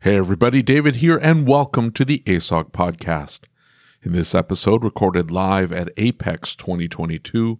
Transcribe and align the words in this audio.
Hey 0.00 0.16
everybody, 0.16 0.62
David 0.62 0.96
here, 0.96 1.16
and 1.16 1.44
welcome 1.44 1.90
to 1.90 2.04
the 2.04 2.20
ASOG 2.20 2.70
podcast. 2.70 3.40
In 4.00 4.12
this 4.12 4.32
episode, 4.32 4.84
recorded 4.84 5.32
live 5.32 5.72
at 5.72 5.92
AAPEX 5.96 6.56
2022, 6.56 7.58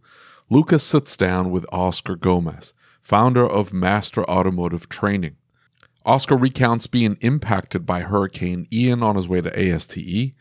Lucas 0.48 0.84
sits 0.84 1.16
down 1.16 1.50
with 1.50 1.66
Oscar 1.72 2.14
Gomez, 2.14 2.74
founder 3.02 3.44
of 3.44 3.72
Master 3.72 4.22
Automotive 4.30 4.88
Training. 4.88 5.34
Oscar 6.06 6.36
recounts 6.36 6.86
being 6.86 7.18
impacted 7.22 7.84
by 7.84 8.02
Hurricane 8.02 8.68
Ian 8.72 9.02
on 9.02 9.16
his 9.16 9.26
way 9.26 9.40
to 9.40 9.50
ASTE 9.58 10.32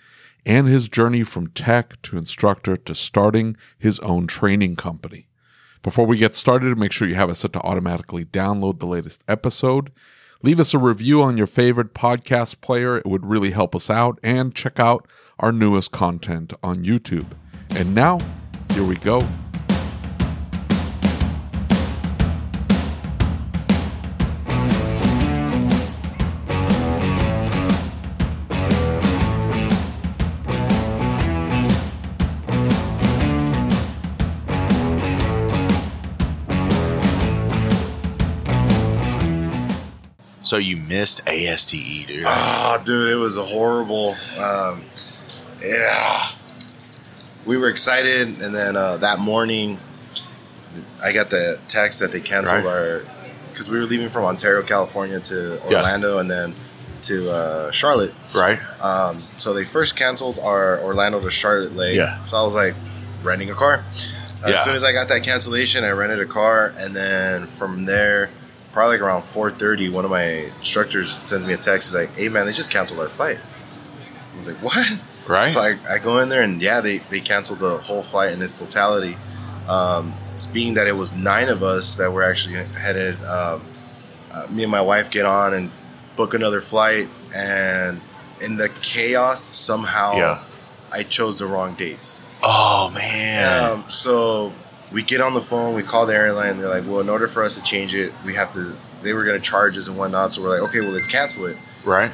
and 0.46 0.68
his 0.68 0.88
journey 0.88 1.24
from 1.24 1.48
tech 1.48 2.00
to 2.04 2.16
instructor 2.16 2.78
to 2.78 2.94
starting 2.94 3.58
his 3.80 4.00
own 4.02 4.28
training 4.28 4.76
company. 4.76 5.30
Before 5.82 6.06
we 6.06 6.20
get 6.20 6.36
started, 6.36 6.78
make 6.78 6.92
sure 6.92 7.08
you 7.08 7.16
have 7.16 7.32
it 7.32 7.36
set 7.36 7.54
to 7.54 7.62
automatically 7.62 8.24
download 8.24 8.80
the 8.80 8.86
latest 8.86 9.24
episode 9.28 9.92
Leave 10.44 10.60
us 10.60 10.74
a 10.74 10.78
review 10.78 11.22
on 11.22 11.38
your 11.38 11.48
favorite 11.48 11.94
podcast 11.94 12.62
player. 12.62 12.98
It 12.98 13.06
would 13.06 13.26
really 13.26 13.52
help 13.52 13.76
us 13.76 13.90
out. 13.90 14.20
And 14.22 14.54
check 14.54 14.80
out 14.80 15.08
our 15.40 15.52
newest 15.52 15.92
content 15.92 16.54
on 16.62 16.84
YouTube. 16.84 17.28
And 17.72 17.94
now, 17.96 18.20
here 18.74 18.84
we 18.84 18.96
go. 18.96 19.22
So 40.48 40.56
you 40.56 40.78
missed 40.78 41.20
ASTE, 41.28 42.08
dude. 42.08 42.24
Oh, 42.26 42.82
dude, 42.86 43.12
it 43.12 43.16
was 43.18 43.36
a 43.38 43.44
horrible. 43.44 44.16
Um, 44.40 44.86
yeah, 45.62 46.30
we 47.46 47.58
were 47.58 47.68
excited, 47.68 48.42
and 48.42 48.56
then 48.56 48.78
uh, 48.78 48.96
that 48.96 49.20
morning, 49.20 49.78
I 51.04 51.12
got 51.12 51.30
the 51.32 51.60
text 51.68 52.00
that 52.00 52.14
they 52.14 52.22
canceled 52.22 52.64
Right. 52.64 52.74
our 52.74 53.02
because 53.52 53.70
we 53.70 53.78
were 53.78 53.86
leaving 53.86 54.08
from 54.08 54.24
Ontario, 54.24 54.62
California 54.64 55.20
to 55.20 55.62
Orlando, 55.66 56.20
and 56.20 56.32
then 56.32 56.56
to 57.02 57.30
uh, 57.30 57.72
Charlotte. 57.72 58.14
right? 58.34 58.60
Um, 58.82 59.24
so 59.36 59.54
they 59.54 59.66
first 59.66 59.98
canceled 59.98 60.40
our 60.40 60.80
Orlando 60.80 61.20
to 61.20 61.30
Charlotte 61.30 61.76
leg. 61.76 61.98
Yeah. 61.98 62.24
So 62.24 62.38
I 62.38 62.44
was 62.44 62.54
like 62.54 62.74
renting 63.22 63.50
a 63.50 63.54
car. 63.54 63.84
As 64.46 64.52
Yeah. 64.52 64.64
soon 64.64 64.76
as 64.76 64.86
I 64.86 64.94
got 64.94 65.10
that 65.10 65.24
cancellation, 65.24 65.84
I 65.84 65.90
rented 65.90 66.22
a 66.22 66.26
car, 66.26 66.72
and 66.78 66.96
then 66.96 67.48
from 67.48 67.84
there, 67.84 68.30
probably 68.78 68.98
like 68.98 69.02
around 69.02 69.24
four 69.24 69.50
thirty, 69.50 69.90
one 69.90 70.06
of 70.06 70.12
my 70.12 70.22
instructors 70.60 71.18
sends 71.28 71.48
me 71.48 71.54
a 71.54 71.58
text. 71.58 71.88
He's 71.88 71.96
like, 71.96 72.16
"Hey 72.16 72.30
man, 72.30 72.46
they 72.46 72.54
just 72.54 72.70
canceled 72.70 73.00
our 73.00 73.10
flight." 73.10 73.40
I 74.34 74.38
was 74.38 74.48
like, 74.48 74.62
"What?" 74.62 75.00
Right? 75.28 75.50
So 75.50 75.62
I, 75.62 75.78
I 75.90 75.98
go 75.98 76.20
in 76.20 76.30
there, 76.30 76.44
and 76.44 76.62
yeah, 76.62 76.80
they 76.80 77.00
they 77.00 77.20
canceled 77.20 77.58
the 77.58 77.80
whole 77.80 78.04
flight 78.04 78.34
in 78.34 78.42
its 78.44 78.54
totality. 78.54 79.18
Um, 79.68 80.14
it's 80.36 80.46
being 80.46 80.76
that 80.76 80.86
it 80.86 80.92
was 80.92 81.12
nine 81.12 81.50
of 81.50 81.64
us 81.64 81.96
that 81.96 82.14
were 82.14 82.22
actually 82.22 82.54
headed. 82.54 83.16
Um, 83.24 83.64
uh, 84.32 84.46
me 84.52 84.62
and 84.62 84.72
my 84.72 84.82
wife 84.82 85.10
get 85.10 85.26
on 85.26 85.56
and 85.56 85.72
book 86.16 86.36
another 86.36 86.62
flight, 86.62 87.10
and 87.36 88.00
in 88.40 88.58
the 88.58 88.70
chaos, 88.70 89.58
somehow 89.58 90.18
Yeah. 90.18 90.44
I 90.92 91.02
chose 91.02 91.40
the 91.40 91.48
wrong 91.48 91.74
dates. 91.74 92.22
oh 92.44 92.92
man. 92.92 93.72
Um, 93.72 93.86
so 93.90 94.54
we 94.92 95.04
get 95.04 95.22
on 95.22 95.34
the 95.34 95.42
phone, 95.42 95.76
we 95.76 95.84
call 95.84 96.06
the 96.06 96.16
airline. 96.16 96.58
They're 96.58 96.70
like, 96.70 96.86
"Well, 96.86 97.00
in 97.00 97.10
order 97.10 97.28
for 97.28 97.44
us 97.44 97.56
to 97.56 97.64
change 97.64 97.94
it, 97.96 98.14
we 98.26 98.36
have 98.36 98.54
to." 98.54 98.76
They 99.04 99.14
were 99.14 99.24
going 99.24 99.40
to 99.40 99.46
charge 99.46 99.78
us 99.78 99.88
and 99.88 99.98
whatnot. 99.98 100.34
So 100.34 100.42
we're 100.42 100.50
like, 100.50 100.70
"Okay, 100.70 100.82
well, 100.82 100.92
let's 100.92 101.08
cancel 101.08 101.46
it." 101.46 101.58
right? 101.86 102.12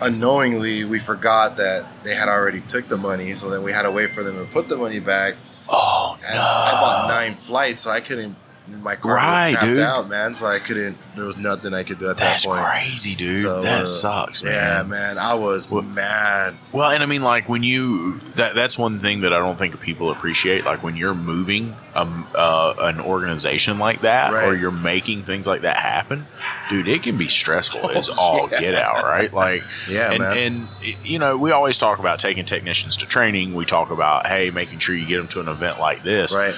Unknowingly, 0.00 0.84
we 0.84 0.98
forgot 0.98 1.56
that 1.58 1.86
they 2.02 2.14
had 2.14 2.28
already 2.28 2.60
took 2.60 2.88
the 2.88 2.96
money. 2.96 3.34
So 3.34 3.48
then 3.48 3.62
we 3.62 3.72
had 3.72 3.82
to 3.82 3.90
wait 3.90 4.10
for 4.10 4.22
them 4.22 4.36
to 4.36 4.44
put 4.52 4.68
the 4.68 4.76
money 4.76 4.98
back. 4.98 5.34
Oh 5.68 6.18
And 6.26 6.34
no. 6.34 6.40
I 6.40 6.72
bought 6.72 7.08
nine 7.08 7.36
flights, 7.36 7.82
so 7.82 7.90
I 7.90 8.00
couldn't. 8.00 8.36
My 8.68 8.94
car 8.96 9.14
Right, 9.16 9.44
was 9.46 9.52
tapped 9.54 9.66
dude. 9.66 9.78
out, 9.80 10.08
man. 10.08 10.34
So 10.34 10.46
I 10.46 10.58
couldn't. 10.58 10.96
There 11.16 11.24
was 11.24 11.36
nothing 11.36 11.74
I 11.74 11.82
could 11.82 11.98
do 11.98 12.08
at 12.08 12.16
That's 12.16 12.44
that 12.44 12.48
point. 12.48 12.62
That's 12.62 12.80
crazy, 12.88 13.14
dude. 13.14 13.40
So, 13.40 13.60
that 13.60 13.82
uh, 13.82 13.86
sucks, 13.86 14.42
man. 14.42 14.52
Yeah, 14.52 14.82
man. 14.84 15.18
I 15.18 15.34
was 15.34 15.70
mad. 15.70 16.56
Well, 16.72 16.90
and 16.90 17.02
I 17.02 17.06
mean, 17.06 17.22
like 17.22 17.48
when 17.48 17.62
you 17.64 18.18
that 18.36 18.54
that's 18.54 18.78
one 18.78 19.00
thing 19.00 19.22
that 19.22 19.32
I 19.32 19.38
don't 19.38 19.58
think 19.58 19.78
people 19.80 20.10
appreciate. 20.10 20.64
Like 20.64 20.82
when 20.82 20.96
you're 20.96 21.14
moving 21.14 21.74
um, 21.94 22.26
uh, 22.34 22.74
an 22.78 23.00
organization 23.00 23.78
like 23.78 24.02
that, 24.02 24.32
or 24.32 24.54
you're 24.56 24.70
making 24.70 25.24
things 25.24 25.46
like 25.46 25.62
that 25.62 25.76
happen, 25.76 26.26
dude, 26.70 26.88
it 26.88 27.02
can 27.02 27.18
be 27.18 27.28
stressful 27.28 27.90
as 27.96 28.08
Oh, 28.08 28.14
all 28.18 28.48
yeah. 28.52 28.60
get 28.60 28.74
out, 28.74 29.02
right? 29.02 29.32
Like, 29.32 29.62
Yeah, 29.90 30.10
and, 30.12 30.18
man. 30.20 30.36
and 30.38 30.68
you 31.02 31.18
know, 31.18 31.36
we 31.36 31.50
always 31.50 31.78
talk 31.78 31.98
about 31.98 32.20
taking 32.20 32.44
technicians 32.44 32.96
to 32.98 33.06
training. 33.06 33.54
We 33.54 33.66
talk 33.66 33.90
about 33.90 34.26
hey, 34.28 34.50
making 34.50 34.78
sure 34.78 34.94
you 34.94 35.06
get 35.06 35.18
them 35.18 35.28
to 35.28 35.40
an 35.40 35.48
event 35.48 35.78
like 35.80 36.02
this, 36.04 36.34
Right. 36.34 36.54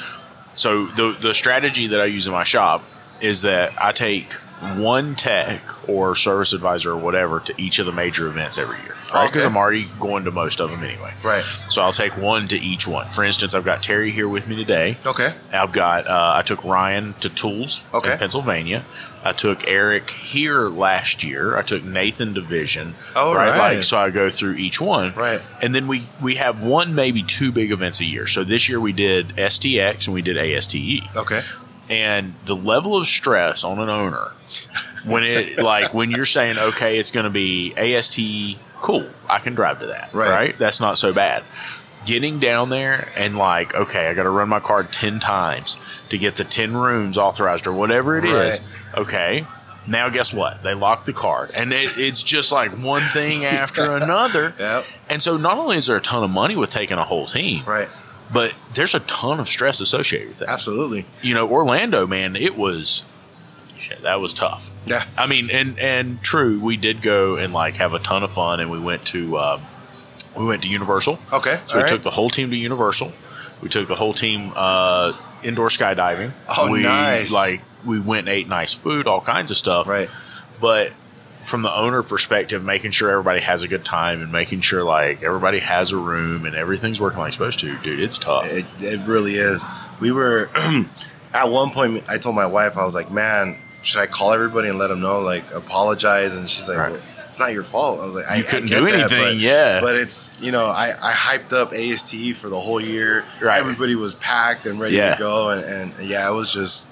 So 0.55 0.87
the 0.87 1.17
the 1.21 1.35
strategy 1.35 1.89
that 1.89 2.01
I 2.01 2.07
use 2.07 2.27
in 2.27 2.33
my 2.33 2.45
shop 2.45 2.85
is 3.21 3.43
that 3.43 3.73
I 3.79 3.93
take 3.93 4.35
one 4.83 5.15
tech 5.15 5.61
or 5.89 6.15
service 6.15 6.53
advisor 6.53 6.93
or 6.93 6.97
whatever 6.97 7.41
to 7.41 7.55
each 7.61 7.79
of 7.79 7.87
the 7.87 7.93
major 7.93 8.27
events 8.27 8.59
every 8.59 8.79
year, 8.79 8.95
right? 9.13 9.27
Because 9.27 9.43
Okay. 9.43 9.47
I'm 9.51 9.57
already 9.57 9.89
going 10.01 10.25
to 10.25 10.31
most 10.31 10.61
of 10.61 10.71
them 10.71 10.83
anyway. 10.85 11.13
Right. 11.23 11.45
So 11.71 11.83
I'll 11.83 11.93
take 11.93 12.17
one 12.17 12.49
to 12.49 12.57
each 12.59 12.87
one. 12.87 13.09
For 13.11 13.25
instance, 13.25 13.55
I've 13.55 13.65
got 13.65 13.83
Terry 13.83 14.11
here 14.11 14.29
with 14.29 14.49
me 14.49 14.57
today. 14.57 14.97
Okay. 15.07 15.33
I've 15.53 15.73
got 15.73 16.07
uh, 16.07 16.33
I 16.37 16.43
took 16.43 16.65
Ryan 16.65 17.15
to 17.21 17.29
Tools 17.29 17.83
Okay. 17.93 18.13
in 18.13 18.19
Pennsylvania. 18.19 18.85
I 19.27 19.33
took 19.33 19.67
Eric 19.67 20.11
here 20.11 20.69
last 20.69 21.25
year. 21.25 21.57
I 21.57 21.63
took 21.63 21.83
Nathan 21.83 22.35
Division. 22.35 22.95
Oh, 23.17 23.33
right. 23.35 23.57
Like 23.57 23.83
so, 23.83 23.97
I 23.97 24.11
go 24.11 24.29
through 24.29 24.57
each 24.57 24.83
one. 24.83 25.15
Right. 25.15 25.41
And 25.63 25.75
then 25.75 25.89
we 25.89 26.07
we 26.21 26.35
have 26.35 26.63
one 26.63 26.95
maybe 26.95 27.23
two 27.23 27.51
big 27.51 27.73
events 27.73 28.01
a 28.01 28.05
year. 28.05 28.27
So 28.27 28.45
this 28.45 28.69
year 28.69 28.79
we 28.81 28.93
did 28.93 29.29
STX 29.37 30.07
and 30.07 30.15
we 30.15 30.21
did 30.21 30.37
ASTE. 30.37 31.03
Okay. 31.17 31.41
And 31.95 32.35
the 32.45 32.57
level 32.57 32.97
of 32.97 33.07
stress 33.07 33.63
on 33.63 33.79
an 33.79 33.89
owner 33.89 34.33
when 35.05 35.23
it 35.23 35.59
like 35.63 35.95
when 35.95 36.11
you're 36.11 36.27
saying 36.27 36.59
okay, 36.59 36.99
it's 36.99 37.11
going 37.11 37.25
to 37.25 37.31
be 37.31 37.75
AST. 37.77 38.59
Cool, 38.81 39.09
I 39.29 39.39
can 39.39 39.55
drive 39.55 39.81
to 39.81 39.87
that. 39.87 40.13
Right. 40.13 40.31
right? 40.31 40.59
That's 40.59 40.81
not 40.81 40.99
so 40.99 41.13
bad 41.13 41.45
getting 42.05 42.39
down 42.39 42.69
there 42.69 43.09
and 43.17 43.37
like, 43.37 43.75
okay, 43.75 44.09
I 44.09 44.15
got 44.15 44.25
to 44.25 44.31
run 44.31 44.49
my 44.49 44.61
card 44.61 44.93
10 44.93 45.21
times 45.21 45.77
to 46.11 46.19
get 46.19 46.37
the 46.37 46.45
10 46.45 46.77
rooms 46.77 47.17
authorized 47.17 47.67
or 47.67 47.73
whatever 47.73 48.19
it 48.19 48.25
is. 48.25 48.61
Right. 48.61 48.99
Okay. 48.99 49.47
Now, 49.87 50.09
guess 50.09 50.33
what? 50.33 50.63
They 50.63 50.73
lock 50.73 51.05
the 51.05 51.13
card, 51.13 51.51
and 51.55 51.71
it, 51.71 51.91
it's 51.99 52.23
just 52.23 52.51
like 52.51 52.71
one 52.71 53.03
thing 53.03 53.45
after 53.45 53.95
another. 53.97 54.55
Yep. 54.59 54.87
And 55.11 55.21
so, 55.21 55.37
not 55.37 55.59
only 55.59 55.77
is 55.77 55.87
there 55.87 55.97
a 55.97 56.01
ton 56.01 56.25
of 56.25 56.31
money 56.31 56.57
with 56.57 56.71
taking 56.71 56.97
a 56.97 57.05
whole 57.05 57.27
team, 57.27 57.65
Right. 57.67 57.91
But 58.33 58.55
there's 58.75 58.95
a 58.95 59.01
ton 59.01 59.41
of 59.41 59.49
stress 59.49 59.81
associated 59.81 60.29
with 60.29 60.39
that. 60.39 60.49
Absolutely. 60.49 61.07
You 61.23 61.35
know, 61.35 61.49
Orlando, 61.49 62.07
man, 62.07 62.37
it 62.37 62.57
was 62.57 63.03
shit. 63.77 64.03
That 64.03 64.21
was 64.21 64.35
tough. 64.35 64.71
Yeah. 64.87 65.05
I 65.17 65.27
mean, 65.27 65.51
and 65.51 65.79
and 65.79 66.23
true, 66.23 66.61
we 66.61 66.77
did 66.77 67.03
go 67.03 67.37
and 67.37 67.53
like 67.53 67.75
have 67.77 67.95
a 67.95 67.99
ton 67.99 68.23
of 68.23 68.33
fun, 68.33 68.61
and 68.61 68.71
we 68.71 68.79
went 68.79 69.07
to 69.07 69.39
um, 69.39 69.63
we 70.37 70.45
went 70.45 70.63
to 70.63 70.69
Universal. 70.69 71.19
Okay. 71.33 71.61
So 71.67 71.77
we 71.77 71.83
all 71.83 71.89
took 71.89 72.03
the 72.03 72.11
whole 72.11 72.31
team 72.31 72.51
to 72.51 72.57
Universal. 72.57 73.13
We 73.61 73.69
took 73.69 73.89
the 73.89 73.95
whole 73.95 74.13
team 74.13 74.53
uh, 74.55 75.17
indoor 75.43 75.69
skydiving. 75.69 76.33
Oh, 76.49 76.71
we, 76.73 76.83
nice. 76.83 77.31
Like 77.31 77.63
we 77.85 78.01
went 78.01 78.29
and 78.29 78.29
ate 78.31 78.49
nice 78.49 78.75
food, 78.75 79.07
all 79.07 79.21
kinds 79.21 79.51
of 79.51 79.57
stuff. 79.57 79.87
Right. 79.87 80.09
But 80.61 80.93
from 81.45 81.63
the 81.63 81.75
owner 81.75 82.03
perspective, 82.03 82.65
making 82.65 82.91
sure 82.93 83.11
everybody 83.11 83.41
has 83.41 83.63
a 83.63 83.69
good 83.69 83.85
time 83.85 84.23
and 84.23 84.33
making 84.33 84.61
sure 84.63 84.83
like 84.85 85.23
everybody 85.23 85.59
has 85.61 85.93
a 85.93 85.97
room 85.97 86.47
and 86.47 86.55
everything's 86.57 87.01
working 87.01 87.19
like 87.21 87.29
it's 87.29 87.37
supposed 87.37 87.61
to, 87.61 87.77
dude, 87.79 88.01
it's 88.01 88.19
tough. 88.19 88.47
It, 88.47 88.65
it 88.81 89.01
really 89.07 89.35
is. 89.35 89.65
We 90.01 90.11
were 90.13 90.51
at 91.35 91.51
one 91.51 91.71
point. 91.71 92.05
I 92.09 92.19
told 92.19 92.35
my 92.35 92.47
wife, 92.47 92.77
I 92.77 92.85
was 92.85 92.95
like, 92.95 93.11
"Man, 93.11 93.57
should 93.83 94.01
I 94.01 94.07
call 94.07 94.33
everybody 94.33 94.69
and 94.69 94.79
let 94.79 94.89
them 94.89 95.01
know, 95.01 95.21
like, 95.21 95.45
apologize?" 95.53 96.35
And 96.35 96.49
she's 96.49 96.69
like, 96.69 96.79
Right. 96.79 96.93
well, 96.93 97.01
"It's 97.29 97.39
not 97.39 97.53
your 97.53 97.65
fault." 97.65 98.01
I 98.01 98.07
was 98.07 98.15
like, 98.15 98.27
"I 98.29 98.37
You 98.37 98.45
I 98.45 98.47
couldn't 98.47 98.69
get 98.69 98.79
do 98.81 98.87
that, 98.87 98.95
anything, 99.13 99.23
but- 99.25 99.37
yeah. 99.37 99.81
But 99.81 99.97
it's 99.97 100.37
you 100.41 100.53
know, 100.53 100.65
I 100.67 100.93
I 101.01 101.13
hyped 101.13 101.53
up 101.53 101.73
ASTE 101.73 102.35
for 102.37 102.49
the 102.49 102.59
whole 102.61 102.81
year. 102.81 103.25
Right. 103.41 103.59
Everybody 103.59 103.95
was 103.97 104.15
packed 104.15 104.67
and 104.67 104.81
ready 104.81 104.97
Yeah. 104.97 105.15
to 105.15 105.19
go, 105.19 105.51
and, 105.51 105.65
and 105.65 106.09
yeah, 106.09 106.31
it 106.31 106.35
was 106.35 106.53
just 106.53 106.89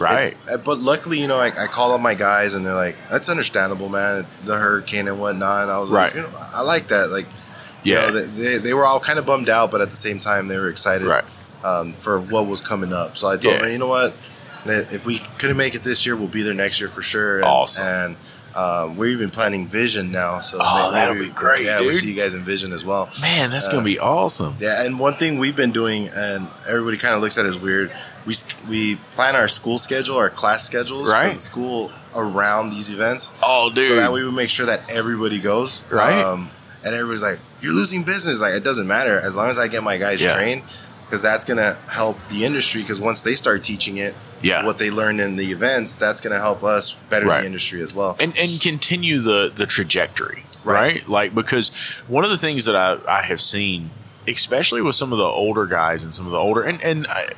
right. 0.00 0.36
it- 0.48 0.64
but 0.64 0.78
luckily, 0.78 1.18
you 1.20 1.26
know, 1.26 1.38
I, 1.38 1.46
I 1.46 1.66
call 1.66 1.92
up 1.92 2.00
my 2.00 2.14
guys 2.14 2.54
and 2.54 2.64
they're 2.66 2.74
like, 2.74 2.96
"That's 3.10 3.28
understandable, 3.28 3.88
man. 3.88 4.26
The 4.44 4.56
hurricane 4.56 5.08
and 5.08 5.20
whatnot." 5.20 5.62
And 5.64 5.70
I 5.72 5.78
was 5.78 5.90
Right. 5.90 6.06
like, 6.06 6.14
you 6.14 6.22
know, 6.22 6.38
I 6.54 6.62
like 6.62 6.88
that. 6.88 7.10
Like, 7.10 7.26
you 7.82 7.94
know, 7.94 8.10
they, 8.10 8.26
they, 8.26 8.58
they 8.58 8.74
were 8.74 8.84
all 8.84 9.00
kind 9.00 9.18
of 9.18 9.26
bummed 9.26 9.48
out, 9.48 9.70
but 9.70 9.80
at 9.80 9.90
the 9.90 9.96
same 9.96 10.20
time, 10.20 10.48
they 10.48 10.56
were 10.58 10.68
excited 10.68 11.06
Right. 11.06 11.24
um, 11.64 11.92
for 11.94 12.20
what 12.20 12.46
was 12.46 12.60
coming 12.60 12.92
up. 12.92 13.16
So 13.16 13.28
I 13.28 13.36
told 13.36 13.54
Yeah. 13.56 13.62
them, 13.62 13.72
you 13.72 13.78
know 13.78 13.88
what, 13.88 14.14
if 14.66 15.04
we 15.04 15.18
couldn't 15.38 15.56
make 15.56 15.74
it 15.74 15.82
this 15.82 16.06
year, 16.06 16.14
we'll 16.16 16.28
be 16.28 16.42
there 16.42 16.54
next 16.54 16.80
year 16.80 16.88
for 16.88 17.02
sure. 17.02 17.36
And, 17.38 17.44
Awesome. 17.44 17.84
And 17.86 18.16
um, 18.54 18.96
we're 18.96 19.06
even 19.08 19.30
planning 19.30 19.66
Vision 19.66 20.12
now. 20.12 20.38
So 20.40 20.58
Oh, 20.60 20.90
maybe- 20.92 20.94
that'll 20.94 21.14
be 21.16 21.30
great, 21.30 21.64
Yeah, 21.64 21.80
we'll 21.80 21.92
see 21.94 22.06
you 22.12 22.14
guys 22.14 22.34
in 22.34 22.44
Vision 22.44 22.72
as 22.72 22.84
well. 22.84 23.08
Man, 23.20 23.50
that's 23.50 23.66
Uh, 23.66 23.72
gonna 23.72 23.82
be 23.82 23.98
awesome. 23.98 24.54
Yeah, 24.60 24.82
and 24.84 24.98
one 25.00 25.14
thing 25.14 25.38
we've 25.38 25.56
been 25.56 25.72
doing, 25.72 26.08
and 26.14 26.48
everybody 26.68 26.98
kind 26.98 27.14
of 27.14 27.22
looks 27.22 27.36
at 27.38 27.46
it 27.46 27.48
as 27.48 27.56
weird, 27.56 27.90
we 28.26 28.34
we 28.68 28.96
plan 29.12 29.36
our 29.36 29.48
school 29.48 29.78
schedule, 29.78 30.16
our 30.16 30.30
class 30.30 30.64
schedules 30.64 31.08
Right. 31.10 31.28
for 31.28 31.34
the 31.34 31.40
school 31.40 31.92
around 32.14 32.70
these 32.70 32.90
events, 32.90 33.32
Oh, 33.42 33.70
dude. 33.70 33.84
so 33.86 33.96
that 33.96 34.12
way 34.12 34.20
we 34.20 34.26
would 34.26 34.34
make 34.34 34.50
sure 34.50 34.66
that 34.66 34.82
everybody 34.88 35.38
goes. 35.40 35.80
Right. 35.90 36.22
Um, 36.22 36.50
and 36.84 36.94
everybody's 36.94 37.22
like, 37.22 37.38
"You're 37.60 37.72
losing 37.72 38.02
business." 38.02 38.40
Like 38.40 38.54
it 38.54 38.64
doesn't 38.64 38.86
matter 38.86 39.18
as 39.20 39.36
long 39.36 39.48
as 39.50 39.58
I 39.58 39.68
get 39.68 39.82
my 39.82 39.96
guys 39.96 40.20
Yeah. 40.20 40.34
trained, 40.34 40.62
because 41.06 41.22
that's 41.22 41.44
gonna 41.44 41.76
help 41.88 42.18
the 42.28 42.44
industry. 42.44 42.82
Because 42.82 43.00
once 43.00 43.22
they 43.22 43.34
start 43.34 43.62
teaching 43.64 43.96
it, 43.98 44.14
Yeah. 44.42 44.64
what 44.64 44.78
they 44.78 44.90
learned 44.90 45.20
in 45.20 45.36
the 45.36 45.50
events, 45.52 45.94
that's 45.94 46.20
gonna 46.20 46.38
help 46.40 46.62
us 46.64 46.94
better 47.10 47.26
Right. 47.26 47.40
the 47.40 47.46
industry 47.46 47.80
as 47.82 47.94
well. 47.94 48.16
and 48.20 48.36
and 48.38 48.60
continue 48.60 49.20
the 49.20 49.50
the 49.54 49.66
trajectory, 49.66 50.44
right? 50.64 50.74
Right. 50.82 51.08
Like 51.08 51.34
because 51.34 51.70
one 52.08 52.24
of 52.24 52.30
the 52.30 52.38
things 52.38 52.64
that 52.66 52.76
I 52.76 52.98
I 53.08 53.22
have 53.22 53.40
seen, 53.40 53.90
especially 54.28 54.82
with 54.82 54.94
some 54.94 55.12
of 55.12 55.18
the 55.18 55.24
older 55.24 55.66
guys 55.66 56.02
and 56.02 56.14
some 56.14 56.26
of 56.26 56.32
the 56.32 56.38
older 56.38 56.62
and 56.62 56.80
and 56.82 57.06
I, 57.06 57.28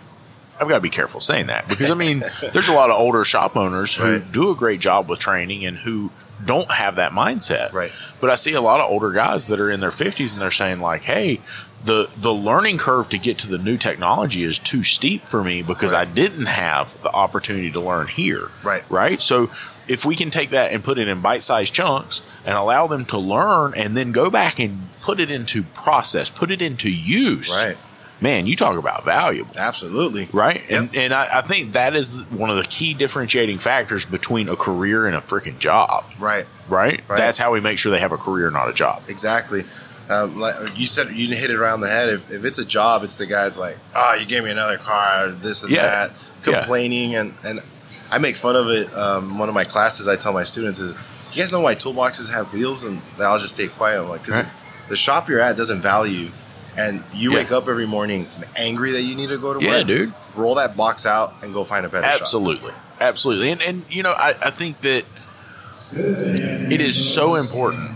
I've 0.65 0.71
got 0.71 0.77
to 0.77 0.81
be 0.81 0.91
careful 0.91 1.21
saying 1.21 1.47
that 1.47 1.69
because 1.69 1.91
I 1.91 1.95
mean 1.95 2.25
there's 2.53 2.69
a 2.69 2.73
lot 2.73 2.91
of 2.91 2.97
older 2.99 3.25
shop 3.25 3.57
owners 3.57 3.95
who 3.95 4.05
Right. 4.15 4.33
do 4.33 4.51
a 4.51 4.55
great 4.55 4.81
job 4.81 5.09
with 5.09 5.21
training 5.21 5.65
and 5.65 5.77
who 5.79 6.11
don't 6.45 6.71
have 6.71 6.97
that 6.97 7.13
mindset. 7.13 7.73
Right. 7.73 7.93
But 8.21 8.31
I 8.31 8.35
see 8.35 8.53
a 8.55 8.61
lot 8.61 8.81
of 8.81 8.91
older 8.91 9.13
guys 9.13 9.47
that 9.49 9.61
are 9.61 9.71
in 9.71 9.81
their 9.81 9.91
50s 9.91 10.33
and 10.33 10.43
they're 10.43 10.51
saying 10.51 10.81
like, 10.81 11.05
"Hey, 11.05 11.41
the 11.85 12.09
the 12.17 12.33
learning 12.33 12.79
curve 12.79 13.09
to 13.11 13.19
get 13.19 13.39
to 13.39 13.47
the 13.47 13.59
new 13.59 13.77
technology 13.79 14.43
is 14.43 14.59
too 14.59 14.83
steep 14.83 15.27
for 15.29 15.45
me 15.45 15.63
because 15.63 15.93
I 15.93 16.05
didn't 16.05 16.47
have 16.47 17.01
the 17.03 17.11
opportunity 17.11 17.71
to 17.71 17.81
learn 17.81 18.09
here." 18.09 18.49
Right. 18.63 18.83
Right? 18.91 19.23
So 19.23 19.51
if 19.87 20.05
we 20.05 20.17
can 20.17 20.31
take 20.31 20.51
that 20.51 20.73
and 20.73 20.83
put 20.83 20.99
it 20.99 21.09
in 21.09 21.21
bite-sized 21.21 21.73
chunks 21.75 22.23
and 22.45 22.57
allow 22.57 22.87
them 22.87 23.05
to 23.07 23.19
learn 23.19 23.75
and 23.77 23.95
then 23.97 24.13
go 24.13 24.31
back 24.31 24.59
and 24.59 24.89
put 25.03 25.21
it 25.21 25.31
into 25.31 25.63
process, 25.63 26.31
put 26.31 26.51
it 26.51 26.61
into 26.63 26.91
use. 26.91 27.51
Right. 27.51 27.77
Man, 28.21 28.47
you 28.47 28.57
talk 28.57 28.79
about 28.79 29.05
valuable 29.05 29.55
Absolutely. 29.57 30.29
right? 30.33 30.63
Yep. 30.71 30.81
And 30.81 30.97
and 30.97 31.15
I, 31.15 31.39
I 31.39 31.43
think 31.43 31.73
that 31.73 31.95
is 31.97 32.23
one 32.31 32.49
of 32.51 32.57
the 32.57 32.63
key 32.65 32.95
differentiating 32.95 33.59
factors 33.59 34.05
between 34.07 34.49
a 34.49 34.57
career 34.57 35.07
and 35.07 35.17
a 35.17 35.21
freaking 35.21 35.59
job, 35.59 36.05
Right. 36.19 36.47
right? 36.69 37.03
Right. 37.09 37.17
That's 37.19 37.37
how 37.39 37.53
we 37.53 37.61
make 37.61 37.79
sure 37.79 37.91
they 37.93 37.99
have 37.99 38.13
a 38.13 38.17
career, 38.17 38.51
not 38.51 38.69
a 38.69 38.73
job. 38.73 39.03
Exactly. 39.09 39.65
Um, 40.09 40.39
like 40.39 40.55
you 40.79 40.87
said, 40.87 41.11
you 41.13 41.35
hit 41.35 41.51
it 41.51 41.57
around 41.57 41.81
the 41.81 41.89
head. 41.89 42.09
If, 42.11 42.31
if 42.31 42.45
it's 42.45 42.59
a 42.59 42.65
job, 42.65 43.05
it's 43.05 43.17
the 43.17 43.27
guy 43.27 43.45
that's 43.45 43.59
like, 43.59 43.79
"Oh, 43.95 44.15
you 44.15 44.27
gave 44.27 44.45
me 44.45 44.51
another 44.51 44.77
car, 44.79 45.29
this 45.31 45.63
and 45.63 45.73
Yeah. 45.73 45.83
that," 45.83 46.11
Yeah. 46.47 46.59
complaining, 46.61 47.15
and 47.17 47.35
and 47.43 47.63
I 48.11 48.19
make 48.19 48.37
fun 48.37 48.55
of 48.55 48.69
it. 48.69 48.95
Um, 48.95 49.39
one 49.39 49.49
of 49.49 49.55
my 49.55 49.65
classes, 49.65 50.07
I 50.07 50.17
tell 50.17 50.33
my 50.35 50.45
students 50.45 50.79
is, 50.79 50.95
"You 51.33 51.43
guys 51.43 51.53
know 51.53 51.61
why 51.61 51.75
toolboxes 51.75 52.31
have 52.35 52.53
wheels?" 52.53 52.85
And 52.85 53.01
they 53.19 53.25
all 53.25 53.39
just 53.39 53.55
stay 53.55 53.67
quiet. 53.69 54.01
I'm 54.03 54.09
like, 54.11 54.21
because 54.21 54.37
Right. 54.37 54.45
if 54.47 54.89
the 54.91 54.97
shop 54.97 55.29
you're 55.29 55.41
at 55.41 55.57
doesn't 55.57 55.81
value, 55.81 56.19
you, 56.27 56.31
and 56.77 57.03
you 57.13 57.31
Yeah. 57.33 57.37
wake 57.39 57.53
up 57.53 57.69
every 57.69 57.87
morning 57.87 58.27
angry 58.57 58.93
that 58.93 59.03
you 59.03 59.15
need 59.15 59.29
to 59.29 59.39
go 59.39 59.55
to 59.55 59.61
Yeah, 59.65 59.69
work, 59.71 59.79
yeah, 59.79 59.85
dude. 59.85 60.13
roll 60.35 60.55
that 60.57 60.77
box 60.77 61.07
out 61.07 61.35
and 61.43 61.53
go 61.53 61.65
find 61.65 61.87
a 61.87 61.89
better 61.89 62.07
shop. 62.11 62.21
Absolutely, 62.21 62.73
absolutely, 63.01 63.51
and 63.51 63.63
and 63.63 63.83
you 63.91 64.03
know, 64.03 64.13
I, 64.13 64.35
I 64.43 64.51
think 64.51 64.81
that 64.83 65.05
it 65.93 66.81
is 66.81 67.13
so 67.15 67.35
important 67.37 67.91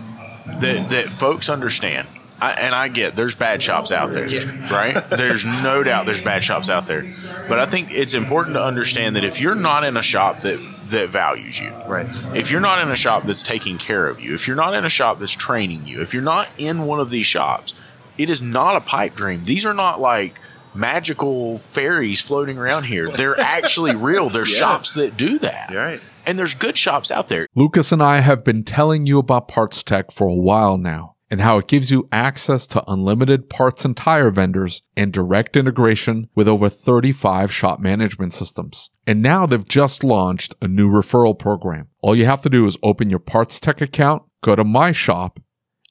that 0.61 0.91
that 0.91 1.11
folks 1.11 1.49
understand. 1.49 2.07
I, 2.41 2.53
and 2.53 2.73
I 2.73 2.87
get 2.87 3.17
there's 3.17 3.35
bad 3.35 3.61
shops 3.65 3.91
out 3.91 4.13
there, 4.13 4.29
Yeah. 4.29 4.69
right? 4.73 5.11
There's 5.11 5.45
no 5.45 5.83
doubt 5.83 6.07
there's 6.07 6.23
bad 6.23 6.45
shops 6.45 6.71
out 6.71 6.87
there, 6.87 7.13
but 7.49 7.59
I 7.59 7.67
think 7.67 7.91
it's 7.91 8.15
important 8.15 8.55
to 8.55 8.63
understand 8.63 9.17
that 9.17 9.25
if 9.25 9.41
you're 9.41 9.57
not 9.57 9.83
in 9.83 9.97
a 9.97 10.03
shop 10.03 10.39
that 10.41 10.61
that 10.91 11.09
values 11.11 11.59
you, 11.59 11.73
Right. 11.87 12.07
if 12.37 12.51
you're 12.53 12.61
not 12.61 12.81
in 12.81 12.91
a 12.93 12.97
shop 12.97 13.27
that's 13.27 13.43
taking 13.43 13.77
care 13.77 14.07
of 14.07 14.21
you, 14.21 14.35
if 14.37 14.47
you're 14.47 14.57
not 14.57 14.73
in 14.75 14.85
a 14.85 14.89
shop 14.89 15.19
that's 15.19 15.33
training 15.33 15.87
you, 15.87 16.01
if 16.01 16.15
you're 16.15 16.23
not 16.23 16.47
in 16.59 16.85
one 16.85 17.01
of 17.01 17.11
these 17.11 17.27
shops, 17.27 17.75
it 18.19 18.29
is 18.31 18.43
not 18.43 18.77
a 18.77 18.81
pipe 18.81 19.15
dream. 19.15 19.45
These 19.45 19.65
are 19.65 19.75
not 19.75 20.01
like 20.01 20.41
magical 20.75 21.59
fairies 21.59 22.21
floating 22.21 22.57
around 22.59 22.85
here. 22.85 23.11
They're 23.11 23.39
actually 23.57 23.95
real. 23.97 24.29
They're 24.31 24.47
Yeah. 24.47 24.59
shops 24.59 24.95
that 24.95 25.17
do 25.17 25.39
that. 25.41 25.71
You're 25.71 25.83
right. 25.83 26.01
And 26.27 26.39
there's 26.39 26.55
good 26.55 26.77
shops 26.77 27.11
out 27.11 27.29
there. 27.29 27.47
Lucas 27.55 27.91
and 27.93 28.03
I 28.03 28.21
have 28.21 28.45
been 28.45 28.63
telling 28.65 29.07
you 29.07 29.19
about 29.19 29.49
PartsTech 29.49 30.13
for 30.13 30.29
a 30.29 30.35
while 30.35 30.77
now 30.77 31.15
and 31.31 31.41
how 31.41 31.59
it 31.59 31.67
gives 31.69 31.91
you 31.91 32.09
access 32.13 32.67
to 32.69 32.83
unlimited 32.91 33.49
parts 33.51 33.85
and 33.85 33.97
tire 33.97 34.31
vendors 34.31 34.83
and 34.97 35.13
direct 35.13 35.57
integration 35.57 36.29
with 36.35 36.47
over 36.49 36.69
35 36.69 37.53
shop 37.53 37.81
management 37.81 38.35
systems. 38.35 38.91
And 39.07 39.23
now 39.23 39.47
they've 39.47 39.67
just 39.67 40.05
launched 40.05 40.55
a 40.63 40.69
new 40.69 40.91
referral 40.91 41.39
program. 41.39 41.89
All 42.03 42.15
you 42.15 42.25
have 42.27 42.43
to 42.43 42.51
do 42.51 42.67
is 42.67 42.77
open 42.83 43.11
your 43.11 43.21
PartsTech 43.21 43.81
account, 43.81 44.23
go 44.43 44.55
to 44.55 44.65
My 44.65 44.93
Shop, 44.93 45.41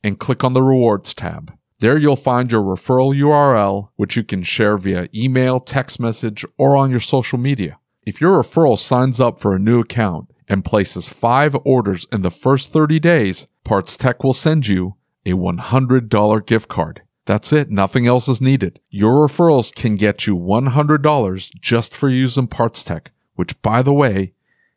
and 0.04 0.20
click 0.20 0.44
on 0.44 0.54
the 0.54 0.62
Rewards 0.64 1.14
tab. 1.14 1.54
There 1.80 1.98
you'll 1.98 2.16
find 2.16 2.52
your 2.52 2.64
referral 2.64 3.14
URL, 3.14 3.90
which 3.98 4.16
you 4.16 4.24
can 4.24 4.42
share 4.42 4.78
via 4.78 5.08
email, 5.14 5.60
text 5.60 6.00
message, 6.00 6.44
or 6.58 6.76
on 6.76 6.90
your 6.90 7.00
social 7.00 7.38
media. 7.38 7.78
If 8.04 8.20
your 8.20 8.42
referral 8.42 8.80
signs 8.80 9.20
up 9.20 9.40
for 9.40 9.56
a 9.56 9.60
new 9.60 9.82
account 9.82 10.32
and 10.50 10.66
places 10.66 11.08
five 11.08 11.56
orders 11.66 12.08
in 12.12 12.24
the 12.24 12.32
first 12.32 12.72
30 12.72 13.00
days, 13.00 13.48
PartsTech 13.64 14.24
will 14.24 14.34
send 14.34 14.68
you 14.68 14.96
a 15.24 15.34
$100 15.34 16.46
gift 16.48 16.68
card. 16.68 17.04
That's 17.26 17.54
it. 17.54 17.70
Nothing 17.70 18.08
else 18.08 18.28
is 18.28 18.42
needed. 18.42 18.80
Your 18.90 19.28
referrals 19.28 19.76
can 19.76 19.98
get 19.98 20.26
you 20.26 20.36
$100 20.36 21.52
just 21.62 21.96
for 21.96 22.10
using 22.10 22.48
PartsTech, 22.48 23.08
which 23.36 23.62
by 23.62 23.84
the 23.84 23.94
way, 23.94 24.34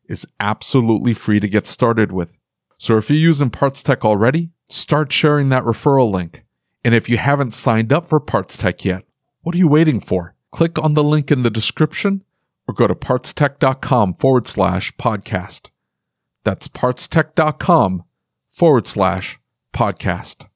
is 0.06 0.26
absolutely 0.38 1.14
free 1.14 1.40
to 1.40 1.48
get 1.48 1.66
started 1.66 2.12
with. 2.12 2.36
So 2.76 2.98
if 2.98 3.08
you're 3.08 3.18
using 3.18 3.48
PartsTech 3.48 4.04
already, 4.04 4.50
start 4.68 5.12
sharing 5.12 5.48
that 5.48 5.62
referral 5.62 6.10
link. 6.10 6.44
And 6.84 6.94
if 6.94 7.08
you 7.08 7.18
haven't 7.18 7.52
signed 7.52 7.92
up 7.92 8.06
for 8.06 8.20
PartsTech 8.20 8.84
yet, 8.84 9.04
what 9.42 9.54
are 9.54 9.58
you 9.58 9.68
waiting 9.68 10.00
for? 10.00 10.34
Click 10.50 10.78
on 10.78 10.94
the 10.94 11.04
link 11.04 11.30
in 11.30 11.42
the 11.42 11.50
description 11.50 12.24
or 12.66 12.74
go 12.74 12.86
to 12.86 12.94
partstech.com 12.94 14.14
forward 14.14 14.46
slash 14.46 14.92
podcast. 14.96 15.68
That's 16.44 16.68
partstech.com 16.68 18.04
forward 18.48 18.86
slash 18.86 19.38
podcast. 19.74 20.46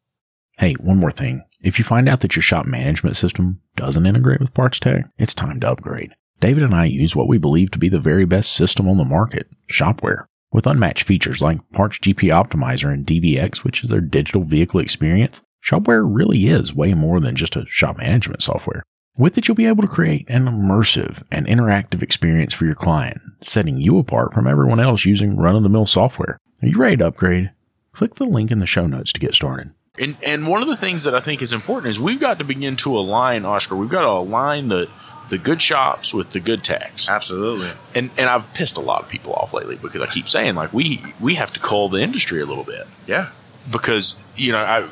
Hey, 0.58 0.74
one 0.74 0.98
more 0.98 1.10
thing. 1.10 1.44
If 1.60 1.78
you 1.78 1.84
find 1.84 2.08
out 2.08 2.20
that 2.20 2.36
your 2.36 2.42
shop 2.42 2.66
management 2.66 3.16
system 3.16 3.60
doesn't 3.76 4.06
integrate 4.06 4.40
with 4.40 4.54
PartsTech, 4.54 5.10
it's 5.18 5.34
time 5.34 5.60
to 5.60 5.70
upgrade. 5.70 6.14
David 6.40 6.62
and 6.62 6.74
I 6.74 6.84
use 6.84 7.16
what 7.16 7.28
we 7.28 7.38
believe 7.38 7.70
to 7.72 7.78
be 7.78 7.88
the 7.88 7.98
very 7.98 8.24
best 8.24 8.52
system 8.52 8.88
on 8.88 8.96
the 8.96 9.04
market, 9.04 9.48
Shop-Ware. 9.66 10.28
With 10.52 10.66
unmatched 10.66 11.04
features 11.04 11.40
like 11.40 11.58
Parts 11.72 11.98
GP 11.98 12.30
Optimizer 12.32 12.92
and 12.92 13.06
DVX, 13.06 13.64
which 13.64 13.82
is 13.82 13.90
their 13.90 14.00
digital 14.00 14.42
vehicle 14.42 14.80
experience, 14.80 15.42
Shop-Ware 15.68 16.04
really 16.04 16.44
is 16.44 16.74
way 16.74 16.92
more 16.92 17.20
than 17.20 17.34
just 17.34 17.56
a 17.56 17.64
shop 17.66 17.96
management 17.96 18.42
software. 18.42 18.82
With 19.16 19.38
it, 19.38 19.48
you'll 19.48 19.54
be 19.54 19.64
able 19.64 19.80
to 19.80 19.88
create 19.88 20.28
an 20.28 20.44
immersive 20.44 21.22
and 21.30 21.46
interactive 21.46 22.02
experience 22.02 22.52
for 22.52 22.66
your 22.66 22.74
client, 22.74 23.22
setting 23.40 23.78
you 23.78 23.96
apart 23.98 24.34
from 24.34 24.46
everyone 24.46 24.78
else 24.78 25.06
using 25.06 25.36
run 25.38 25.56
of 25.56 25.62
the 25.62 25.70
mill 25.70 25.86
software. 25.86 26.36
Are 26.62 26.68
you 26.68 26.76
ready 26.76 26.98
to 26.98 27.06
upgrade? 27.06 27.50
Click 27.92 28.16
the 28.16 28.26
link 28.26 28.50
in 28.50 28.58
the 28.58 28.66
show 28.66 28.86
notes 28.86 29.10
to 29.14 29.20
get 29.20 29.32
started. 29.32 29.70
And 29.98 30.16
and 30.22 30.46
one 30.48 30.60
of 30.60 30.68
the 30.68 30.76
things 30.76 31.04
that 31.04 31.14
I 31.14 31.20
think 31.20 31.40
is 31.40 31.50
important 31.54 31.90
is 31.92 31.98
we've 31.98 32.20
got 32.20 32.38
to 32.40 32.44
begin 32.44 32.76
to 32.76 32.94
align, 32.98 33.46
Oscar. 33.46 33.74
We've 33.74 33.88
got 33.88 34.02
to 34.02 34.08
align 34.08 34.68
the 34.68 34.90
the 35.30 35.38
good 35.38 35.62
shops 35.62 36.12
with 36.12 36.32
the 36.32 36.40
good 36.40 36.62
techs. 36.62 37.08
Absolutely. 37.08 37.70
And 37.94 38.10
and 38.18 38.28
I've 38.28 38.52
pissed 38.52 38.76
a 38.76 38.82
lot 38.82 39.02
of 39.02 39.08
people 39.08 39.32
off 39.32 39.54
lately 39.54 39.76
because 39.76 40.02
I 40.02 40.08
keep 40.08 40.28
saying 40.28 40.56
like 40.56 40.74
we 40.74 41.00
we 41.20 41.36
have 41.36 41.54
to 41.54 41.60
cull 41.60 41.88
the 41.88 42.00
industry 42.02 42.42
a 42.42 42.44
little 42.44 42.64
bit 42.64 42.86
Yeah. 43.06 43.30
because 43.70 44.16
you 44.36 44.52
know 44.52 44.58
I. 44.58 44.86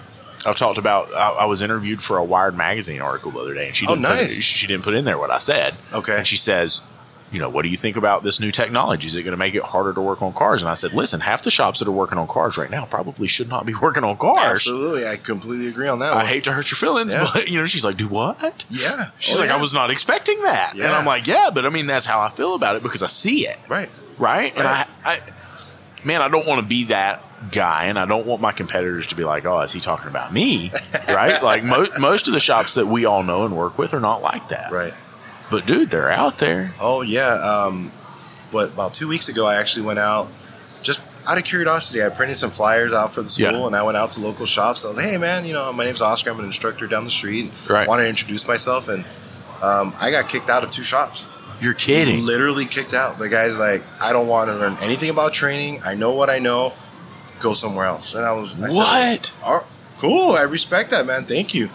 I've 0.46 0.56
talked 0.56 0.78
about. 0.78 1.12
I, 1.14 1.30
I 1.30 1.44
was 1.46 1.62
interviewed 1.62 2.02
for 2.02 2.16
a 2.18 2.24
Wired 2.24 2.56
magazine 2.56 3.00
article 3.00 3.30
the 3.32 3.40
other 3.40 3.54
day, 3.54 3.66
and 3.68 3.76
she 3.76 3.86
Oh, 3.86 3.94
didn't 3.94 4.06
put, 4.06 4.14
nice. 4.16 4.32
she 4.34 4.66
didn't 4.66 4.84
put 4.84 4.94
in 4.94 5.04
there 5.04 5.18
what 5.18 5.30
I 5.30 5.38
said. 5.38 5.74
Okay. 5.92 6.18
and 6.18 6.26
she 6.26 6.36
says, 6.36 6.82
you 7.30 7.38
know, 7.38 7.48
what 7.48 7.62
do 7.62 7.68
you 7.70 7.76
think 7.78 7.96
about 7.96 8.22
this 8.24 8.40
new 8.40 8.50
technology? 8.50 9.06
Is 9.06 9.14
it 9.16 9.22
going 9.22 9.32
to 9.32 9.38
make 9.38 9.54
it 9.54 9.62
harder 9.62 9.94
to 9.94 10.00
work 10.02 10.20
on 10.20 10.34
cars? 10.34 10.60
And 10.60 10.68
I 10.70 10.74
said, 10.74 10.92
listen, 10.92 11.20
half 11.20 11.40
the 11.42 11.50
shops 11.50 11.78
that 11.78 11.88
are 11.88 11.92
working 11.92 12.18
on 12.18 12.26
cars 12.28 12.58
right 12.58 12.68
now 12.68 12.84
probably 12.84 13.26
should 13.26 13.48
not 13.48 13.64
be 13.64 13.74
working 13.80 14.04
on 14.04 14.18
cars. 14.18 14.38
Absolutely, 14.50 15.06
I 15.06 15.16
completely 15.16 15.68
agree 15.68 15.88
on 15.88 16.00
that. 16.00 16.12
I 16.12 16.16
one. 16.16 16.26
hate 16.26 16.44
to 16.44 16.52
hurt 16.52 16.70
your 16.70 16.76
feelings, 16.76 17.12
Yeah. 17.14 17.30
but 17.32 17.48
you 17.48 17.58
know, 17.58 17.66
she's 17.66 17.84
like, 17.84 17.96
do 17.96 18.06
what? 18.08 18.64
Yeah, 18.68 19.06
She's 19.18 19.34
Oh, 19.36 19.40
like, 19.40 19.48
yeah. 19.48 19.56
I 19.56 19.60
was 19.60 19.72
not 19.72 19.90
expecting 19.90 20.42
that. 20.42 20.74
And 20.74 20.82
I'm 20.84 21.06
like, 21.06 21.26
yeah, 21.26 21.48
but 21.54 21.64
I 21.64 21.70
mean, 21.70 21.86
that's 21.86 22.04
how 22.04 22.20
I 22.20 22.28
feel 22.28 22.54
about 22.54 22.76
it 22.76 22.82
because 22.82 23.02
I 23.02 23.06
see 23.06 23.46
it. 23.48 23.58
right. 23.68 23.88
Right. 24.18 24.54
And 24.56 24.66
I, 24.68 24.86
I, 25.04 25.20
man, 26.04 26.20
I 26.20 26.28
don't 26.28 26.46
want 26.46 26.60
to 26.60 26.66
be 26.66 26.84
that 26.84 27.24
guy. 27.50 27.86
And 27.86 27.98
I 27.98 28.04
don't 28.04 28.26
want 28.26 28.40
my 28.40 28.52
competitors 28.52 29.08
to 29.08 29.14
be 29.16 29.24
like, 29.24 29.44
oh, 29.44 29.60
is 29.60 29.72
he 29.72 29.80
talking 29.80 30.08
about 30.08 30.32
me? 30.32 30.70
right. 31.08 31.38
Like 31.42 31.64
mo- 31.64 31.88
most 31.98 32.28
of 32.28 32.34
the 32.34 32.40
shops 32.40 32.74
that 32.74 32.86
we 32.86 33.04
all 33.04 33.22
know 33.22 33.44
and 33.44 33.56
work 33.56 33.78
with 33.78 33.94
are 33.94 34.00
not 34.00 34.22
like 34.22 34.48
that. 34.50 34.70
Right. 34.70 34.94
But 35.50 35.66
dude, 35.66 35.90
they're 35.90 36.10
out 36.10 36.38
there. 36.38 36.74
Oh 36.80 37.02
yeah. 37.02 37.32
Um, 37.34 37.90
what 38.52 38.68
about 38.68 38.94
two 38.94 39.08
weeks 39.08 39.28
ago? 39.28 39.46
I 39.46 39.56
actually 39.56 39.84
went 39.86 39.98
out 39.98 40.28
just 40.82 41.00
out 41.26 41.38
of 41.38 41.44
curiosity. 41.44 42.02
I 42.02 42.08
printed 42.10 42.36
some 42.36 42.50
flyers 42.50 42.92
out 42.92 43.12
for 43.12 43.22
the 43.22 43.28
school, 43.28 43.44
Yeah. 43.60 43.66
and 43.66 43.76
I 43.76 43.82
went 43.82 43.96
out 43.96 44.12
to 44.12 44.20
local 44.20 44.46
shops. 44.46 44.84
I 44.84 44.88
was 44.88 44.96
like, 44.96 45.06
"Hey 45.06 45.16
man, 45.18 45.44
you 45.44 45.52
know, 45.52 45.72
my 45.72 45.84
name's 45.84 46.00
Oscar. 46.02 46.30
I'm 46.30 46.38
an 46.38 46.44
instructor 46.46 46.86
down 46.86 47.04
the 47.04 47.10
street. 47.10 47.50
Right. 47.68 47.86
Want 47.88 48.00
to 48.00 48.06
introduce 48.08 48.46
myself?" 48.46 48.88
And 48.88 49.04
um, 49.62 49.94
I 49.98 50.10
got 50.10 50.28
kicked 50.28 50.48
out 50.50 50.64
of 50.64 50.70
two 50.70 50.82
shops. 50.82 51.26
You're 51.60 51.74
kidding. 51.74 52.24
Literally 52.24 52.64
kicked 52.66 52.92
out. 52.94 53.18
The 53.18 53.28
guy's 53.28 53.58
like, 53.58 53.82
"I 54.00 54.12
don't 54.12 54.26
want 54.28 54.48
to 54.48 54.54
learn 54.56 54.76
anything 54.80 55.10
about 55.10 55.32
training. 55.32 55.82
I 55.84 55.94
know 55.94 56.12
what 56.12 56.28
I 56.30 56.38
know. 56.38 56.72
Go 57.42 57.54
somewhere 57.54 57.86
else." 57.86 58.14
And 58.14 58.24
I 58.24 58.32
was, 58.32 58.54
I 58.54 58.68
said, 58.68 58.76
What? 58.78 59.32
"Oh, 59.44 59.66
cool. 59.98 60.36
I 60.36 60.42
respect 60.42 60.90
that, 60.90 61.04
man. 61.06 61.24
Thank 61.24 61.52
you." 61.54 61.68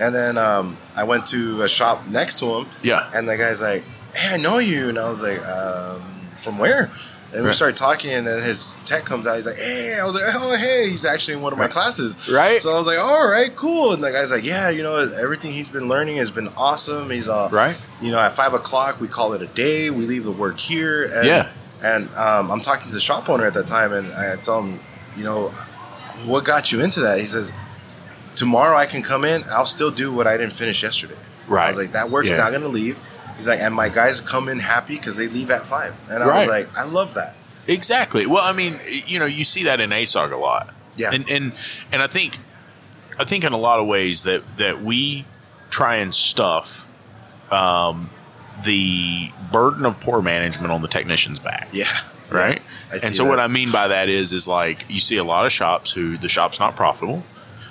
And 0.00 0.14
then 0.14 0.36
um, 0.38 0.76
I 0.96 1.04
went 1.04 1.26
to 1.26 1.62
a 1.62 1.68
shop 1.68 2.06
next 2.08 2.38
to 2.40 2.46
him, 2.56 2.66
Yeah. 2.82 3.08
and 3.14 3.28
the 3.28 3.36
guy's 3.36 3.62
like, 3.62 3.84
"Hey, 4.14 4.34
I 4.34 4.36
know 4.36 4.58
you," 4.58 4.88
and 4.88 4.98
I 4.98 5.08
was 5.08 5.22
like, 5.22 5.40
um, 5.46 6.02
"From 6.42 6.58
where?" 6.58 6.90
And 7.34 7.40
we 7.42 7.46
Right. 7.46 7.54
started 7.54 7.78
talking, 7.78 8.10
and 8.12 8.26
then 8.26 8.42
his 8.42 8.76
tech 8.84 9.06
comes 9.06 9.26
out. 9.26 9.36
He's 9.36 9.46
like, 9.46 9.56
"Hey," 9.58 9.96
I 9.98 10.04
was 10.04 10.14
like, 10.14 10.24
"Oh, 10.34 10.54
hey." 10.56 10.90
He's 10.90 11.04
actually 11.06 11.34
in 11.34 11.40
one 11.42 11.52
of 11.52 11.58
my 11.58 11.64
Right. 11.64 11.72
classes, 11.72 12.14
Right. 12.30 12.62
So 12.62 12.70
I 12.70 12.74
was 12.76 12.86
like, 12.86 12.98
"All 12.98 13.26
right, 13.26 13.54
cool." 13.56 13.92
And 13.94 14.02
the 14.04 14.10
guy's 14.12 14.30
like, 14.30 14.44
"Yeah, 14.44 14.68
you 14.70 14.82
know, 14.82 14.96
everything 14.98 15.52
he's 15.52 15.70
been 15.70 15.88
learning 15.88 16.16
has 16.18 16.30
been 16.30 16.50
awesome. 16.58 17.08
He's 17.10 17.28
uh, 17.28 17.48
Right. 17.50 17.76
you 18.02 18.10
know, 18.10 18.18
at 18.18 18.34
five 18.36 18.52
o'clock 18.54 19.00
we 19.00 19.08
call 19.08 19.32
it 19.34 19.40
a 19.40 19.46
day. 19.46 19.88
We 19.88 20.04
leave 20.06 20.24
the 20.24 20.30
work 20.30 20.58
here. 20.58 21.04
And, 21.04 21.26
Yeah. 21.26 21.48
And 21.82 22.08
um, 22.16 22.50
I'm 22.50 22.60
talking 22.60 22.88
to 22.88 22.94
the 22.94 23.00
shop 23.00 23.28
owner 23.30 23.44
at 23.46 23.54
that 23.54 23.66
time, 23.66 23.92
and 23.92 24.12
I 24.14 24.36
tell 24.36 24.60
him, 24.62 24.78
you 25.16 25.24
know, 25.24 25.48
what 26.24 26.44
got 26.44 26.72
you 26.72 26.80
into 26.80 27.00
that? 27.00 27.18
He 27.18 27.26
says, 27.26 27.52
tomorrow 28.34 28.76
I 28.76 28.86
can 28.86 29.02
come 29.02 29.24
in. 29.24 29.44
I'll 29.44 29.66
still 29.66 29.90
do 29.90 30.12
what 30.12 30.26
I 30.26 30.36
didn't 30.36 30.54
finish 30.54 30.82
yesterday. 30.82 31.16
Right. 31.48 31.66
I 31.66 31.68
was 31.68 31.76
like, 31.78 31.92
that 31.92 32.10
work's 32.10 32.30
Yeah. 32.30 32.36
not 32.38 32.50
going 32.50 32.62
to 32.62 32.68
leave. 32.68 32.98
He's 33.36 33.48
like, 33.48 33.60
and 33.60 33.74
my 33.74 33.88
guys 33.88 34.20
come 34.20 34.48
in 34.48 34.58
happy 34.58 34.96
because 34.96 35.16
they 35.16 35.26
leave 35.28 35.50
at 35.50 35.66
five. 35.66 35.94
And 36.08 36.22
I 36.22 36.28
Right. 36.28 36.38
was 36.40 36.48
like, 36.48 36.76
I 36.78 36.84
love 36.84 37.14
that. 37.14 37.34
Exactly. 37.66 38.26
Well, 38.26 38.42
I 38.44 38.52
mean, 38.52 38.78
you 39.06 39.18
know, 39.18 39.24
you 39.26 39.44
see 39.44 39.64
that 39.64 39.80
in 39.80 39.90
ASOG 39.90 40.32
a 40.32 40.36
lot. 40.36 40.74
Yeah. 40.96 41.10
And 41.12 41.28
and 41.30 41.52
and 41.90 42.02
I 42.02 42.06
think 42.06 42.38
I 43.18 43.24
think 43.24 43.44
in 43.44 43.52
a 43.52 43.56
lot 43.58 43.78
of 43.80 43.86
ways 43.86 44.24
that 44.24 44.56
that 44.58 44.82
we 44.82 45.24
try 45.70 45.96
and 45.96 46.14
stuff 46.14 46.86
um, 47.50 48.10
the 48.64 49.30
burden 49.52 49.86
of 49.86 49.98
poor 50.00 50.20
management 50.22 50.70
on 50.72 50.82
the 50.82 50.88
technician's 50.88 51.38
back. 51.38 51.68
Yeah. 51.72 51.86
Right. 52.38 52.62
See 52.98 53.06
and 53.06 53.16
so 53.16 53.24
that. 53.24 53.30
what 53.30 53.40
I 53.40 53.46
mean 53.46 53.70
by 53.70 53.88
that 53.88 54.08
is 54.08 54.32
is 54.32 54.46
like 54.48 54.84
you 54.88 55.00
see 55.00 55.16
a 55.16 55.24
lot 55.24 55.46
of 55.46 55.52
shops 55.52 55.92
who 55.92 56.18
the 56.18 56.28
shop's 56.28 56.60
not 56.60 56.76
profitable. 56.76 57.22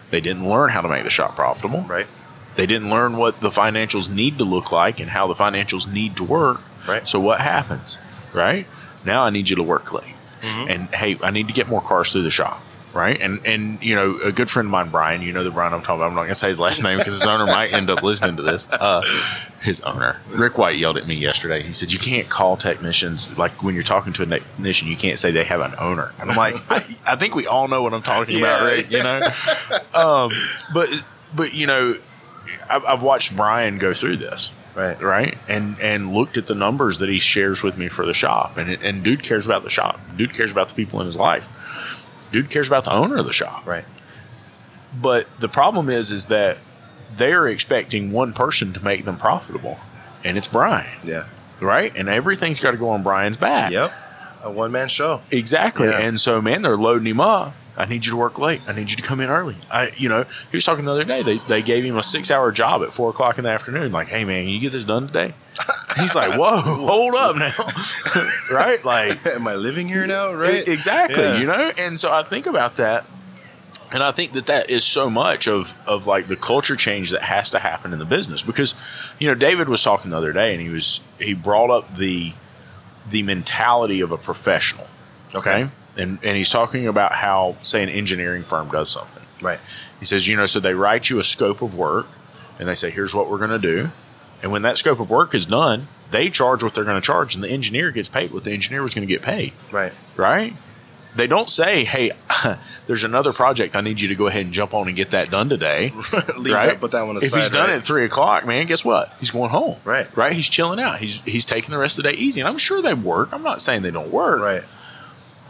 They 0.09 0.21
didn't 0.21 0.47
learn 0.47 0.69
how 0.69 0.81
to 0.81 0.89
make 0.89 1.03
the 1.03 1.09
shop 1.09 1.35
profitable. 1.35 1.81
Right. 1.81 2.07
They 2.55 2.65
didn't 2.65 2.89
learn 2.89 3.17
what 3.17 3.39
the 3.39 3.49
financials 3.49 4.09
need 4.09 4.37
to 4.39 4.43
look 4.43 4.71
like 4.71 4.99
and 4.99 5.09
how 5.09 5.27
the 5.27 5.33
financials 5.33 5.91
need 5.91 6.17
to 6.17 6.23
work. 6.23 6.61
Right. 6.87 7.07
So 7.07 7.19
what 7.19 7.39
happens? 7.39 7.97
Right? 8.33 8.67
Now 9.05 9.23
I 9.23 9.29
need 9.29 9.49
you 9.49 9.55
to 9.55 9.63
work 9.63 9.93
late. 9.93 10.15
Mm-hmm. 10.41 10.69
And 10.69 10.95
hey, 10.95 11.17
I 11.21 11.31
need 11.31 11.47
to 11.47 11.53
get 11.53 11.67
more 11.67 11.81
cars 11.81 12.11
through 12.11 12.23
the 12.23 12.31
shop. 12.31 12.61
Right. 12.93 13.19
And 13.21 13.45
and 13.45 13.81
you 13.81 13.95
know, 13.95 14.19
a 14.19 14.31
good 14.33 14.49
friend 14.49 14.65
of 14.67 14.71
mine, 14.71 14.89
Brian, 14.89 15.21
you 15.21 15.31
know 15.31 15.43
the 15.45 15.51
Brian 15.51 15.73
I'm 15.73 15.79
talking 15.81 15.95
about. 15.95 16.07
I'm 16.09 16.15
not 16.15 16.23
gonna 16.23 16.35
say 16.35 16.49
his 16.49 16.59
last 16.59 16.83
name 16.83 16.97
because 16.97 17.13
his 17.13 17.25
owner 17.25 17.45
might 17.45 17.71
end 17.73 17.89
up 17.89 18.03
listening 18.03 18.35
to 18.37 18.43
this. 18.43 18.67
Uh, 18.69 19.01
his 19.61 19.79
owner. 19.81 20.19
Rick 20.29 20.57
White 20.57 20.77
yelled 20.77 20.97
at 20.97 21.07
me 21.07 21.15
yesterday. 21.15 21.61
He 21.63 21.71
said, 21.71 21.91
You 21.93 21.99
can't 21.99 22.27
call 22.27 22.57
technicians 22.57 23.37
like 23.37 23.63
when 23.63 23.75
you're 23.75 23.83
talking 23.83 24.11
to 24.13 24.23
a 24.23 24.25
technician, 24.25 24.87
you 24.89 24.97
can't 24.97 25.17
say 25.19 25.31
they 25.31 25.43
have 25.45 25.61
an 25.61 25.73
owner. 25.79 26.11
And 26.19 26.31
I'm 26.31 26.35
like, 26.37 26.55
I, 26.69 26.77
I 27.05 27.15
think 27.15 27.33
we 27.35 27.47
all 27.47 27.67
know 27.67 27.81
what 27.83 27.93
I'm 27.93 28.01
talking 28.01 28.39
about, 28.39 28.63
Yeah. 28.63 28.67
Rick, 28.75 28.91
you 28.91 29.03
know? 29.03 29.21
um, 29.93 30.31
but 30.73 30.89
but 31.33 31.53
you 31.53 31.67
know, 31.67 31.95
I've, 32.69 32.83
I've 32.85 33.03
watched 33.03 33.35
Brian 33.35 33.77
go 33.77 33.93
through 33.93 34.17
this, 34.17 34.51
Right. 34.75 34.99
right? 35.01 35.37
And 35.47 35.79
and 35.79 36.13
looked 36.13 36.37
at 36.37 36.47
the 36.47 36.55
numbers 36.55 36.97
that 36.97 37.07
he 37.09 37.19
shares 37.19 37.63
with 37.63 37.77
me 37.77 37.87
for 37.87 38.05
the 38.05 38.13
shop, 38.13 38.57
and 38.57 38.69
and 38.83 39.03
dude 39.03 39.23
cares 39.23 39.45
about 39.45 39.63
the 39.63 39.69
shop. 39.69 39.99
Dude 40.17 40.33
cares 40.33 40.51
about 40.51 40.69
the 40.69 40.75
people 40.75 40.99
in 40.99 41.05
his 41.05 41.17
life. 41.17 41.47
Dude 42.31 42.49
cares 42.49 42.67
about 42.67 42.83
the 42.85 42.93
owner 42.93 43.17
of 43.17 43.25
the 43.25 43.33
shop. 43.33 43.65
Right. 43.65 43.85
But 44.99 45.27
the 45.39 45.47
problem 45.49 45.89
is, 45.89 46.11
is 46.11 46.25
that 46.25 46.57
they're 47.15 47.47
expecting 47.47 48.11
one 48.11 48.33
person 48.33 48.73
to 48.73 48.83
make 48.83 49.05
them 49.05 49.17
profitable, 49.17 49.79
and 50.23 50.37
it's 50.37 50.47
Brian, 50.47 50.99
Yeah. 51.03 51.25
right? 51.59 51.91
And 51.95 52.09
everything's 52.09 52.59
got 52.59 52.71
to 52.71 52.77
go 52.77 52.89
on 52.89 53.03
Brian's 53.03 53.37
back. 53.37 53.71
Yep. 53.71 53.91
A 54.43 54.51
one 54.51 54.71
man 54.71 54.87
show. 54.87 55.21
Exactly. 55.29 55.87
Yeah. 55.87 55.99
And 55.99 56.19
so, 56.19 56.41
man, 56.41 56.61
they're 56.61 56.77
loading 56.77 57.07
him 57.07 57.21
up. 57.21 57.53
I 57.77 57.85
need 57.85 58.05
you 58.05 58.11
to 58.11 58.17
work 58.17 58.37
late. 58.37 58.61
I 58.67 58.73
need 58.73 58.89
you 58.89 58.95
to 58.97 59.01
come 59.03 59.21
in 59.21 59.29
early. 59.29 59.55
I, 59.71 59.91
you 59.97 60.09
know, 60.09 60.23
he 60.23 60.57
was 60.57 60.65
talking 60.65 60.83
the 60.85 60.91
other 60.91 61.03
day. 61.05 61.23
They, 61.23 61.37
they 61.47 61.61
gave 61.61 61.85
him 61.85 61.97
a 61.97 62.03
six 62.03 62.29
hour 62.29 62.51
job 62.51 62.81
at 62.83 62.93
four 62.93 63.09
o'clock 63.11 63.37
in 63.37 63.43
the 63.45 63.49
afternoon. 63.49 63.91
Like, 63.91 64.07
hey, 64.09 64.25
man, 64.25 64.43
can 64.43 64.49
you 64.53 64.59
get 64.59 64.71
this 64.73 64.83
done 64.83 65.07
today? 65.07 65.33
He's 65.97 66.15
like, 66.15 66.39
whoa, 66.39 66.61
hold 66.61 67.15
up 67.15 67.35
now. 67.35 67.51
right? 68.51 68.83
Like, 68.83 69.25
Am 69.25 69.47
I 69.47 69.55
living 69.55 69.87
here 69.87 70.07
now? 70.07 70.33
Right. 70.33 70.67
Exactly. 70.67 71.21
Yeah. 71.21 71.39
You 71.39 71.45
know, 71.45 71.71
and 71.77 71.99
so 71.99 72.11
I 72.11 72.23
think 72.23 72.45
about 72.45 72.77
that, 72.77 73.05
and 73.91 74.01
I 74.01 74.11
think 74.11 74.33
that 74.33 74.45
that 74.45 74.69
is 74.69 74.85
so 74.85 75.09
much 75.09 75.47
of 75.47 75.73
of 75.85 76.07
like 76.07 76.27
the 76.27 76.37
culture 76.37 76.75
change 76.75 77.11
that 77.11 77.23
has 77.23 77.51
to 77.51 77.59
happen 77.59 77.91
in 77.93 77.99
the 77.99 78.05
business 78.05 78.41
because, 78.41 78.73
you 79.19 79.27
know, 79.27 79.35
David 79.35 79.67
was 79.67 79.83
talking 79.83 80.11
the 80.11 80.17
other 80.17 80.33
day, 80.33 80.53
and 80.53 80.61
he 80.61 80.69
was 80.69 81.01
he 81.19 81.33
brought 81.33 81.69
up 81.69 81.95
the 81.97 82.33
the 83.09 83.23
mentality 83.23 83.99
of 84.01 84.11
a 84.11 84.17
professional. 84.17 84.87
Okay. 85.35 85.69
And 85.97 86.19
and 86.23 86.37
he's 86.37 86.49
talking 86.49 86.87
about 86.87 87.11
how 87.11 87.57
say 87.61 87.83
an 87.83 87.89
engineering 87.89 88.43
firm 88.43 88.69
does 88.69 88.89
something. 88.89 89.23
Right. 89.41 89.59
He 89.99 90.05
says, 90.05 90.27
you 90.27 90.37
know, 90.37 90.45
so 90.45 90.59
they 90.59 90.73
write 90.73 91.09
you 91.09 91.19
a 91.19 91.23
scope 91.23 91.61
of 91.61 91.75
work 91.75 92.07
and 92.59 92.69
they 92.69 92.75
say, 92.75 92.91
here's 92.91 93.13
what 93.13 93.29
we're 93.29 93.39
going 93.39 93.49
to 93.49 93.59
do. 93.59 93.91
And 94.41 94.51
when 94.51 94.61
that 94.63 94.77
scope 94.77 94.99
of 94.99 95.09
work 95.09 95.33
is 95.35 95.45
done, 95.45 95.87
they 96.11 96.29
charge 96.29 96.63
what 96.63 96.73
they're 96.75 96.83
going 96.83 96.99
to 96.99 97.05
charge 97.05 97.35
and 97.35 97.43
the 97.43 97.49
engineer 97.49 97.91
gets 97.91 98.09
paid 98.09 98.31
what 98.31 98.43
the 98.43 98.51
engineer 98.51 98.81
was 98.81 98.93
going 98.93 99.07
to 99.07 99.11
get 99.13 99.21
paid 99.21 99.53
Right. 99.71 99.93
right? 100.17 100.55
They 101.13 101.27
don't 101.27 101.49
say, 101.49 101.83
"Hey, 101.83 102.11
there's 102.87 103.03
another 103.03 103.33
project. 103.33 103.75
I 103.75 103.81
need 103.81 103.99
you 103.99 104.07
to 104.07 104.15
go 104.15 104.27
ahead 104.27 104.45
and 104.45 104.53
jump 104.53 104.73
on 104.73 104.87
and 104.87 104.95
get 104.95 105.11
that 105.11 105.29
done 105.29 105.49
today." 105.49 105.91
Leave 106.37 106.53
right? 106.53 106.67
that, 106.69 106.79
put 106.79 106.91
that 106.91 107.05
one 107.05 107.17
aside. 107.17 107.27
if 107.27 107.33
he's 107.33 107.51
done 107.51 107.69
right? 107.69 107.75
at 107.79 107.83
three 107.83 108.05
o'clock, 108.05 108.45
man, 108.45 108.65
guess 108.65 108.85
what? 108.85 109.11
He's 109.19 109.29
going 109.29 109.49
home. 109.49 109.75
Right. 109.83 110.07
Right. 110.15 110.31
He's 110.31 110.47
chilling 110.47 110.79
out. 110.79 110.99
He's 110.99 111.19
he's 111.25 111.45
taking 111.45 111.71
the 111.71 111.77
rest 111.77 111.97
of 111.97 112.05
the 112.05 112.11
day 112.13 112.17
easy, 112.17 112.39
and 112.39 112.47
I'm 112.47 112.57
sure 112.57 112.81
they 112.81 112.93
work. 112.93 113.33
I'm 113.33 113.43
not 113.43 113.59
saying 113.61 113.81
they 113.81 113.91
don't 113.91 114.09
work. 114.09 114.39
Right. 114.41 114.63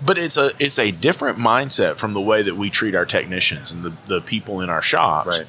But 0.03 0.17
it's 0.17 0.35
a 0.35 0.51
it's 0.57 0.79
a 0.79 0.89
different 0.89 1.37
mindset 1.37 1.97
from 1.97 2.13
the 2.13 2.21
way 2.21 2.41
that 2.41 2.55
we 2.57 2.71
treat 2.71 2.95
our 2.95 3.05
technicians 3.05 3.71
and 3.71 3.83
the, 3.83 3.93
the 4.07 4.19
people 4.21 4.61
in 4.61 4.69
our 4.71 4.81
shops. 4.81 5.37
Right. 5.37 5.47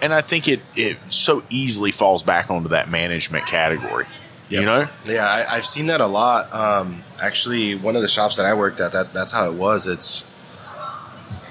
And 0.00 0.14
I 0.14 0.20
think 0.20 0.46
it 0.48 0.60
it 0.76 0.98
so 1.10 1.42
easily 1.50 1.92
falls 1.92 2.22
back 2.22 2.50
onto 2.50 2.68
that 2.70 2.88
management 2.90 3.46
category. 3.46 4.06
You 4.48 4.62
know? 4.62 4.88
Yeah, 5.04 5.26
I, 5.26 5.56
I've 5.56 5.66
seen 5.66 5.86
that 5.88 6.00
a 6.00 6.06
lot. 6.06 6.50
Um, 6.54 7.02
actually, 7.22 7.74
one 7.74 7.96
of 7.96 8.02
the 8.02 8.08
shops 8.08 8.36
that 8.38 8.46
I 8.46 8.54
worked 8.54 8.80
at, 8.80 8.92
that 8.92 9.12
that's 9.12 9.30
how 9.32 9.46
it 9.50 9.54
was. 9.54 9.86
It's, 9.86 10.24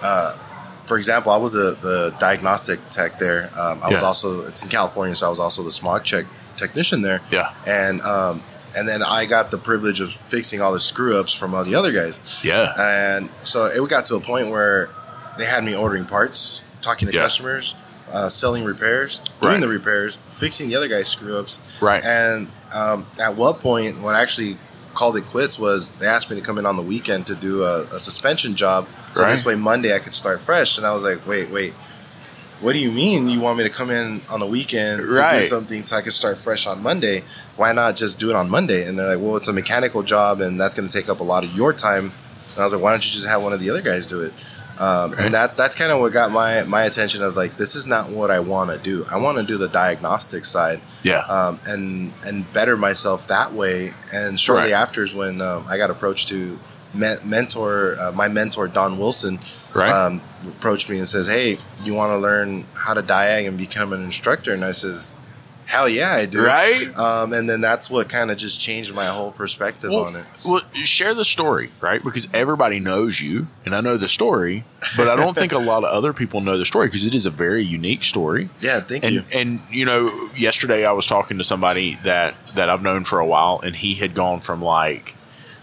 uh, 0.01 0.35
for 0.87 0.97
example, 0.97 1.31
I 1.31 1.37
was 1.37 1.53
the, 1.53 1.77
the 1.79 2.15
diagnostic 2.19 2.79
tech 2.89 3.19
there. 3.19 3.51
Um, 3.57 3.81
I 3.83 3.89
was 3.89 4.01
also 4.01 4.41
it's 4.47 4.63
in 4.63 4.69
California, 4.69 5.13
so 5.13 5.27
I 5.27 5.29
was 5.29 5.39
also 5.39 5.63
the 5.63 5.71
smog 5.71 6.03
check 6.05 6.25
technician 6.55 7.01
there. 7.01 7.21
Yeah. 7.29 7.53
and 7.67 8.01
um, 8.01 8.41
and 8.75 8.87
then 8.87 9.03
I 9.03 9.25
got 9.25 9.51
the 9.51 9.57
privilege 9.57 10.01
of 10.01 10.11
fixing 10.13 10.61
all 10.61 10.71
the 10.71 10.79
screw 10.79 11.19
ups 11.19 11.33
from 11.33 11.53
all 11.53 11.63
the 11.63 11.75
other 11.75 11.91
guys. 11.91 12.19
Yeah. 12.43 12.73
And 12.77 13.29
so 13.43 13.65
it 13.65 13.87
got 13.89 14.05
to 14.07 14.15
a 14.15 14.19
point 14.19 14.49
where 14.49 14.89
they 15.37 15.45
had 15.45 15.63
me 15.63 15.75
ordering 15.75 16.05
parts, 16.05 16.61
talking 16.81 17.07
to 17.07 17.13
Yeah. 17.13 17.21
customers, 17.21 17.75
uh, 18.11 18.29
selling 18.29 18.63
repairs, 18.63 19.19
doing 19.41 19.53
Right. 19.53 19.61
the 19.61 19.67
repairs, 19.67 20.17
fixing 20.31 20.69
the 20.69 20.75
other 20.75 20.87
guy's 20.87 21.07
screw 21.09 21.37
ups. 21.37 21.59
Right. 21.81 22.03
And 22.03 22.47
um, 22.71 23.05
at 23.19 23.35
one 23.35 23.55
point, 23.55 24.01
what 24.01 24.15
I 24.15 24.21
actually 24.21 24.57
called 24.93 25.15
it 25.17 25.25
quits 25.27 25.59
was 25.59 25.89
they 25.99 26.07
asked 26.07 26.29
me 26.29 26.35
to 26.35 26.41
come 26.41 26.57
in 26.57 26.65
on 26.65 26.75
the 26.75 26.81
weekend 26.81 27.27
to 27.27 27.35
do 27.35 27.63
a, 27.63 27.83
a 27.85 27.99
suspension 27.99 28.55
job. 28.55 28.87
So 29.13 29.23
Right. 29.23 29.31
this 29.31 29.45
way, 29.45 29.55
Monday 29.55 29.93
I 29.95 29.99
could 29.99 30.15
start 30.15 30.41
fresh. 30.41 30.77
And 30.77 30.85
I 30.87 30.91
was 30.93 31.03
like, 31.03 31.25
wait, 31.27 31.49
wait. 31.51 31.73
What 32.59 32.73
do 32.73 32.79
you 32.79 32.89
mean 32.91 33.29
you 33.29 33.39
want 33.39 33.59
me 33.59 33.63
to 33.65 33.69
come 33.69 33.91
in 33.91 34.21
on 34.29 34.39
the 34.39 34.47
weekend 34.47 34.99
to 35.01 35.05
do 35.41 35.45
something 35.45 35.83
so 35.83 35.95
I 35.97 36.01
could 36.01 36.13
start 36.13 36.39
fresh 36.39 36.65
on 36.65 36.81
Monday? 36.81 37.23
Why 37.55 37.71
not 37.71 37.95
just 37.95 38.17
do 38.17 38.31
it 38.31 38.35
on 38.35 38.49
Monday? 38.49 38.87
And 38.87 38.97
they're 38.97 39.15
like, 39.15 39.23
well, 39.23 39.35
it's 39.35 39.47
a 39.47 39.53
mechanical 39.53 40.01
job 40.01 40.41
and 40.41 40.59
that's 40.59 40.73
going 40.73 40.89
to 40.89 40.93
take 40.99 41.07
up 41.07 41.19
a 41.19 41.23
lot 41.23 41.43
of 41.43 41.55
your 41.55 41.71
time. 41.71 42.05
And 42.53 42.59
I 42.59 42.63
was 42.63 42.73
like, 42.73 42.81
why 42.81 42.89
don't 42.91 43.05
you 43.05 43.11
just 43.11 43.27
have 43.27 43.43
one 43.43 43.53
of 43.53 43.59
the 43.59 43.69
other 43.69 43.83
guys 43.83 44.07
do 44.07 44.21
it? 44.23 44.33
Um, 44.79 45.11
Right. 45.11 45.25
And 45.25 45.33
that 45.33 45.57
that's 45.57 45.75
kind 45.75 45.91
of 45.91 45.99
what 45.99 46.11
got 46.13 46.31
my 46.31 46.63
my 46.63 46.83
attention 46.83 47.21
of 47.23 47.35
like 47.35 47.57
this 47.57 47.75
is 47.75 47.87
not 47.87 48.09
what 48.09 48.29
I 48.31 48.39
want 48.39 48.69
to 48.71 48.77
do. 48.77 49.05
I 49.11 49.17
want 49.17 49.37
to 49.37 49.43
do 49.43 49.57
the 49.57 49.67
diagnostic 49.67 50.45
side 50.45 50.81
Yeah. 51.03 51.19
um, 51.21 51.59
and 51.65 52.13
and 52.23 52.51
better 52.53 52.77
myself 52.77 53.27
that 53.27 53.53
way. 53.53 53.93
And 54.13 54.39
shortly 54.39 54.71
Right. 54.73 54.81
after 54.81 55.03
is 55.03 55.13
when 55.15 55.41
um, 55.41 55.65
I 55.67 55.77
got 55.77 55.89
approached 55.89 56.27
to 56.29 56.59
me- 56.93 57.15
mentor 57.23 57.97
uh, 57.99 58.11
my 58.11 58.27
mentor 58.27 58.67
Don 58.67 58.97
Wilson. 58.97 59.39
Right. 59.73 59.91
Um, 59.91 60.21
approached 60.47 60.89
me 60.89 60.97
and 60.97 61.07
says, 61.07 61.27
"Hey, 61.27 61.59
you 61.83 61.93
want 61.93 62.11
to 62.11 62.17
learn 62.17 62.65
how 62.73 62.93
to 62.93 63.03
diag 63.03 63.47
and 63.47 63.57
become 63.57 63.93
an 63.93 64.03
instructor?" 64.03 64.53
And 64.53 64.63
I 64.65 64.71
says, 64.71 65.11
"Hell 65.67 65.87
yeah, 65.87 66.13
I 66.13 66.25
do." 66.25 66.43
Right. 66.43 66.87
Um, 66.97 67.33
and 67.33 67.47
then 67.49 67.61
that's 67.61 67.89
what 67.89 68.09
kind 68.09 68.31
of 68.31 68.37
just 68.37 68.59
changed 68.59 68.93
my 68.95 69.05
whole 69.07 69.31
perspective 69.31 69.91
on 69.91 70.15
it. 70.15 70.25
Well, 70.43 70.61
share 70.73 71.13
the 71.13 71.23
story, 71.25 71.71
right? 71.81 72.03
Because 72.03 72.27
everybody 72.33 72.79
knows 72.79 73.21
you, 73.21 73.47
and 73.65 73.75
I 73.75 73.81
know 73.81 73.97
the 73.97 74.07
story, 74.07 74.63
but 74.95 75.07
I 75.07 75.15
don't 75.15 75.35
think 75.35 75.51
a 75.51 75.59
lot 75.59 75.83
of 75.83 75.91
other 75.91 76.13
people 76.13 76.41
know 76.41 76.57
the 76.57 76.65
story 76.65 76.87
because 76.87 77.05
it 77.05 77.13
is 77.13 77.25
a 77.25 77.31
very 77.31 77.63
unique 77.63 78.03
story. 78.03 78.49
Yeah, 78.59 78.79
thank 78.79 79.03
And 79.03 79.13
you. 79.13 79.23
and 79.33 79.59
you 79.69 79.85
know, 79.85 80.29
yesterday 80.35 80.85
I 80.85 80.91
was 80.93 81.05
talking 81.05 81.37
to 81.37 81.43
somebody 81.43 81.99
that 82.03 82.33
that 82.55 82.69
I've 82.69 82.81
known 82.81 83.03
for 83.03 83.19
a 83.19 83.25
while, 83.25 83.59
and 83.63 83.75
he 83.75 83.93
had 83.95 84.15
gone 84.15 84.39
from 84.39 84.61
like, 84.61 85.15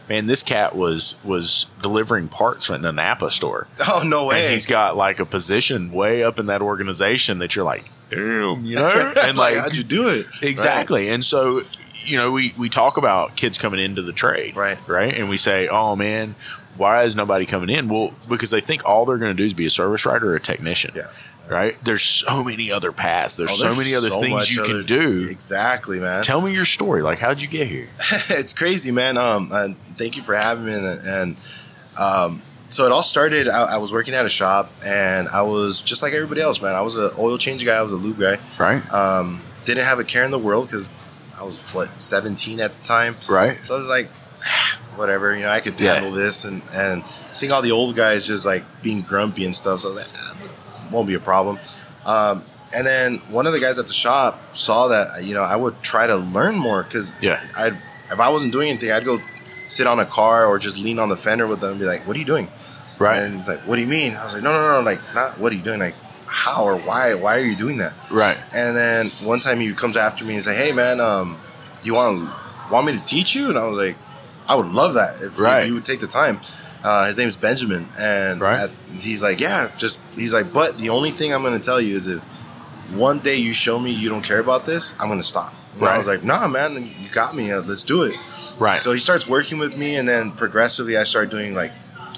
man, 0.08 0.26
this 0.26 0.42
cat 0.42 0.76
was 0.76 1.16
was 1.24 1.66
delivering 1.82 2.28
parts 2.28 2.68
in 2.68 2.84
a 2.84 2.92
NAPA 2.92 3.30
store, 3.30 3.68
Oh 3.88 4.02
no 4.04 4.26
way! 4.26 4.42
and 4.44 4.52
he's 4.52 4.66
got 4.66 4.96
like 4.96 5.18
a 5.18 5.24
position 5.24 5.92
way 5.92 6.22
up 6.22 6.38
in 6.38 6.46
that 6.46 6.60
organization 6.60 7.38
that 7.38 7.56
you're 7.56 7.64
like, 7.64 7.84
damn, 8.10 8.64
you 8.64 8.76
know, 8.76 9.12
and 9.22 9.36
like 9.36 9.56
how'd 9.56 9.76
you 9.76 9.84
do 9.84 10.08
it? 10.08 10.26
Exactly. 10.42 11.08
And 11.08 11.24
so, 11.24 11.62
you 12.04 12.16
know, 12.16 12.30
we, 12.32 12.54
we 12.58 12.68
talk 12.68 12.96
about 12.96 13.36
kids 13.36 13.58
coming 13.58 13.80
into 13.80 14.02
the 14.02 14.12
trade. 14.12 14.56
Right. 14.56 14.78
Right. 14.88 15.14
And 15.14 15.28
we 15.28 15.36
say, 15.36 15.68
oh, 15.68 15.96
man, 15.96 16.34
why 16.76 17.04
is 17.04 17.16
nobody 17.16 17.46
coming 17.46 17.70
in? 17.70 17.88
Well, 17.88 18.12
because 18.28 18.50
they 18.50 18.60
think 18.60 18.84
all 18.84 19.04
they're 19.06 19.18
going 19.18 19.34
to 19.34 19.40
do 19.40 19.44
is 19.44 19.54
be 19.54 19.66
a 19.66 19.70
service 19.70 20.04
writer 20.06 20.32
or 20.32 20.36
a 20.36 20.40
technician. 20.40 20.92
Yeah. 20.94 21.08
Right. 21.48 21.76
There's 21.84 22.02
so 22.02 22.42
many 22.42 22.72
other 22.72 22.90
paths. 22.90 23.36
There's 23.36 23.50
Oh, 23.50 23.70
so 23.70 23.76
many 23.76 23.94
other 23.94 24.08
so 24.08 24.20
things 24.20 24.54
you 24.54 24.62
other- 24.62 24.82
can 24.82 24.86
do. 24.86 25.26
Exactly, 25.30 26.00
man. 26.00 26.22
Tell 26.22 26.40
me 26.40 26.54
your 26.54 26.64
story. 26.64 27.02
Like, 27.02 27.18
how'd 27.18 27.40
you 27.42 27.48
get 27.48 27.68
here? 27.68 27.88
it's 28.30 28.54
crazy, 28.54 28.90
man. 28.90 29.18
Um, 29.18 29.50
and 29.52 29.76
thank 29.98 30.16
you 30.16 30.22
for 30.22 30.34
having 30.34 30.64
me. 30.64 30.72
And, 30.74 30.86
and 30.86 31.36
um, 31.98 32.42
so 32.74 32.84
it 32.86 32.92
all 32.92 33.02
started. 33.04 33.46
I, 33.48 33.74
I 33.74 33.78
was 33.78 33.92
working 33.92 34.14
at 34.14 34.26
a 34.26 34.28
shop, 34.28 34.70
and 34.84 35.28
I 35.28 35.42
was 35.42 35.80
just 35.80 36.02
like 36.02 36.12
everybody 36.12 36.40
else, 36.40 36.60
man. 36.60 36.74
I 36.74 36.80
was 36.82 36.96
an 36.96 37.10
oil 37.18 37.38
change 37.38 37.64
guy. 37.64 37.76
I 37.76 37.82
was 37.82 37.92
a 37.92 37.96
lube 37.96 38.18
guy. 38.18 38.38
Right. 38.58 38.82
Um, 38.92 39.40
didn't 39.64 39.84
have 39.84 39.98
a 40.00 40.04
care 40.04 40.24
in 40.24 40.30
the 40.32 40.38
world 40.38 40.66
because 40.66 40.88
I 41.38 41.44
was 41.44 41.58
what 41.72 42.02
17 42.02 42.58
at 42.60 42.76
the 42.80 42.84
time. 42.86 43.16
right. 43.28 43.64
So 43.64 43.76
I 43.76 43.78
was 43.78 43.88
like, 43.88 44.08
"Ah, 44.44 44.78
whatever, 44.96 45.34
you 45.36 45.42
know, 45.42 45.50
I 45.50 45.60
could 45.60 45.80
Yeah. 45.80 45.94
handle 45.94 46.12
this, 46.12 46.44
and 46.44 46.62
and 46.72 47.04
seeing 47.32 47.52
all 47.52 47.62
the 47.62 47.70
old 47.72 47.94
guys 47.96 48.26
just 48.26 48.44
like 48.44 48.64
being 48.82 49.02
grumpy 49.02 49.44
and 49.44 49.54
stuff. 49.54 49.80
So 49.80 49.94
that 49.94 50.06
like, 50.08 50.08
ah, 50.18 50.36
won't 50.90 51.06
be 51.06 51.14
a 51.14 51.20
problem. 51.20 51.58
Um, 52.04 52.44
and 52.76 52.84
then 52.86 53.18
one 53.30 53.46
of 53.46 53.52
the 53.52 53.60
guys 53.60 53.78
at 53.78 53.86
the 53.86 53.92
shop 53.92 54.56
saw 54.56 54.88
that 54.88 55.22
you 55.24 55.32
know 55.34 55.42
I 55.42 55.54
would 55.56 55.80
try 55.82 56.06
to 56.08 56.16
learn 56.16 56.56
more 56.56 56.82
because 56.82 57.12
Yeah. 57.20 57.40
I'd 57.56 57.76
if 58.10 58.18
I 58.20 58.28
wasn't 58.30 58.52
doing 58.52 58.68
anything, 58.70 58.90
I'd 58.92 59.04
go 59.04 59.20
sit 59.68 59.86
on 59.86 59.98
a 60.00 60.04
car 60.06 60.44
or 60.46 60.58
just 60.58 60.76
lean 60.76 60.98
on 60.98 61.08
the 61.08 61.16
fender 61.16 61.46
with 61.46 61.60
them 61.60 61.70
and 61.70 61.78
be 61.80 61.86
like, 61.86 62.06
"What 62.06 62.16
are 62.16 62.18
you 62.18 62.24
doing?" 62.26 62.48
Right. 62.98 63.18
And 63.20 63.36
he's 63.36 63.48
like, 63.48 63.60
"What 63.66 63.76
do 63.76 63.82
you 63.82 63.88
mean?" 63.88 64.16
I 64.16 64.24
was 64.24 64.34
like, 64.34 64.42
"No, 64.42 64.52
no, 64.52 64.72
no, 64.72 64.80
like 64.80 65.00
not 65.14 65.38
what 65.38 65.52
are 65.52 65.56
you 65.56 65.62
doing? 65.62 65.80
Like 65.80 65.94
how 66.26 66.64
or 66.64 66.76
why? 66.76 67.14
Why 67.14 67.36
are 67.36 67.44
you 67.44 67.56
doing 67.56 67.78
that?" 67.78 67.92
right. 68.10 68.38
And 68.54 68.76
then 68.76 69.10
one 69.22 69.40
time 69.40 69.60
he 69.60 69.72
comes 69.74 69.96
after 69.96 70.24
me 70.24 70.34
and 70.34 70.42
say, 70.42 70.54
"Hey 70.54 70.72
man, 70.72 71.00
um, 71.00 71.38
you 71.82 71.94
want 71.94 72.30
want 72.70 72.86
me 72.86 72.92
to 72.92 73.04
teach 73.04 73.34
you?" 73.34 73.48
And 73.48 73.58
I 73.58 73.64
was 73.66 73.76
like, 73.76 73.96
"I 74.48 74.54
would 74.54 74.68
love 74.68 74.94
that 74.94 75.20
if, 75.22 75.38
Right. 75.40 75.62
if 75.62 75.68
you 75.68 75.74
would 75.74 75.84
take 75.84 76.00
the 76.00 76.06
time." 76.06 76.40
Uh, 76.84 77.06
his 77.06 77.16
name's 77.16 77.34
Benjamin, 77.36 77.88
and 77.98 78.40
Right. 78.42 78.60
at- 78.60 78.70
he's 78.92 79.22
like, 79.22 79.40
"Yeah, 79.40 79.68
just." 79.78 79.98
He's 80.16 80.32
like, 80.34 80.52
"But 80.52 80.76
the 80.78 80.90
only 80.90 81.10
thing 81.10 81.32
I'm 81.32 81.40
going 81.42 81.58
to 81.58 81.64
tell 81.64 81.80
you 81.80 81.96
is 81.96 82.06
if 82.06 82.20
one 82.92 83.18
day 83.20 83.36
you 83.36 83.52
show 83.54 83.78
me 83.78 83.90
you 83.90 84.08
don't 84.10 84.22
care 84.22 84.38
about 84.38 84.66
this, 84.66 84.94
I'm 85.00 85.08
going 85.08 85.18
to 85.20 85.26
stop." 85.26 85.54
And 85.72 85.82
Right. 85.82 85.94
I 85.94 85.96
was 85.98 86.06
like, 86.06 86.22
"Nah, 86.22 86.46
man, 86.46 86.76
you 86.76 87.08
got 87.10 87.34
me. 87.34 87.50
Uh, 87.50 87.62
let's 87.62 87.82
do 87.82 88.02
it." 88.02 88.14
Right. 88.58 88.82
So 88.82 88.92
he 88.92 88.98
starts 89.00 89.26
working 89.26 89.58
with 89.58 89.76
me, 89.78 89.96
and 89.96 90.06
then 90.08 90.30
progressively, 90.30 90.96
I 90.98 91.04
start 91.04 91.30
doing 91.30 91.54
like 91.54 91.72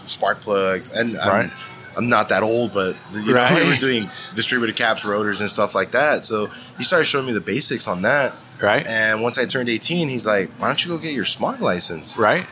spark 0.09 0.41
plugs, 0.41 0.91
and 0.91 1.19
I'm, 1.19 1.29
Right. 1.29 1.51
I'm 1.97 2.09
not 2.09 2.29
that 2.29 2.43
old, 2.43 2.75
but 2.75 2.95
you 3.13 3.27
know, 3.33 3.35
Right. 3.35 3.63
we 3.63 3.69
were 3.71 3.77
doing 3.77 4.11
distributor 4.35 4.73
caps, 4.75 5.05
rotors, 5.05 5.41
and 5.41 5.51
stuff 5.51 5.75
like 5.75 5.93
that. 5.93 6.25
So 6.25 6.51
he 6.79 6.85
started 6.85 7.07
showing 7.07 7.27
me 7.27 7.33
the 7.33 7.41
basics 7.41 7.89
on 7.89 8.03
that. 8.03 8.35
right. 8.61 8.87
And 8.87 9.23
once 9.23 9.39
I 9.39 9.47
turned 9.47 9.69
18, 9.69 10.09
he's 10.09 10.27
like, 10.27 10.51
"Why 10.59 10.69
don't 10.69 10.85
you 10.85 10.91
go 10.91 10.99
get 10.99 11.15
your 11.15 11.25
smog 11.25 11.61
license?" 11.61 12.17
right. 12.17 12.47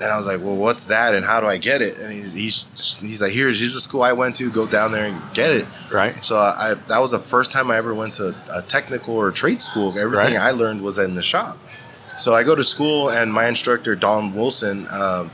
And 0.00 0.10
I 0.10 0.16
was 0.16 0.26
like, 0.26 0.40
"Well, 0.40 0.56
what's 0.56 0.86
that, 0.86 1.14
and 1.14 1.24
how 1.24 1.38
do 1.40 1.46
I 1.46 1.58
get 1.58 1.80
it?" 1.80 1.96
And 1.98 2.12
he's 2.32 2.64
he's 3.00 3.22
like, 3.22 3.30
"Here's 3.32 3.60
here's 3.60 3.72
the 3.74 3.80
school 3.80 4.02
I 4.02 4.12
went 4.12 4.34
to. 4.36 4.50
Go 4.50 4.66
down 4.66 4.90
there 4.92 5.04
and 5.06 5.22
get 5.32 5.50
it." 5.52 5.64
Right. 5.92 6.24
So 6.24 6.36
I 6.36 6.74
that 6.88 6.98
was 7.00 7.12
the 7.12 7.20
first 7.20 7.50
time 7.52 7.70
I 7.70 7.76
ever 7.76 7.94
went 7.94 8.14
to 8.14 8.34
a 8.52 8.62
technical 8.62 9.14
or 9.14 9.30
trade 9.30 9.62
school. 9.62 9.96
Everything 9.98 10.34
Right. 10.34 10.42
I 10.42 10.50
learned 10.50 10.82
was 10.82 10.98
in 10.98 11.14
the 11.14 11.22
shop. 11.22 11.56
So 12.18 12.34
I 12.34 12.42
go 12.42 12.54
to 12.56 12.64
school, 12.64 13.10
and 13.10 13.32
my 13.32 13.46
instructor 13.46 13.94
Don 13.94 14.34
Wilson 14.34 14.88
um, 14.90 15.30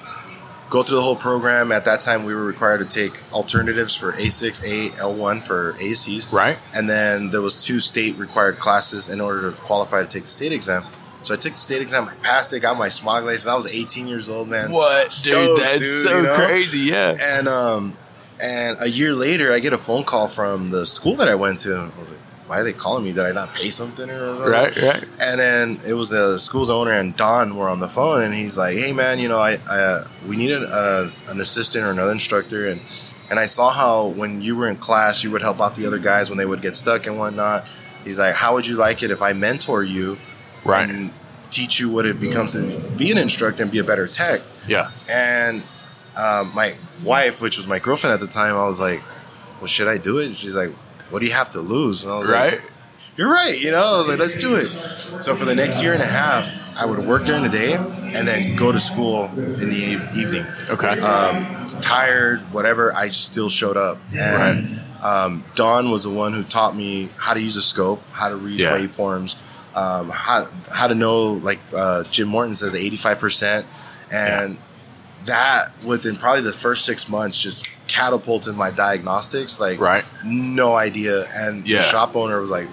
go 0.71 0.83
through 0.83 0.97
the 0.97 1.03
whole 1.03 1.17
program. 1.17 1.73
At 1.73 1.85
that 1.87 2.01
time, 2.03 2.25
we 2.25 2.35
were 2.35 2.45
required 2.45 2.79
to 2.79 2.85
take 2.85 3.21
alternatives 3.33 3.95
for 3.95 4.13
A6, 4.13 4.63
A, 4.65 4.91
L1 4.99 5.43
for 5.43 5.73
ASEs, 5.75 6.31
Right. 6.33 6.59
and 6.75 6.89
then 6.89 7.31
there 7.31 7.41
was 7.41 7.65
two 7.65 7.81
state 7.81 8.17
required 8.17 8.59
classes 8.59 9.09
in 9.09 9.21
order 9.21 9.51
to 9.51 9.57
qualify 9.63 10.01
to 10.03 10.07
take 10.09 10.23
the 10.25 10.29
state 10.29 10.53
exam. 10.53 10.85
So 11.25 11.35
I 11.35 11.37
took 11.37 11.53
the 11.55 11.59
state 11.59 11.83
exam, 11.83 12.09
I 12.09 12.15
passed 12.17 12.53
it, 12.53 12.61
got 12.61 12.79
my 12.79 12.89
smog 12.89 13.25
license. 13.25 13.49
I 13.49 13.55
was 13.57 13.67
18 13.67 14.07
years 14.07 14.31
old, 14.31 14.49
man. 14.49 14.71
What, 14.71 15.11
dude? 15.25 15.59
That's 15.59 15.79
dude, 15.81 15.87
so 15.87 16.17
you 16.19 16.23
know? 16.25 16.35
crazy. 16.37 16.79
Yeah. 16.81 17.15
And 17.21 17.49
um, 17.49 17.97
and 18.41 18.77
a 18.81 18.89
year 18.89 19.13
later, 19.15 19.53
I 19.53 19.59
get 19.59 19.73
a 19.73 19.79
phone 19.79 20.05
call 20.05 20.29
from 20.29 20.71
the 20.71 20.87
school 20.87 21.17
that 21.17 21.29
I 21.29 21.35
went 21.35 21.59
to. 21.61 21.91
I 21.97 22.01
was 22.01 22.11
like, 22.13 22.21
"Why 22.49 22.59
are 22.61 22.65
they 22.65 22.73
calling 22.73 23.05
me? 23.05 23.13
Did 23.13 23.25
I 23.27 23.33
not 23.33 23.55
pay 23.55 23.71
something 23.71 24.09
or 24.11 24.33
whatever?" 24.35 24.51
Right. 24.51 24.77
Right. 24.77 25.05
And 25.21 25.39
then 25.39 25.81
it 25.87 25.93
was 25.95 26.09
the 26.11 26.39
school's 26.39 26.71
owner 26.71 26.93
and 26.93 27.17
Don 27.17 27.57
were 27.57 27.69
on 27.69 27.81
the 27.81 27.89
phone, 27.89 28.23
and 28.23 28.35
he's 28.35 28.57
like, 28.59 28.77
"Hey, 28.77 28.93
man, 28.93 29.19
you 29.19 29.29
know, 29.29 29.39
I, 29.39 29.59
I 29.71 29.79
uh, 29.79 30.09
we 30.27 30.37
need 30.37 30.51
an, 30.53 30.65
uh, 30.65 31.09
an 31.29 31.41
assistant 31.41 31.85
or 31.85 31.91
another 31.91 32.13
instructor, 32.13 32.67
and 32.69 32.81
and 33.31 33.39
I 33.39 33.47
saw 33.47 33.71
how 33.71 34.07
when 34.07 34.41
you 34.43 34.57
were 34.57 34.69
in 34.69 34.77
class, 34.77 35.23
you 35.23 35.31
would 35.31 35.43
help 35.43 35.61
out 35.61 35.75
the 35.77 35.87
other 35.87 35.99
guys 35.99 36.31
when 36.31 36.39
they 36.39 36.47
would 36.47 36.63
get 36.63 36.75
stuck 36.75 37.07
and 37.07 37.19
whatnot. 37.19 37.67
He's 38.05 38.19
like, 38.19 38.35
how 38.35 38.55
would 38.55 38.67
you 38.67 38.77
like 38.77 39.03
it 39.03 39.11
if 39.11 39.21
I 39.21 39.33
mentor 39.35 39.83
you, 39.85 40.17
Right. 40.65 40.89
and 40.89 41.11
teach 41.51 41.79
you 41.81 41.91
what 41.91 42.07
it 42.07 42.19
becomes 42.21 42.53
to 42.53 42.61
be 42.97 43.11
an 43.11 43.19
instructor 43.19 43.63
and 43.63 43.71
be 43.71 43.79
a 43.81 43.85
better 43.85 44.07
tech?" 44.07 44.41
Yeah. 44.67 44.91
And 45.11 45.63
um, 46.17 46.53
my 46.55 46.75
wife, 47.05 47.41
which 47.43 47.57
was 47.59 47.67
my 47.67 47.79
girlfriend 47.79 48.15
at 48.15 48.21
the 48.21 48.27
time, 48.27 48.57
I 48.57 48.65
was 48.67 48.81
like, 48.81 49.03
"Well, 49.59 49.67
should 49.67 49.89
I 49.89 49.99
do 49.99 50.19
it?" 50.19 50.27
And 50.27 50.37
she's 50.37 50.55
like, 50.57 50.73
"What 51.11 51.21
do 51.21 51.27
you 51.27 51.33
have 51.33 51.49
to 51.51 51.61
lose?" 51.61 52.05
And 52.05 52.13
I 52.13 52.19
was 52.19 52.29
Right. 52.29 52.53
like, 52.61 52.73
"You're 53.17 53.33
right." 53.33 53.59
You 53.59 53.71
know, 53.71 53.85
I 53.95 53.99
was 53.99 54.09
like, 54.09 54.19
"Let's 54.19 54.37
do 54.37 54.55
it." 54.55 54.71
So 55.21 55.35
for 55.35 55.45
the 55.45 55.55
next 55.55 55.83
year 55.83 55.93
and 55.93 56.03
a 56.03 56.07
half, 56.07 56.47
I 56.77 56.85
would 56.87 57.01
work 57.01 57.25
during 57.25 57.43
the 57.43 57.49
day 57.49 57.75
and 57.75 58.27
then 58.29 58.55
go 58.57 58.71
to 58.73 58.79
school 58.79 59.25
in 59.37 59.69
the 59.71 59.99
evening. 60.17 60.47
Okay. 60.71 61.01
Um, 61.01 61.67
tired, 61.81 62.41
whatever, 62.53 62.95
I 62.95 63.09
still 63.09 63.49
showed 63.49 63.77
up. 63.77 63.99
And 64.17 64.69
um, 65.03 65.45
Don 65.57 65.91
was 65.91 66.05
the 66.05 66.11
one 66.11 66.33
who 66.35 66.43
taught 66.45 66.77
me 66.77 67.09
how 67.17 67.35
to 67.35 67.41
use 67.41 67.57
a 67.57 67.63
scope, 67.63 68.03
how 68.13 68.29
to 68.29 68.37
read 68.37 68.61
Yeah. 68.61 68.77
waveforms, 68.77 69.35
um, 69.75 70.11
how 70.11 70.47
how 70.73 70.87
to 70.89 70.95
know 70.95 71.33
like 71.43 71.59
uh, 71.75 72.05
Jim 72.05 72.29
Morton 72.29 72.55
says, 72.55 72.75
eighty 72.75 72.97
five 72.97 73.19
percent, 73.19 73.67
and 74.11 74.59
that 75.29 75.71
within 75.85 76.17
probably 76.17 76.43
the 76.43 76.53
first 76.53 76.85
six 76.85 77.09
months 77.09 77.41
just 77.41 77.71
catapulted 77.87 78.55
my 78.57 78.71
diagnostics. 78.71 79.59
Like, 79.61 79.81
Right. 79.81 80.05
no 80.25 80.75
idea. 80.77 81.27
And 81.33 81.67
Yeah. 81.67 81.79
the 81.79 81.83
shop 81.85 82.17
owner 82.17 82.41
was 82.41 82.51
like, 82.51 82.69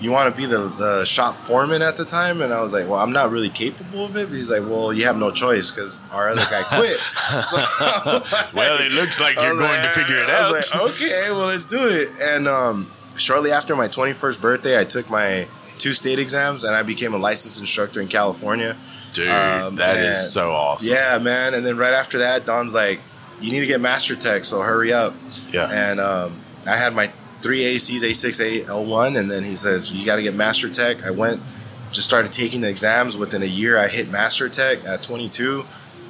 "You 0.00 0.10
want 0.10 0.34
to 0.34 0.36
be 0.36 0.46
the 0.46 0.68
the 0.76 1.04
shop 1.04 1.46
foreman 1.46 1.80
at 1.80 1.96
the 1.96 2.04
time?" 2.04 2.42
And 2.42 2.52
I 2.52 2.60
was 2.60 2.72
like, 2.72 2.88
"Well, 2.88 2.98
I'm 3.00 3.12
not 3.12 3.30
really 3.30 3.48
capable 3.48 4.04
of 4.04 4.16
it." 4.16 4.28
But 4.28 4.34
he's 4.36 4.50
like, 4.50 4.62
"Well, 4.62 4.92
you 4.92 5.04
have 5.06 5.16
no 5.16 5.30
choice 5.30 5.70
because 5.70 5.98
our 6.12 6.28
other 6.30 6.44
guy 6.50 6.62
quit." 6.64 6.98
So, 7.50 8.22
Well, 8.54 8.78
it 8.80 8.92
looks 8.92 9.18
like 9.20 9.40
you're 9.40 9.56
going 9.56 9.82
to 9.82 9.88
figure 9.90 10.18
it 10.18 10.28
I 10.28 10.34
out. 10.40 10.52
was 10.52 10.70
like, 10.72 10.82
okay, 10.90 11.30
well, 11.30 11.46
let's 11.46 11.64
do 11.64 11.86
it. 11.88 12.10
And 12.20 12.46
um, 12.48 12.90
shortly 13.16 13.50
after 13.52 13.74
my 13.76 13.88
21st 13.88 14.40
birthday, 14.40 14.78
I 14.78 14.84
took 14.84 15.08
my 15.08 15.46
two 15.78 15.94
state 15.94 16.18
exams 16.18 16.62
and 16.64 16.74
I 16.74 16.82
became 16.82 17.14
a 17.14 17.18
licensed 17.18 17.58
instructor 17.60 18.00
in 18.00 18.08
California. 18.08 18.76
Dude, 19.14 19.28
Um, 19.30 19.76
that 19.76 19.96
is 19.96 20.18
and- 20.18 20.28
so 20.28 20.52
awesome. 20.52 20.92
Yeah, 20.92 21.16
man. 21.18 21.54
And 21.54 21.64
then 21.64 21.76
right 21.78 21.94
after 21.94 22.18
that, 22.18 22.44
Don's 22.44 22.74
like, 22.74 23.00
you 23.40 23.50
need 23.52 23.60
to 23.60 23.66
get 23.66 23.80
Master 23.80 24.14
Tech, 24.16 24.44
so 24.44 24.60
hurry 24.60 24.92
up. 24.92 25.14
Yeah. 25.50 25.68
And 25.70 25.98
um, 26.00 26.36
I 26.66 26.76
had 26.76 26.94
my 26.94 27.10
three 27.42 27.62
ASEs, 27.64 28.02
A6, 28.02 28.64
AL1, 28.66 29.18
and 29.18 29.30
then 29.30 29.42
he 29.44 29.56
says, 29.56 29.90
you 29.92 30.04
got 30.06 30.16
to 30.16 30.22
get 30.22 30.34
Master 30.34 30.68
Tech. 30.68 31.04
I 31.04 31.10
went, 31.10 31.40
just 31.92 32.06
started 32.06 32.32
taking 32.32 32.60
the 32.60 32.68
exams. 32.68 33.16
Within 33.16 33.42
a 33.42 33.46
year, 33.46 33.78
I 33.78 33.88
hit 33.88 34.10
Master 34.10 34.48
Tech 34.48 34.84
at 34.84 35.02
22. 35.02 35.64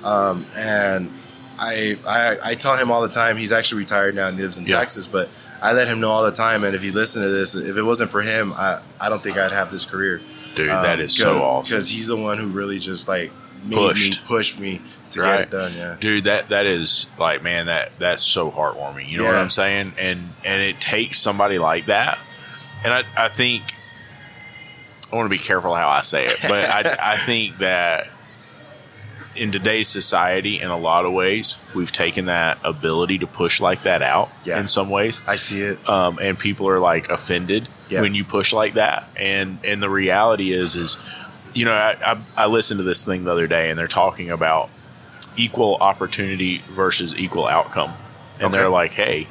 Um, 0.05 0.47
and 0.57 1.11
I, 1.59 1.97
I 2.07 2.37
I 2.51 2.55
tell 2.57 2.77
him 2.77 2.91
all 2.91 3.01
the 3.03 3.09
time, 3.09 3.37
he's 3.37 3.53
actually 3.53 3.79
retired 3.81 4.15
now 4.15 4.29
and 4.29 4.37
lives 4.37 4.59
in 4.59 4.67
Yeah. 4.67 4.79
Texas, 4.79 5.07
but 5.07 5.29
I 5.63 5.73
let 5.73 5.89
him 5.89 5.99
know 6.01 6.11
all 6.11 6.25
the 6.25 6.33
time. 6.33 6.63
And 6.63 6.75
if 6.77 6.83
he's 6.83 6.95
listening 6.95 7.27
to 7.29 7.33
this, 7.33 7.55
if 7.55 7.77
it 7.77 7.83
wasn't 7.83 8.11
for 8.11 8.21
him, 8.23 8.53
I, 8.53 8.81
I 9.01 9.09
don't 9.09 9.23
think 9.23 9.37
I'd 9.39 9.51
have 9.53 9.71
this 9.71 9.85
career. 9.87 10.21
Dude, 10.55 10.71
that 10.71 11.01
is 11.01 11.15
so 11.17 11.43
awesome. 11.43 11.75
Because 11.77 11.89
he's 11.91 12.07
the 12.09 12.17
one 12.17 12.39
who 12.39 12.49
really 12.49 12.79
just 12.79 13.09
like 13.09 13.33
made 13.65 13.77
Pushed. 13.77 14.21
me 14.23 14.27
push 14.27 14.59
me 14.59 14.83
to 15.13 15.21
Right. 15.21 15.37
get 15.39 15.41
it 15.43 15.51
done. 15.51 15.75
Yeah, 15.75 15.97
dude 16.01 16.25
that 16.25 16.49
that 16.51 16.67
is 16.67 17.07
like 17.19 17.43
man 17.43 17.67
that 17.67 17.93
that's 17.99 18.23
so 18.23 18.51
heartwarming 18.51 19.09
you 19.09 19.19
know 19.19 19.25
what 19.25 19.37
i'm 19.37 19.49
saying 19.49 19.95
and 19.97 20.33
and 20.45 20.61
it 20.63 20.81
takes 20.81 21.21
somebody 21.21 21.59
like 21.59 21.87
that 21.87 22.19
and 22.83 22.93
i 22.93 23.05
i 23.17 23.29
think 23.29 23.63
i 25.13 25.17
want 25.17 25.27
to 25.27 25.31
be 25.31 25.39
careful 25.39 25.75
how 25.75 25.89
i 25.89 26.01
say 26.01 26.25
it 26.25 26.37
but 26.43 26.69
i 26.69 26.97
i 27.15 27.17
think 27.17 27.59
that 27.59 28.09
in 29.37 29.51
today's 29.53 29.89
society 29.89 30.61
in 30.61 30.69
a 30.71 30.77
lot 30.77 31.05
of 31.05 31.13
ways 31.13 31.57
we've 31.75 31.93
taken 31.93 32.25
that 32.27 32.59
ability 32.65 33.19
to 33.19 33.27
push 33.27 33.61
like 33.61 33.83
that 33.85 34.03
out 34.03 34.31
Yeah. 34.45 34.59
in 34.61 34.67
some 34.69 34.91
ways 34.91 35.23
I 35.27 35.37
see 35.37 35.61
it. 35.63 35.89
um, 35.89 36.19
and 36.21 36.39
people 36.39 36.69
are 36.69 36.79
like 36.81 37.09
offended 37.09 37.69
Yeah. 37.95 38.01
when 38.03 38.15
you 38.15 38.25
push 38.25 38.53
like 38.53 38.75
that. 38.75 39.09
And 39.17 39.59
and 39.65 39.83
the 39.83 39.91
reality 39.91 40.53
is 40.53 40.77
is 40.77 40.99
you 41.55 41.65
know 41.65 41.73
I, 41.73 41.97
I 42.05 42.19
I 42.37 42.47
listened 42.47 42.79
to 42.79 42.85
this 42.85 43.05
thing 43.05 43.25
the 43.25 43.33
other 43.33 43.47
day 43.47 43.71
and 43.71 43.79
they're 43.79 43.87
talking 43.89 44.31
about 44.31 44.69
equal 45.37 45.77
opportunity 45.77 46.63
versus 46.73 47.15
equal 47.17 47.47
outcome, 47.47 47.93
and 48.37 48.45
Okay. 48.45 48.57
they're 48.57 48.69
like, 48.69 48.93
hey, 48.93 49.27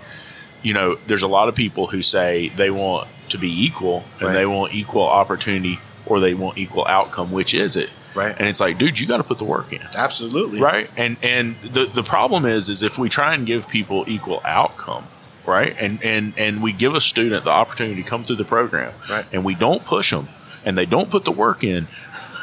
you 0.62 0.74
know, 0.74 0.96
there's 1.08 1.24
a 1.24 1.28
lot 1.28 1.48
of 1.48 1.56
people 1.56 1.88
who 1.88 2.02
say 2.02 2.50
they 2.58 2.70
want 2.70 3.08
to 3.30 3.38
be 3.38 3.66
equal 3.66 4.04
and 4.20 4.28
Right. 4.30 4.34
they 4.34 4.46
want 4.46 4.74
equal 4.74 5.08
opportunity 5.08 5.80
or 6.06 6.20
they 6.20 6.34
want 6.34 6.58
equal 6.58 6.86
outcome. 6.88 7.32
Which 7.32 7.54
is 7.54 7.76
it? 7.78 7.90
Right. 8.16 8.36
And 8.38 8.48
it's 8.48 8.60
like, 8.60 8.78
dude, 8.78 9.00
you 9.00 9.08
got 9.08 9.18
to 9.18 9.24
put 9.24 9.40
the 9.40 9.44
work 9.46 9.74
in 9.74 9.82
Absolutely. 9.96 10.60
right 10.62 10.90
and 10.98 11.18
and 11.24 11.56
the 11.64 11.86
the 11.86 12.04
problem 12.04 12.46
is 12.46 12.70
is 12.70 12.84
if 12.84 12.98
we 12.98 13.10
try 13.10 13.34
and 13.34 13.46
give 13.46 13.68
people 13.70 14.04
equal 14.08 14.40
outcome 14.46 15.08
right 15.46 15.76
and 15.80 16.04
and 16.04 16.34
and 16.38 16.62
we 16.64 16.72
give 16.72 16.96
a 16.96 17.02
student 17.02 17.44
the 17.46 17.52
opportunity 17.52 18.02
to 18.02 18.08
come 18.10 18.24
through 18.24 18.38
the 18.38 18.46
program 18.46 18.94
Right. 19.10 19.26
and 19.32 19.44
we 19.44 19.56
don't 19.56 19.84
push 19.86 20.12
them 20.12 20.30
and 20.66 20.78
they 20.78 20.86
don't 20.86 21.10
put 21.12 21.26
the 21.26 21.32
work 21.32 21.64
in 21.64 21.88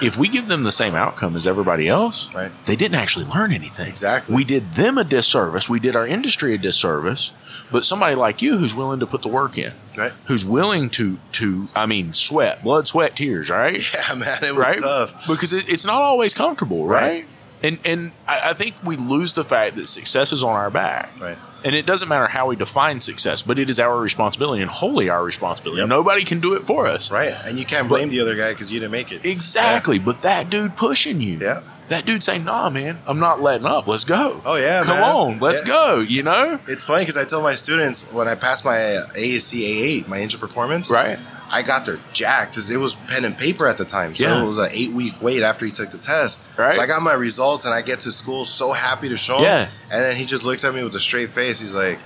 if 0.03 0.17
we 0.17 0.29
give 0.29 0.47
them 0.49 0.63
the 0.63 0.73
same 0.73 0.95
outcome 0.95 1.37
as 1.37 1.47
everybody 1.47 1.89
else 1.89 2.29
Right. 2.35 2.51
they 2.67 2.77
didn't 2.77 2.97
actually 2.97 3.27
learn 3.27 3.53
anything 3.53 3.89
Exactly. 3.89 4.35
we 4.35 4.45
did 4.45 4.73
them 4.75 4.99
a 4.99 5.05
disservice 5.05 5.69
we 5.69 5.81
did 5.81 5.95
our 5.97 6.07
industry 6.07 6.55
a 6.55 6.59
disservice 6.59 7.33
but 7.73 7.85
somebody 7.85 8.15
like 8.17 8.43
you 8.43 8.59
who's 8.59 8.75
willing 8.75 8.99
to 9.01 9.07
put 9.07 9.23
the 9.23 9.29
work 9.29 9.57
in 9.59 9.73
Right. 9.97 10.13
who's 10.27 10.45
willing 10.45 10.91
to 10.91 11.19
to 11.33 11.69
i 11.75 11.87
mean 11.87 12.13
sweat 12.13 12.63
blood 12.63 12.87
sweat 12.87 13.17
tears 13.17 13.49
right 13.51 13.81
Yeah, 13.95 14.15
man, 14.17 14.45
it 14.45 14.55
was 14.55 14.67
right? 14.67 14.79
tough. 14.79 15.27
because 15.27 15.53
it, 15.53 15.69
it's 15.69 15.85
not 15.87 16.03
always 16.03 16.35
comfortable, 16.35 16.87
right? 16.87 17.01
Right. 17.11 17.27
And 17.63 17.79
and 17.85 18.13
I, 18.27 18.51
I 18.51 18.53
think 18.55 18.75
we 18.83 18.97
lose 18.97 19.35
the 19.35 19.45
fact 19.45 19.77
that 19.77 19.87
success 19.87 20.33
is 20.33 20.43
on 20.43 20.55
our 20.57 20.71
back, 20.71 21.11
Right. 21.21 21.37
And 21.65 21.75
it 21.75 21.87
doesn't 21.87 22.09
matter 22.09 22.27
how 22.29 22.47
we 22.47 22.57
define 22.57 23.01
success, 23.01 23.43
but 23.43 23.59
it 23.59 23.69
is 23.69 23.79
our 23.79 23.99
responsibility 23.99 24.63
and 24.63 24.71
wholly 24.71 25.09
our 25.11 25.23
responsibility. 25.23 25.81
Yep. 25.81 25.89
Nobody 25.89 26.25
can 26.25 26.41
do 26.41 26.55
it 26.55 26.67
for 26.67 26.87
us, 26.87 27.11
Right. 27.11 27.35
And 27.45 27.59
you 27.59 27.65
can't 27.65 27.89
blame 27.89 28.09
the 28.09 28.21
other 28.21 28.35
guy 28.37 28.51
because 28.53 28.73
you 28.73 28.81
didn't 28.81 28.93
make 28.93 29.13
it. 29.13 29.25
Exactly. 29.27 29.99
But 29.99 30.23
that 30.23 30.49
dude 30.51 30.77
pushing 30.77 31.21
you, 31.21 31.39
Yeah. 31.41 31.61
that 31.89 32.07
dude 32.07 32.23
saying, 32.23 32.45
"Nah, 32.45 32.71
man, 32.71 32.99
I'm 33.07 33.19
not 33.19 33.43
letting 33.43 33.67
up. 33.67 33.87
Let's 33.89 34.05
go. 34.05 34.41
Oh, 34.45 34.57
yeah, 34.57 34.83
come 34.85 35.01
man. 35.01 35.11
on, 35.11 35.39
let's 35.41 35.61
Yeah. 35.61 35.67
go." 35.67 35.99
You 36.01 36.23
know, 36.23 36.59
It's 36.69 36.85
funny 36.85 37.03
because 37.03 37.17
I 37.17 37.25
tell 37.25 37.43
my 37.43 37.55
students 37.55 38.07
when 38.13 38.29
I 38.29 38.35
passed 38.37 38.65
my 38.65 39.03
ASE 39.17 39.53
A8, 39.65 40.09
my 40.09 40.19
engine 40.21 40.41
performance, 40.41 40.89
right? 40.91 41.19
I 41.53 41.63
got 41.63 41.85
there 41.85 41.99
jacked 42.13 42.53
because 42.53 42.71
it 42.71 42.77
was 42.77 42.95
pen 42.95 43.25
and 43.25 43.37
paper 43.37 43.67
at 43.67 43.77
the 43.77 43.85
time. 43.85 44.15
So 44.15 44.27
Yeah. 44.29 44.43
it 44.43 44.47
was 44.47 44.59
an 44.59 44.69
eight 44.73 44.93
week 44.93 45.21
wait 45.21 45.43
after 45.43 45.67
he 45.67 45.73
took 45.73 45.91
the 45.91 45.99
test. 45.99 46.43
Right. 46.57 46.75
So 46.75 46.81
I 46.81 46.87
got 46.87 47.03
my 47.03 47.13
results 47.13 47.65
and 47.65 47.75
I 47.75 47.83
get 47.83 48.01
to 48.01 48.13
school 48.13 48.45
so 48.45 48.73
happy 48.73 49.09
to 49.09 49.17
show 49.17 49.39
him. 49.39 49.45
Yeah. 49.45 49.69
And 49.91 50.03
then 50.03 50.15
he 50.17 50.27
just 50.27 50.45
looks 50.45 50.65
at 50.65 50.75
me 50.75 50.83
with 50.85 50.95
a 50.95 51.01
straight 51.01 51.31
face. 51.31 51.59
He's 51.61 51.75
like, 51.75 51.99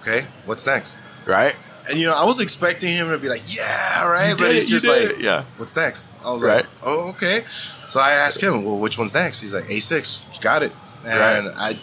okay, 0.00 0.26
what's 0.46 0.64
next? 0.64 0.98
Right? 1.26 1.54
And 1.90 1.98
you 1.98 2.06
know, 2.06 2.14
I 2.14 2.24
was 2.24 2.40
expecting 2.40 2.90
him 2.90 3.10
to 3.10 3.18
be 3.18 3.28
like, 3.28 3.42
yeah, 3.54 4.06
right. 4.06 4.34
But 4.36 4.54
he's 4.54 4.68
just 4.70 4.86
like, 4.86 5.00
it, 5.02 5.20
yeah. 5.20 5.44
what's 5.58 5.74
next? 5.76 6.08
I 6.24 6.32
was 6.32 6.42
Right. 6.42 6.56
like, 6.56 6.66
oh, 6.82 7.08
okay. 7.10 7.44
So 7.88 8.00
I 8.00 8.12
asked 8.12 8.42
him, 8.42 8.62
well, 8.64 8.76
which 8.78 8.96
one's 8.98 9.14
next? 9.14 9.40
He's 9.40 9.54
like, 9.54 9.64
A6, 9.64 10.20
you 10.34 10.40
got 10.40 10.62
it. 10.62 10.72
And 11.06 11.48
I, 11.56 11.78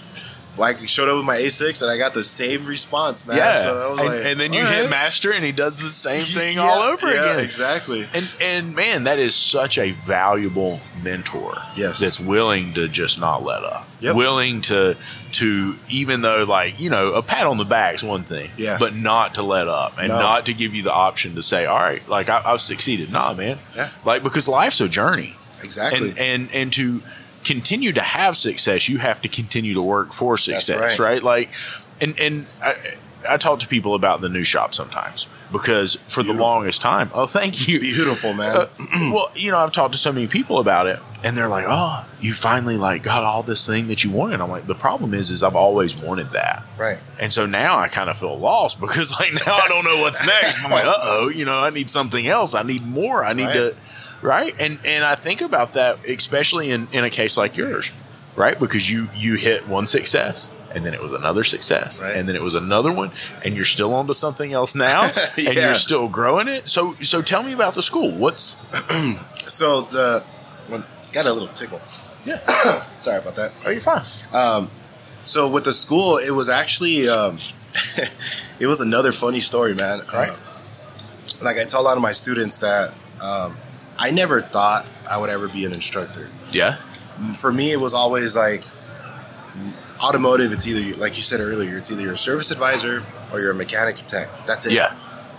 I 0.59 0.85
showed 0.85 1.09
up 1.09 1.17
with 1.17 1.25
my 1.25 1.37
A6 1.37 1.81
and 1.81 1.91
I 1.91 1.97
got 1.97 2.13
the 2.13 2.23
same 2.23 2.65
response, 2.65 3.25
man. 3.25 3.37
Yeah. 3.37 3.61
So 3.63 3.97
and, 3.97 4.07
like, 4.07 4.25
and 4.25 4.39
then 4.39 4.53
you 4.53 4.61
all 4.61 4.65
hit 4.65 4.89
master, 4.89 5.31
and 5.31 5.43
he 5.43 5.51
does 5.51 5.77
the 5.77 5.89
same 5.91 6.23
thing 6.25 6.57
Yeah, 6.57 6.63
all 6.63 6.81
over 6.83 7.07
yeah, 7.07 7.33
again. 7.33 7.43
Exactly. 7.43 8.07
And 8.13 8.31
and 8.41 8.75
man, 8.75 9.03
that 9.03 9.19
is 9.19 9.35
such 9.35 9.77
a 9.77 9.91
valuable 9.91 10.79
mentor. 11.01 11.61
Yes. 11.75 11.99
That's 11.99 12.19
willing 12.19 12.73
to 12.75 12.87
just 12.87 13.19
not 13.19 13.43
let 13.43 13.63
up. 13.63 13.87
Yep. 13.99 14.15
Willing 14.15 14.61
to 14.61 14.97
to 15.33 15.75
even 15.89 16.21
though 16.21 16.43
like, 16.43 16.79
you 16.79 16.89
know, 16.89 17.13
a 17.13 17.21
pat 17.21 17.45
on 17.47 17.57
the 17.57 17.65
back 17.65 17.95
is 17.95 18.03
one 18.03 18.23
thing. 18.23 18.49
Yeah. 18.57 18.77
But 18.79 18.95
not 18.95 19.35
to 19.35 19.43
let 19.43 19.67
up 19.67 19.97
and 19.97 20.09
No. 20.09 20.19
not 20.19 20.45
to 20.47 20.53
give 20.53 20.73
you 20.73 20.83
the 20.83 20.93
option 20.93 21.35
to 21.35 21.41
say, 21.43 21.65
All 21.65 21.77
right, 21.77 22.07
like 22.07 22.29
I, 22.29 22.41
I've 22.45 22.61
succeeded. 22.61 23.11
Nah, 23.11 23.33
man. 23.33 23.59
Yeah. 23.75 23.89
Like 24.03 24.23
because 24.23 24.47
life's 24.47 24.79
a 24.81 24.87
journey. 24.89 25.35
Exactly. 25.63 26.09
And 26.09 26.19
and 26.19 26.49
and 26.53 26.73
to 26.73 27.01
continue 27.45 27.93
to 27.93 28.01
have 28.01 28.35
success, 28.35 28.89
you 28.89 28.97
have 28.97 29.21
to 29.21 29.29
continue 29.29 29.73
to 29.75 29.81
work 29.81 30.11
for 30.13 30.37
success, 30.37 30.99
right. 30.99 30.99
right. 30.99 31.23
Like, 31.23 31.49
and 32.01 32.19
and 32.19 32.47
I, 32.61 32.75
I 33.29 33.37
talk 33.37 33.59
to 33.59 33.67
people 33.67 33.95
about 33.95 34.21
the 34.21 34.29
new 34.29 34.43
shop 34.43 34.73
sometimes 34.73 35.27
because 35.51 35.95
for 36.07 36.23
the 36.23 36.33
longest 36.33 36.81
time, 36.81 37.09
oh, 37.13 37.27
thank 37.27 37.67
you, 37.67 37.79
Beautiful, 37.79 38.33
man. 38.33 38.55
Uh, 38.57 38.67
well, 39.13 39.31
you 39.35 39.51
know, 39.51 39.57
I've 39.59 39.71
talked 39.71 39.93
to 39.93 39.97
so 39.99 40.11
many 40.11 40.27
people 40.27 40.59
about 40.59 40.87
it, 40.87 40.99
and 41.23 41.37
they're 41.37 41.47
like, 41.47 41.65
"Oh, 41.67 42.03
you 42.19 42.33
finally 42.33 42.77
like 42.77 43.03
got 43.03 43.23
all 43.23 43.43
this 43.43 43.65
thing 43.65 43.87
that 43.87 44.03
you 44.03 44.09
wanted." 44.09 44.41
I'm 44.41 44.49
like, 44.49 44.67
the 44.67 44.75
problem 44.75 45.13
is, 45.13 45.29
is 45.31 45.43
I've 45.43 45.55
always 45.55 45.95
wanted 45.95 46.31
that, 46.31 46.65
right. 46.77 46.97
and 47.19 47.31
so 47.31 47.45
now 47.45 47.77
I 47.77 47.87
kind 47.87 48.09
of 48.09 48.17
feel 48.17 48.37
lost 48.37 48.79
because 48.85 49.11
like 49.11 49.33
now 49.33 49.55
I 49.55 49.67
don't 49.67 49.85
know 49.85 50.01
what's 50.01 50.25
next. 50.25 50.63
I'm 50.63 50.71
like, 50.71 50.85
uh 50.87 50.97
oh, 51.01 51.29
you 51.29 51.45
know, 51.45 51.59
I 51.59 51.69
need 51.69 51.89
something 51.89 52.27
else. 52.27 52.53
I 52.53 52.63
need 52.63 52.85
more. 52.85 53.23
I 53.23 53.33
need 53.33 53.45
Right. 53.45 53.53
to, 53.53 53.75
right? 54.25 54.53
And 54.59 54.79
and 54.85 55.03
I 55.03 55.15
think 55.15 55.41
about 55.41 55.73
that, 55.73 56.05
especially 56.05 56.71
in 56.71 56.87
in 56.91 57.03
a 57.03 57.09
case 57.09 57.37
like 57.37 57.55
yours, 57.57 57.91
right? 58.35 58.59
Because 58.59 58.89
you 58.89 59.07
you 59.15 59.35
hit 59.35 59.67
one 59.67 59.87
success. 59.87 60.51
And 60.75 60.85
then 60.85 60.93
it 60.93 61.01
was 61.01 61.13
another 61.13 61.45
success, 61.45 62.01
Right. 62.01 62.17
and 62.17 62.27
then 62.27 62.35
it 62.35 62.41
was 62.41 62.53
another 62.53 62.91
one, 62.91 63.11
and 63.45 63.55
you're 63.55 63.63
still 63.63 63.93
on 63.93 64.07
to 64.07 64.13
something 64.13 64.51
else 64.51 64.75
now, 64.75 65.03
and 65.37 65.53
you're 65.55 65.73
still 65.75 66.09
growing 66.09 66.49
it. 66.49 66.67
So, 66.67 66.95
so 67.01 67.21
tell 67.21 67.43
me 67.43 67.53
about 67.53 67.75
the 67.75 67.81
school. 67.81 68.11
What's 68.11 68.57
So 69.45 69.83
the 69.83 70.21
well, 70.69 70.83
got 71.13 71.27
a 71.27 71.31
little 71.31 71.47
tickle. 71.47 71.79
yeah? 72.25 72.41
Sorry 72.99 73.19
about 73.19 73.37
that. 73.37 73.53
Oh, 73.65 73.69
you're 73.69 73.79
fine. 73.79 74.03
Um, 74.33 74.69
so 75.25 75.47
with 75.47 75.63
the 75.63 75.71
school, 75.71 76.17
it 76.17 76.31
was 76.31 76.49
actually 76.49 77.07
um, 77.07 77.39
it 78.59 78.67
was 78.67 78.81
another 78.81 79.13
funny 79.13 79.39
story, 79.39 79.73
man. 79.73 80.01
Right. 80.13 80.31
Uh, 80.31 80.35
like 81.41 81.57
I 81.57 81.63
tell 81.63 81.79
a 81.79 81.83
lot 81.87 81.95
of 81.95 82.03
my 82.03 82.11
students 82.11 82.57
that 82.57 82.93
um, 83.21 83.55
I 83.97 84.11
never 84.11 84.41
thought 84.41 84.85
I 85.09 85.17
would 85.17 85.29
ever 85.29 85.47
be 85.47 85.65
an 85.65 85.73
instructor. 85.73 86.29
Yeah, 86.51 86.77
For 87.35 87.51
me, 87.51 87.71
it 87.71 87.79
was 87.79 87.93
always 87.93 88.35
like 88.35 88.63
automotive. 90.01 90.51
It's 90.51 90.67
either 90.67 90.97
like 90.99 91.15
you 91.15 91.23
said 91.23 91.39
earlier, 91.39 91.77
it's 91.77 91.91
either 91.91 92.01
you're 92.03 92.13
a 92.13 92.17
service 92.17 92.51
advisor 92.51 93.03
or 93.31 93.39
you're 93.39 93.51
a 93.51 93.55
mechanic 93.55 94.05
tech. 94.07 94.27
That's 94.45 94.65
it. 94.65 94.73
yeah, 94.73 94.95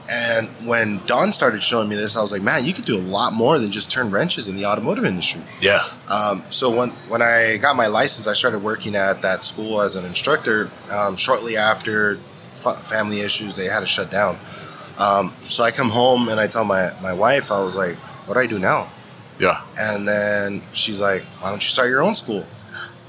And 0.08 0.48
when 0.66 1.04
Don 1.06 1.32
started 1.32 1.62
showing 1.62 1.88
me 1.88 1.96
this, 1.96 2.16
I 2.16 2.22
was 2.22 2.32
like, 2.32 2.42
man, 2.42 2.64
you 2.64 2.72
could 2.72 2.84
do 2.84 2.96
a 2.96 3.00
lot 3.00 3.32
more 3.32 3.58
than 3.58 3.70
just 3.70 3.90
turn 3.90 4.10
wrenches 4.10 4.48
in 4.48 4.56
the 4.56 4.64
automotive 4.66 5.04
industry. 5.04 5.42
yeah. 5.60 5.82
Um, 6.08 6.42
so 6.50 6.70
when 6.70 6.90
when 7.08 7.22
I 7.22 7.58
got 7.58 7.76
my 7.76 7.86
license, 7.88 8.26
I 8.26 8.32
started 8.34 8.62
working 8.62 8.94
at 8.96 9.22
that 9.22 9.44
school 9.44 9.80
as 9.80 9.96
an 9.96 10.04
instructor. 10.04 10.70
Um, 10.90 11.16
shortly 11.16 11.56
after 11.56 12.18
fa- 12.56 12.76
family 12.84 13.20
issues, 13.20 13.56
they 13.56 13.66
had 13.66 13.80
to 13.80 13.86
shut 13.86 14.10
down. 14.10 14.38
Um, 14.98 15.34
so 15.48 15.62
I 15.62 15.70
come 15.72 15.90
home 15.90 16.28
and 16.30 16.40
I 16.40 16.46
tell 16.46 16.64
my 16.64 16.92
my 17.02 17.12
wife, 17.12 17.52
I 17.52 17.60
was 17.60 17.76
like, 17.76 17.96
what 18.26 18.34
do 18.34 18.40
I 18.40 18.46
do 18.46 18.58
now? 18.58 18.90
Yeah. 19.38 19.62
And 19.78 20.06
then 20.06 20.62
she's 20.72 21.00
like, 21.00 21.22
why 21.40 21.50
don't 21.50 21.62
you 21.62 21.68
start 21.68 21.88
your 21.88 22.02
own 22.02 22.14
school? 22.14 22.46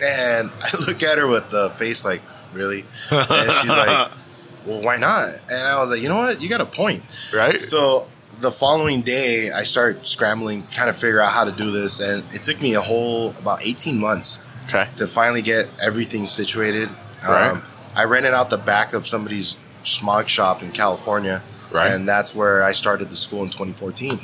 And 0.03 0.51
I 0.62 0.69
look 0.86 1.03
at 1.03 1.17
her 1.17 1.27
with 1.27 1.49
the 1.49 1.69
face 1.71 2.03
like, 2.06 2.21
really? 2.53 2.86
And 3.12 3.51
she's 3.51 3.69
like, 3.69 4.12
well, 4.65 4.82
why 4.82 4.97
not? 4.97 5.30
And 5.49 5.67
I 5.67 5.80
was 5.80 5.91
like, 5.91 6.01
you 6.01 6.10
know 6.10 6.17
what? 6.17 6.41
You 6.41 6.49
got 6.49 6.62
a 6.62 6.65
point. 6.65 7.03
Right. 7.34 7.60
So 7.60 8.08
the 8.41 8.51
following 8.51 9.01
day, 9.01 9.51
I 9.51 9.63
start 9.63 10.06
scrambling, 10.06 10.63
kind 10.67 10.89
of 10.89 10.95
figure 10.95 11.21
out 11.21 11.32
how 11.32 11.43
to 11.45 11.51
do 11.51 11.71
this, 11.71 11.99
and 11.99 12.23
it 12.34 12.43
took 12.43 12.62
me 12.62 12.75
a 12.75 12.82
whole 12.82 13.32
about 13.32 13.65
eighteen 13.65 13.97
months 13.97 14.39
okay. 14.65 14.88
to 14.97 15.08
finally 15.08 15.41
get 15.41 15.67
everything 15.82 16.27
situated. 16.27 16.89
Um, 17.23 17.30
Right. 17.30 17.63
I 17.95 18.03
rented 18.03 18.34
out 18.36 18.51
the 18.51 18.60
back 18.60 18.93
of 18.93 19.08
somebody's 19.08 19.58
smog 19.84 20.30
shop 20.30 20.62
in 20.62 20.71
California, 20.71 21.41
Right. 21.71 21.91
and 21.91 22.08
that's 22.08 22.36
where 22.36 22.62
I 22.62 22.73
started 22.73 23.10
the 23.10 23.15
school 23.15 23.41
in 23.41 23.49
2014. 23.49 24.19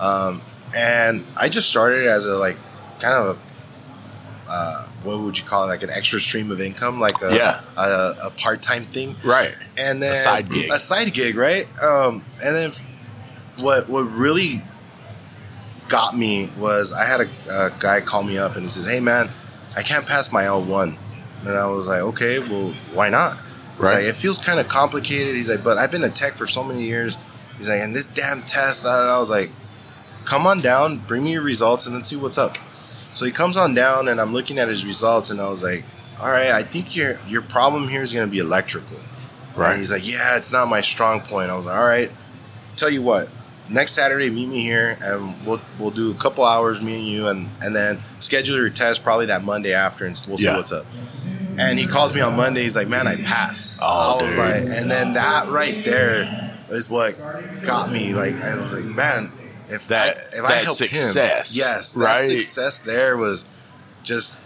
Um, 0.00 0.42
and 0.74 1.24
I 1.36 1.48
just 1.48 1.68
started 1.68 2.06
as 2.06 2.24
a 2.24 2.36
like 2.36 2.56
kind 3.00 3.14
of 3.14 3.36
a, 4.48 4.50
uh, 4.50 4.88
what 5.04 5.20
would 5.20 5.38
you 5.38 5.44
call 5.44 5.64
it, 5.64 5.68
like 5.68 5.82
an 5.82 5.90
extra 5.90 6.18
stream 6.20 6.50
of 6.50 6.60
income, 6.60 6.98
like 6.98 7.20
a 7.22 7.34
Yeah. 7.34 7.60
a, 7.76 8.16
a 8.24 8.30
part 8.36 8.62
time 8.62 8.86
thing 8.86 9.16
Right. 9.22 9.54
and 9.76 10.02
then 10.02 10.12
A 10.12 10.16
side 10.16 10.50
gig. 10.50 10.70
a 10.70 10.78
side 10.78 11.12
gig, 11.12 11.36
right? 11.36 11.66
Um, 11.82 12.24
and 12.42 12.54
then 12.56 12.72
what 13.58 13.88
what 13.88 14.02
really 14.10 14.62
got 15.88 16.16
me 16.16 16.50
was 16.58 16.92
I 16.92 17.04
had 17.04 17.20
a, 17.20 17.28
a 17.66 17.70
guy 17.78 18.00
call 18.00 18.22
me 18.22 18.38
up 18.38 18.54
and 18.54 18.62
he 18.62 18.68
says, 18.68 18.86
"Hey, 18.86 19.00
man, 19.00 19.30
I 19.76 19.82
can't 19.82 20.06
pass 20.06 20.30
my 20.32 20.44
L 20.44 20.62
one," 20.62 20.96
and 21.44 21.56
I 21.56 21.66
was 21.66 21.86
like, 21.86 22.00
"Okay, 22.00 22.38
well, 22.38 22.74
why 22.92 23.08
not?" 23.10 23.36
He's 23.76 23.84
Right. 23.84 23.94
like, 23.96 24.04
"It 24.04 24.16
feels 24.16 24.38
kind 24.38 24.60
of 24.60 24.68
complicated." 24.68 25.34
He's 25.36 25.48
like, 25.48 25.62
"But 25.64 25.78
I've 25.78 25.90
been 25.90 26.04
a 26.04 26.10
tech 26.10 26.36
for 26.36 26.46
so 26.46 26.62
many 26.62 26.84
years." 26.84 27.16
He's 27.58 27.68
like, 27.68 27.80
"And 27.80 27.94
this 27.94 28.08
damn 28.08 28.42
test," 28.42 28.86
I 28.86 28.94
I 29.14 29.18
was 29.18 29.30
like, 29.30 29.50
"Come 30.30 30.46
on 30.46 30.60
down, 30.60 30.98
bring 31.08 31.24
me 31.24 31.32
your 31.32 31.42
results, 31.42 31.86
and 31.86 31.94
then 31.94 32.02
see 32.04 32.16
what's 32.16 32.38
up." 32.38 32.56
So 33.14 33.24
he 33.26 33.32
comes 33.32 33.56
on 33.56 33.74
down, 33.74 34.06
and 34.08 34.20
I'm 34.20 34.32
looking 34.32 34.58
at 34.58 34.68
his 34.68 34.84
results, 34.84 35.30
and 35.30 35.40
I 35.40 35.48
was 35.48 35.62
like, 35.62 35.82
"All 36.20 36.30
right, 36.30 36.50
I 36.50 36.62
think 36.62 36.94
your 36.94 37.18
your 37.28 37.42
problem 37.42 37.88
here 37.88 38.02
is 38.02 38.12
going 38.12 38.26
to 38.26 38.30
be 38.30 38.38
electrical." 38.38 38.98
Right. 39.56 39.70
And 39.70 39.78
he's 39.78 39.90
like, 39.90 40.06
"Yeah, 40.06 40.36
it's 40.36 40.52
not 40.52 40.68
my 40.68 40.80
strong 40.80 41.20
point." 41.20 41.50
I 41.50 41.56
was 41.56 41.66
like, 41.66 41.76
"All 41.76 41.88
right, 41.96 42.10
tell 42.76 42.90
you 42.90 43.02
what, 43.02 43.28
next 43.68 43.92
Saturday, 43.92 44.30
meet 44.30 44.48
me 44.48 44.60
here, 44.60 44.96
and 45.02 45.34
we'll 45.44 45.60
we'll 45.78 45.90
do 45.90 46.10
a 46.12 46.14
couple 46.24 46.44
hours, 46.44 46.80
me 46.80 46.94
and 47.00 47.06
you, 47.06 47.26
and 47.26 47.48
and 47.60 47.74
then 47.74 48.00
schedule 48.20 48.56
your 48.56 48.70
test 48.70 49.02
probably 49.02 49.26
that 49.26 49.42
Monday 49.42 49.72
after, 49.74 50.06
and 50.06 50.14
we'll 50.28 50.38
see 50.38 50.44
Yeah. 50.44 50.56
what's 50.56 50.72
up." 50.72 50.86
And 51.58 51.78
he 51.78 51.86
calls 51.86 52.14
me 52.14 52.20
on 52.20 52.36
Monday. 52.36 52.62
He's 52.62 52.76
like, 52.76 52.88
"Man, 52.88 53.06
I 53.08 53.16
passed." 53.16 53.78
Oh, 53.82 54.18
I 54.18 54.22
was 54.22 54.30
dude. 54.30 54.38
like, 54.38 54.78
and 54.78 54.88
then 54.90 55.14
that 55.14 55.48
right 55.48 55.84
there 55.84 56.54
is 56.70 56.88
what 56.88 57.16
got 57.64 57.90
me. 57.90 58.14
Like, 58.14 58.40
I 58.40 58.54
was 58.54 58.72
like, 58.72 58.84
"Man, 58.84 59.32
if 59.70 59.88
That- 59.88 60.16
I, 60.32 60.36
if 60.38 60.44
I 60.44 60.48
that 60.48 60.64
helped 60.64 60.78
success, 60.78 61.54
him, 61.54 61.58
yes, 61.58 61.96
right? 61.96 62.20
that 62.20 62.26
success 62.26 62.80
there 62.80 63.16
was 63.16 63.44
just 64.02 64.36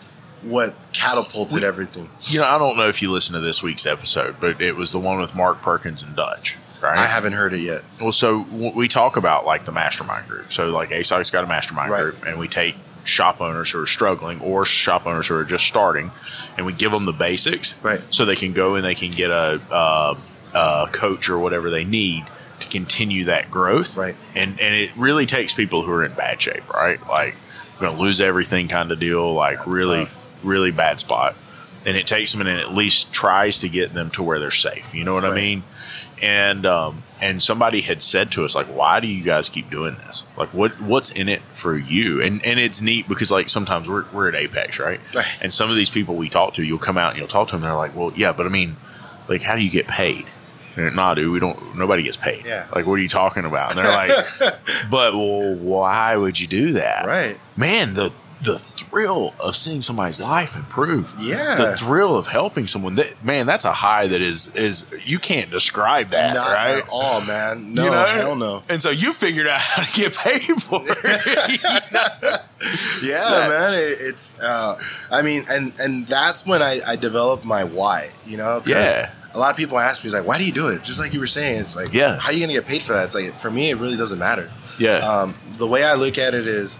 what 0.43 0.75
catapulted 0.93 1.65
everything." 1.65 2.11
You 2.23 2.41
know, 2.41 2.47
I 2.47 2.59
don't 2.59 2.77
know 2.77 2.89
if 2.89 3.01
you 3.03 3.11
listened 3.11 3.35
to 3.35 3.41
this 3.41 3.63
week's 3.63 3.87
episode, 3.87 4.37
but 4.41 4.61
it 4.61 4.77
was 4.77 4.93
the 4.93 5.01
one 5.01 5.21
with 5.21 5.35
Mark 5.35 5.63
Perkins 5.63 6.03
and 6.03 6.15
Dutch, 6.15 6.57
right? 6.81 6.97
I 6.99 7.07
haven't 7.07 7.33
heard 7.33 7.55
it 7.55 7.61
yet. 7.61 7.83
Well, 8.01 8.13
so 8.13 8.39
we 8.51 8.89
talk 8.89 9.17
about 9.17 9.47
like 9.47 9.65
the 9.65 9.73
mastermind 9.73 10.29
group. 10.29 10.53
So 10.53 10.69
like 10.69 10.91
ASOG's 10.91 11.31
got 11.31 11.45
a 11.45 11.47
mastermind 11.47 11.91
Right. 11.91 12.03
group, 12.03 12.25
and 12.27 12.39
we 12.39 12.49
take 12.49 12.77
shop 13.05 13.41
owners 13.43 13.71
who 13.71 13.79
are 13.81 13.87
struggling 13.87 14.41
or 14.41 14.65
shop 14.65 15.07
owners 15.07 15.27
who 15.29 15.35
are 15.37 15.45
just 15.45 15.67
starting, 15.67 16.11
and 16.57 16.65
we 16.65 16.73
give 16.73 16.91
them 16.91 17.05
the 17.05 17.13
basics, 17.13 17.75
Right. 17.83 18.01
So 18.11 18.25
they 18.25 18.37
can 18.37 18.53
go 18.55 18.77
and 18.77 18.85
they 18.85 18.95
can 18.95 19.11
get 19.11 19.31
a, 19.31 19.61
uh, 19.71 20.15
a 20.55 20.89
coach 20.91 21.29
or 21.29 21.39
whatever 21.39 21.69
they 21.69 21.85
need 21.85 22.25
continue 22.79 23.25
that 23.25 23.51
growth, 23.51 23.97
Right. 23.97 24.17
And 24.35 24.61
and 24.61 24.75
it 24.75 24.91
really 24.97 25.27
takes 25.27 25.55
people 25.55 25.83
who 25.83 25.93
are 25.93 26.05
in 26.05 26.13
bad 26.13 26.41
shape, 26.41 26.69
right? 26.73 26.99
Like 27.09 27.35
gonna 27.81 27.99
lose 27.99 28.21
everything 28.21 28.69
kind 28.69 28.91
of 28.93 28.99
deal, 28.99 29.33
like 29.35 29.57
That's 29.59 29.77
really, 29.77 30.05
tough. 30.05 30.27
really 30.43 30.71
bad 30.71 31.01
spot. 31.01 31.35
And 31.87 31.97
it 31.97 32.07
takes 32.07 32.33
them 32.33 32.41
and 32.47 32.51
at 32.59 32.73
least 32.75 33.13
tries 33.13 33.59
to 33.61 33.69
get 33.69 33.93
them 33.95 34.11
to 34.13 34.23
where 34.23 34.39
they're 34.39 34.51
safe. 34.51 34.95
You 34.95 35.05
know 35.05 35.15
what 35.15 35.25
I 35.25 35.35
mean? 35.35 35.63
and 36.23 36.65
um, 36.65 37.03
and 37.21 37.43
somebody 37.43 37.81
had 37.81 38.01
said 38.01 38.31
to 38.31 38.45
us 38.45 38.55
like 38.55 38.69
why 38.69 39.01
do 39.01 39.09
you 39.09 39.23
guys 39.25 39.49
keep 39.49 39.69
doing 39.69 39.97
this 39.97 40.25
like 40.37 40.49
what 40.55 40.81
what's 40.81 41.11
in 41.11 41.29
it 41.29 41.43
for 41.53 41.77
you 41.77 42.23
and 42.23 42.41
and 42.47 42.61
it's 42.61 42.81
neat 42.81 43.09
because 43.09 43.33
like 43.33 43.49
sometimes 43.49 43.89
we're, 43.89 44.05
we're 44.13 44.29
at 44.29 44.35
AAPEX 44.35 44.79
right 44.79 45.01
Right. 45.13 45.27
and 45.41 45.53
some 45.53 45.71
of 45.71 45.77
these 45.77 45.91
people 45.91 46.15
we 46.15 46.29
talk 46.29 46.55
to 46.55 46.63
you'll 46.63 46.79
come 46.79 46.97
out 46.97 47.11
and 47.11 47.19
you'll 47.19 47.27
talk 47.27 47.49
to 47.49 47.55
them 47.57 47.63
they're 47.63 47.75
like 47.75 47.97
well 47.97 48.13
yeah 48.15 48.31
but 48.33 48.47
i 48.47 48.49
mean 48.49 48.77
like 49.29 49.43
how 49.43 49.57
do 49.57 49.65
you 49.65 49.71
get 49.71 49.89
paid 49.89 50.25
nah 50.77 51.15
dude 51.15 51.31
we 51.33 51.39
don't 51.41 51.77
nobody 51.77 52.03
gets 52.03 52.17
paid 52.17 52.45
Yeah. 52.45 52.67
like 52.75 52.87
what 52.87 52.95
are 52.95 52.99
you 53.03 53.09
talking 53.09 53.45
about 53.45 53.77
and 53.77 53.79
they're 53.85 53.93
like 53.93 54.11
but 54.91 55.15
well 55.15 55.55
why 55.55 56.17
would 56.17 56.39
you 56.41 56.47
do 56.47 56.73
that 56.75 57.07
Right. 57.07 57.39
man 57.57 57.95
the 57.95 58.13
the 58.43 58.59
thrill 58.59 59.33
of 59.41 59.57
seeing 59.57 59.81
somebody's 59.81 60.21
life 60.21 60.55
improve 60.55 61.15
Yeah. 61.19 61.55
the 61.55 61.77
thrill 61.79 62.15
of 62.19 62.27
helping 62.27 62.67
someone 62.67 62.97
that 62.97 63.25
man 63.25 63.47
that's 63.47 63.65
a 63.65 63.73
high 63.73 64.07
that 64.09 64.21
is 64.21 64.49
is 64.49 64.85
you 65.03 65.19
can't 65.19 65.51
describe 65.51 66.11
that 66.11 66.35
Not 66.35 66.53
right 66.55 66.79
at 66.83 66.89
all, 66.93 67.23
man. 67.23 67.73
No, 67.73 67.85
You 67.85 67.91
know? 67.91 68.05
hell 68.05 68.37
no. 68.37 68.63
and 68.69 68.83
so 68.83 68.91
you 68.91 69.15
figured 69.15 69.47
out 69.47 69.59
how 69.61 69.83
to 69.85 69.99
get 69.99 70.15
paid 70.15 70.61
for 70.63 70.83
it 70.85 71.61
Yeah, 73.03 73.21
That- 73.31 73.49
man. 73.49 73.75
It, 73.75 73.99
it's. 74.01 74.39
Uh, 74.41 74.79
I 75.11 75.21
mean, 75.23 75.45
and 75.51 75.73
and 75.79 76.07
that's 76.07 76.47
when 76.47 76.63
I, 76.63 76.81
I 76.87 76.97
developed 76.97 77.45
my 77.45 77.63
why. 77.65 78.11
You 78.27 78.37
know. 78.39 78.63
Yeah. 78.67 79.11
A 79.35 79.39
lot 79.39 79.51
of 79.51 79.57
people 79.57 79.79
ask 79.79 80.05
me, 80.05 80.11
like, 80.11 80.27
why 80.27 80.39
do 80.39 80.45
you 80.45 80.53
do 80.53 80.69
it? 80.69 80.85
Just 80.85 80.99
like 81.01 81.13
you 81.13 81.19
were 81.21 81.27
saying, 81.27 81.61
it's 81.61 81.75
like, 81.75 81.93
Yeah. 81.93 82.19
how 82.19 82.31
are 82.31 82.33
you 82.33 82.41
gonna 82.41 82.53
get 82.53 82.67
paid 82.67 82.83
for 82.83 82.93
that? 82.93 83.07
It's 83.07 83.15
like, 83.15 83.39
for 83.41 83.51
me, 83.51 83.71
it 83.71 83.79
really 83.79 83.97
doesn't 83.97 84.19
matter. 84.19 84.51
yeah 84.79 84.97
Um, 84.99 85.35
the 85.57 85.67
way 85.67 85.85
I 85.85 85.95
look 85.95 86.19
at 86.19 86.35
it 86.35 86.47
is, 86.49 86.79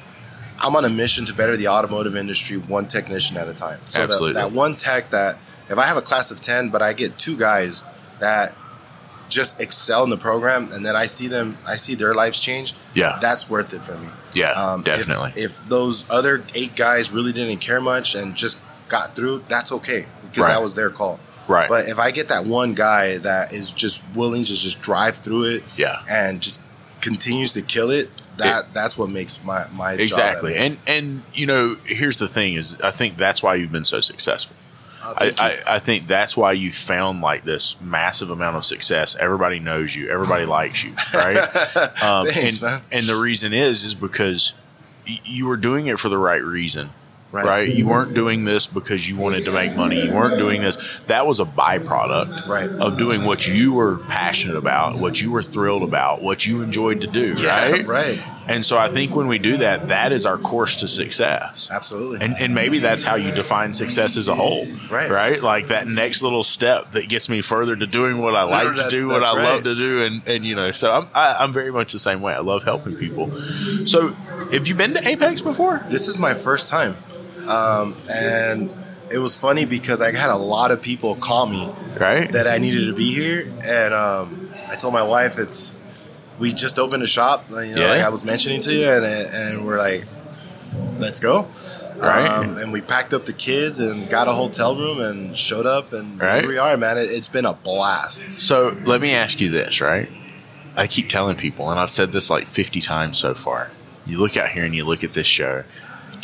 I'm 0.61 0.75
on 0.77 0.85
a 0.85 0.89
mission 0.89 1.25
to 1.27 1.33
better 1.35 1.57
the 1.57 1.69
automotive 1.69 2.17
industry 2.17 2.57
one 2.57 2.87
technician 2.87 3.37
at 3.37 3.49
a 3.49 3.55
time. 3.55 3.79
So 3.85 3.99
that- 3.99 4.05
Absolutely. 4.05 4.41
That, 4.41 4.53
one 4.53 4.75
tech 4.77 5.11
that, 5.11 5.37
if 5.69 5.79
I 5.79 5.87
have 5.87 5.97
a 5.97 6.03
class 6.03 6.31
of 6.31 6.41
10, 6.41 6.69
but 6.71 6.81
I 6.83 6.93
get 6.93 7.19
two 7.19 7.37
guys 7.37 7.83
that 8.21 8.55
just 9.29 9.61
excel 9.61 10.05
in 10.05 10.11
the 10.11 10.17
program 10.17 10.71
and 10.73 10.85
then 10.87 10.95
I 10.97 11.07
see 11.07 11.27
them, 11.29 11.57
I 11.67 11.77
see 11.77 11.95
their 11.95 12.15
lives 12.15 12.39
change, 12.39 12.75
yeah 12.95 13.19
that's 13.21 13.49
worth 13.51 13.73
it 13.73 13.83
for 13.85 13.95
me. 13.97 14.09
yeah 14.35 14.51
Um, 14.53 14.81
if- 14.81 14.85
definitely 14.87 15.33
If, 15.35 15.61
those 15.69 16.05
other 16.11 16.45
eight 16.55 16.77
guys 16.77 17.11
really 17.11 17.33
didn't 17.33 17.59
care 17.59 17.81
much 17.81 18.15
and 18.15 18.35
just 18.37 18.59
got 18.89 19.17
through, 19.17 19.45
that's 19.49 19.73
okay 19.73 20.07
because 20.31 20.43
Right. 20.45 20.53
that 20.55 20.63
was 20.63 20.75
their 20.75 20.91
call. 20.91 21.19
Right 21.49 21.69
But 21.69 21.89
if 21.89 21.99
I 21.99 22.11
get 22.11 22.29
that 22.29 22.45
one 22.45 22.75
guy 22.75 23.19
that 23.19 23.53
is 23.53 23.73
just 23.73 24.03
willing 24.15 24.45
to 24.45 24.55
just 24.55 24.81
drive 24.81 25.19
through 25.19 25.45
it 25.45 25.65
yeah 25.77 26.03
and 26.09 26.41
just 26.41 26.61
continues 27.01 27.53
to 27.53 27.63
kill 27.63 27.91
it, 27.91 28.09
that 28.39 28.73
that's 28.73 28.97
what 28.97 29.11
makes 29.11 29.43
my 29.45 29.67
my 29.73 29.93
exactly 29.93 30.57
and 30.57 30.79
and 30.87 31.23
you 31.35 31.47
know 31.47 31.77
here's 31.85 32.19
the 32.19 32.27
thing 32.27 32.55
is 32.55 32.81
i 32.81 32.91
think 32.91 33.17
that's 33.17 33.43
why 33.43 33.55
you've 33.55 33.71
been 33.73 33.85
so 33.85 34.01
successful 34.01 34.57
Oh, 35.07 35.15
I. 35.19 35.35
I, 35.39 35.75
I 35.75 35.79
think 35.81 36.07
that's 36.07 36.35
why 36.35 36.53
you 36.53 36.73
found 36.73 37.21
like 37.21 37.45
this 37.45 37.77
massive 37.79 38.31
amount 38.31 38.57
of 38.57 38.65
success. 38.65 39.15
Everybody 39.21 39.59
knows 39.59 39.95
you. 39.95 40.09
Everybody 40.09 40.47
likes 40.47 40.83
you, 40.83 40.95
right? 41.15 41.37
Um, 42.03 42.27
Thanks, 42.27 42.55
and, 42.55 42.63
man. 42.63 42.81
and 42.91 43.07
the 43.07 43.17
reason 43.17 43.53
is 43.53 43.85
is 43.85 43.95
because 43.95 44.55
y- 45.07 45.21
you 45.25 45.47
were 45.47 45.59
doing 45.59 45.87
it 45.89 45.99
for 45.99 46.09
the 46.09 46.17
right 46.17 46.43
reason. 46.43 46.91
Right. 47.35 47.45
Right. 47.45 47.69
You 47.69 47.83
mm-hmm. 47.83 47.89
weren't 47.93 48.15
doing 48.15 48.45
this 48.45 48.69
because 48.69 49.09
you 49.09 49.17
wanted 49.17 49.45
to 49.47 49.51
make 49.51 49.75
money. 49.75 50.05
You 50.05 50.13
weren't 50.13 50.39
doing 50.39 50.63
this. 50.63 50.79
That 51.09 51.27
was 51.27 51.41
a 51.41 51.45
byproduct 51.45 52.47
Right. 52.47 52.71
of 52.71 52.97
doing 52.97 53.25
what 53.25 53.49
you 53.49 53.73
were 53.73 53.97
passionate 53.97 54.57
about, 54.57 54.99
what 55.01 55.21
you 55.21 55.33
were 55.33 55.43
thrilled 55.43 55.83
about, 55.83 56.23
what 56.23 56.47
you 56.47 56.63
enjoyed 56.63 57.01
to 57.01 57.09
do. 57.09 57.35
Yeah, 57.37 57.71
right. 57.71 57.87
right. 57.89 58.23
And 58.47 58.65
so 58.65 58.79
I 58.79 58.89
think 58.91 59.17
when 59.17 59.27
we 59.27 59.39
do 59.39 59.57
that, 59.57 59.89
that 59.89 60.13
is 60.13 60.27
our 60.27 60.39
course 60.39 60.77
to 60.77 60.87
success. 60.87 61.71
Absolutely. 61.73 62.21
And, 62.21 62.37
and 62.39 62.55
maybe 62.55 62.79
that's 62.79 63.03
how 63.03 63.17
you 63.17 63.33
define 63.33 63.73
success 63.75 64.17
as 64.17 64.29
a 64.29 64.35
whole. 64.35 64.67
Right. 64.91 65.11
Right. 65.11 65.43
Like 65.43 65.69
that 65.69 65.89
next 65.89 66.23
little 66.23 66.45
step 66.45 66.93
that 66.93 67.09
gets 67.09 67.29
me 67.29 67.41
further 67.41 67.75
to 67.75 67.87
doing 67.87 68.19
what 68.19 68.37
I 68.37 68.45
like 68.45 68.77
to 68.77 68.83
That- 68.83 68.91
do, 68.91 69.09
what 69.09 69.25
I 69.25 69.33
love 69.33 69.65
to 69.65 69.75
do. 69.75 70.05
And, 70.05 70.23
and, 70.29 70.45
you 70.45 70.55
know, 70.55 70.71
so 70.73 70.93
I'm, 70.93 71.09
I, 71.15 71.37
I'm 71.43 71.53
very 71.53 71.73
much 71.73 71.93
the 71.93 71.99
same 71.99 72.21
way. 72.21 72.35
I 72.35 72.41
love 72.41 72.63
helping 72.63 72.97
people. 72.97 73.33
So 73.87 74.11
have 74.53 74.69
you 74.69 74.75
been 74.75 74.95
to 74.95 75.01
AAPEX 75.01 75.43
before? 75.43 75.85
this 75.89 76.07
is 76.07 76.19
my 76.19 76.35
first 76.35 76.71
time, 76.71 76.97
um, 77.49 77.97
and 78.11 78.71
it 79.11 79.19
was 79.19 79.37
funny 79.37 79.65
because 79.65 80.01
I 80.01 80.15
had 80.15 80.31
a 80.31 80.37
lot 80.37 80.71
of 80.71 80.81
people 80.83 81.15
call 81.17 81.47
me 81.47 81.71
Right. 81.99 82.31
that 82.33 82.47
I 82.49 82.59
needed 82.59 82.87
to 82.87 82.95
be 82.95 83.15
here, 83.15 83.53
and 83.63 83.95
um, 83.95 84.51
I 84.69 84.77
told 84.77 84.93
my 84.93 85.03
wife 85.03 85.39
it's 85.39 85.77
we 86.39 86.53
just 86.53 86.79
opened 86.79 87.03
a 87.03 87.07
shop, 87.07 87.45
you 87.51 87.55
know, 87.57 87.63
Yeah. 87.83 87.91
like 87.91 88.03
I 88.03 88.09
was 88.09 88.25
mentioning 88.25 88.61
to 88.63 88.73
you, 88.73 88.89
and 88.89 89.05
and 89.05 89.67
we're 89.67 89.79
like, 89.79 90.05
let's 90.99 91.21
go. 91.21 91.47
Right. 91.97 92.27
Um, 92.27 92.57
and 92.59 92.73
we 92.73 92.81
packed 92.81 93.15
up 93.15 93.25
the 93.25 93.33
kids 93.33 93.79
and 93.79 94.11
got 94.11 94.27
a 94.27 94.33
hotel 94.33 94.75
room 94.75 95.01
and 95.01 95.37
showed 95.39 95.65
up 95.65 95.93
and 95.93 96.21
Right. 96.21 96.41
here 96.41 96.49
we 96.51 96.59
are, 96.59 96.77
man. 96.77 96.99
It, 96.99 97.03
it's 97.09 97.29
been 97.29 97.45
a 97.45 97.53
blast. 97.55 98.25
So 98.39 98.77
let 98.85 99.01
me 99.01 99.13
ask 99.15 99.41
you 99.41 99.49
this, 99.49 99.81
right? 99.81 100.11
I 100.77 100.89
keep 100.89 101.09
telling 101.09 101.37
people, 101.37 101.71
and 101.71 101.79
I've 101.79 101.91
said 101.91 102.11
this 102.11 102.29
like 102.31 102.49
50 102.49 102.81
times 102.81 103.17
so 103.19 103.33
far. 103.33 103.71
You 104.07 104.19
look 104.19 104.37
out 104.37 104.49
here 104.49 104.65
and 104.65 104.75
you 104.75 104.85
look 104.85 105.05
at 105.05 105.13
this 105.13 105.29
show. 105.29 105.63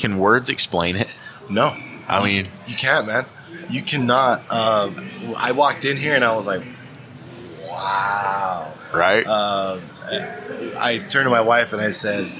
Can 0.01 0.19
words 0.19 0.49
explain 0.49 0.97
it? 0.97 1.09
No, 1.49 1.77
I 2.09 2.25
mean, 2.25 2.49
You 2.67 2.75
can't, 2.75 3.07
man. 3.07 3.27
You 3.69 3.83
cannot. 3.83 4.41
Um, 4.51 5.09
I 5.37 5.53
walked 5.53 5.85
in 5.85 5.97
here 5.97 6.15
and 6.15 6.25
I 6.25 6.35
was 6.35 6.47
like, 6.47 6.63
wow. 7.69 8.73
right? 8.93 9.27
Um, 9.27 9.81
I 10.79 10.99
turned 11.09 11.27
to 11.27 11.31
my 11.31 11.41
wife 11.41 11.73
and 11.73 11.81
I 11.83 11.91
said, 11.91 12.31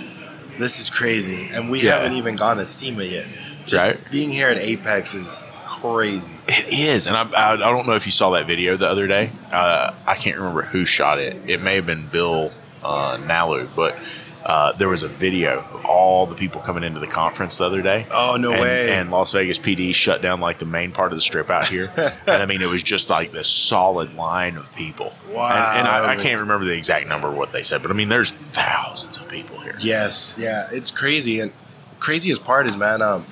this 0.59 0.81
is 0.81 0.91
crazy. 0.91 1.49
And 1.53 1.71
we 1.71 1.81
Yeah. 1.81 1.97
haven't 1.99 2.15
even 2.15 2.37
gone 2.37 2.57
to 2.57 2.65
SEMA 2.65 3.05
yet. 3.05 3.27
Just 3.67 3.87
Right. 3.87 4.11
being 4.11 4.31
here 4.31 4.49
at 4.49 4.57
AAPEX 4.57 5.15
is 5.15 5.33
crazy. 5.67 6.35
It 6.49 6.67
is, 6.73 7.07
and 7.07 7.17
I, 7.17 7.23
I, 7.23 7.53
I 7.53 7.57
don't 7.57 7.87
know 7.87 7.95
if 7.95 8.07
you 8.07 8.13
saw 8.13 8.31
that 8.31 8.47
video 8.47 8.77
the 8.77 8.89
other 8.89 9.07
day. 9.07 9.31
Uh, 9.53 9.93
I 10.07 10.15
can't 10.17 10.37
remember 10.37 10.63
who 10.63 10.85
shot 10.85 11.19
it. 11.21 11.37
It 11.47 11.61
may 11.63 11.77
have 11.77 11.87
been 11.87 12.07
Bill 12.09 12.53
uh, 12.83 13.17
Nalu, 13.19 13.69
but 13.77 13.97
uh, 14.45 14.73
there 14.73 14.89
was 14.89 15.03
a 15.03 15.09
video 15.09 15.61
of 15.73 15.85
all 15.85 16.27
the 16.27 16.35
people 16.35 16.61
coming 16.61 16.83
into 16.83 16.99
the 17.01 17.07
conference 17.07 17.59
the 17.59 17.65
other 17.65 17.83
day. 17.83 18.07
Oh, 18.11 18.37
no 18.39 18.53
and, 18.53 18.61
way. 18.61 18.93
And 18.93 19.11
Las 19.11 19.33
Vegas 19.33 19.59
PD 19.59 19.95
shut 19.95 20.23
down 20.23 20.41
like 20.41 20.59
the 20.59 20.65
main 20.67 20.93
part 20.93 21.13
of 21.13 21.17
the 21.19 21.23
strip 21.23 21.51
out 21.51 21.67
here, 21.67 21.93
and 22.27 22.43
I 22.43 22.47
mean 22.47 22.63
it 22.63 22.69
was 22.69 22.83
just 22.83 23.11
like 23.11 23.33
this 23.33 23.49
solid 23.49 24.15
line 24.15 24.57
of 24.57 24.73
people. 24.75 25.13
Wow. 25.29 25.49
And, 25.51 25.81
and 25.81 25.89
I, 25.89 26.13
I 26.13 26.17
can't 26.17 26.41
remember 26.41 26.65
the 26.65 26.73
exact 26.73 27.07
number 27.07 27.29
of 27.29 27.37
what 27.37 27.53
they 27.53 27.63
said, 27.63 27.83
but 27.83 27.91
I 27.91 27.95
mean 27.95 28.09
there's 28.09 28.31
thousands 28.33 29.19
of 29.19 29.29
people 29.29 29.61
here. 29.61 29.77
Yes, 29.79 30.37
yeah, 30.39 30.67
it's 30.73 30.91
crazy. 30.91 31.41
And 31.41 31.51
the 31.51 31.97
craziest 32.01 32.43
part 32.45 32.67
is, 32.67 32.77
man, 32.77 33.03
um, 33.03 33.27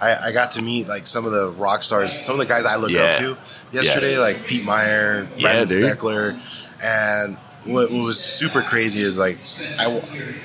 I, 0.00 0.28
I 0.28 0.32
got 0.32 0.52
to 0.52 0.62
meet 0.62 0.88
like 0.88 1.06
some 1.06 1.26
of 1.26 1.32
the 1.32 1.50
rock 1.50 1.82
stars, 1.82 2.24
some 2.24 2.34
of 2.34 2.38
the 2.38 2.46
guys 2.52 2.64
I 2.66 2.76
look 2.76 2.90
Yeah. 2.90 3.02
up 3.04 3.16
to 3.16 3.38
yesterday, 3.72 4.18
like 4.18 4.46
Pete 4.46 4.64
Meier, 4.64 5.28
Yeah, 5.36 5.64
Brandon. 5.64 5.78
Steckler, 5.78 6.40
and 6.82 7.38
what, 7.66 7.90
what 7.90 8.02
was 8.04 8.18
super 8.20 8.62
crazy 8.62 9.00
is 9.00 9.16
like 9.18 9.38
I 9.78 9.88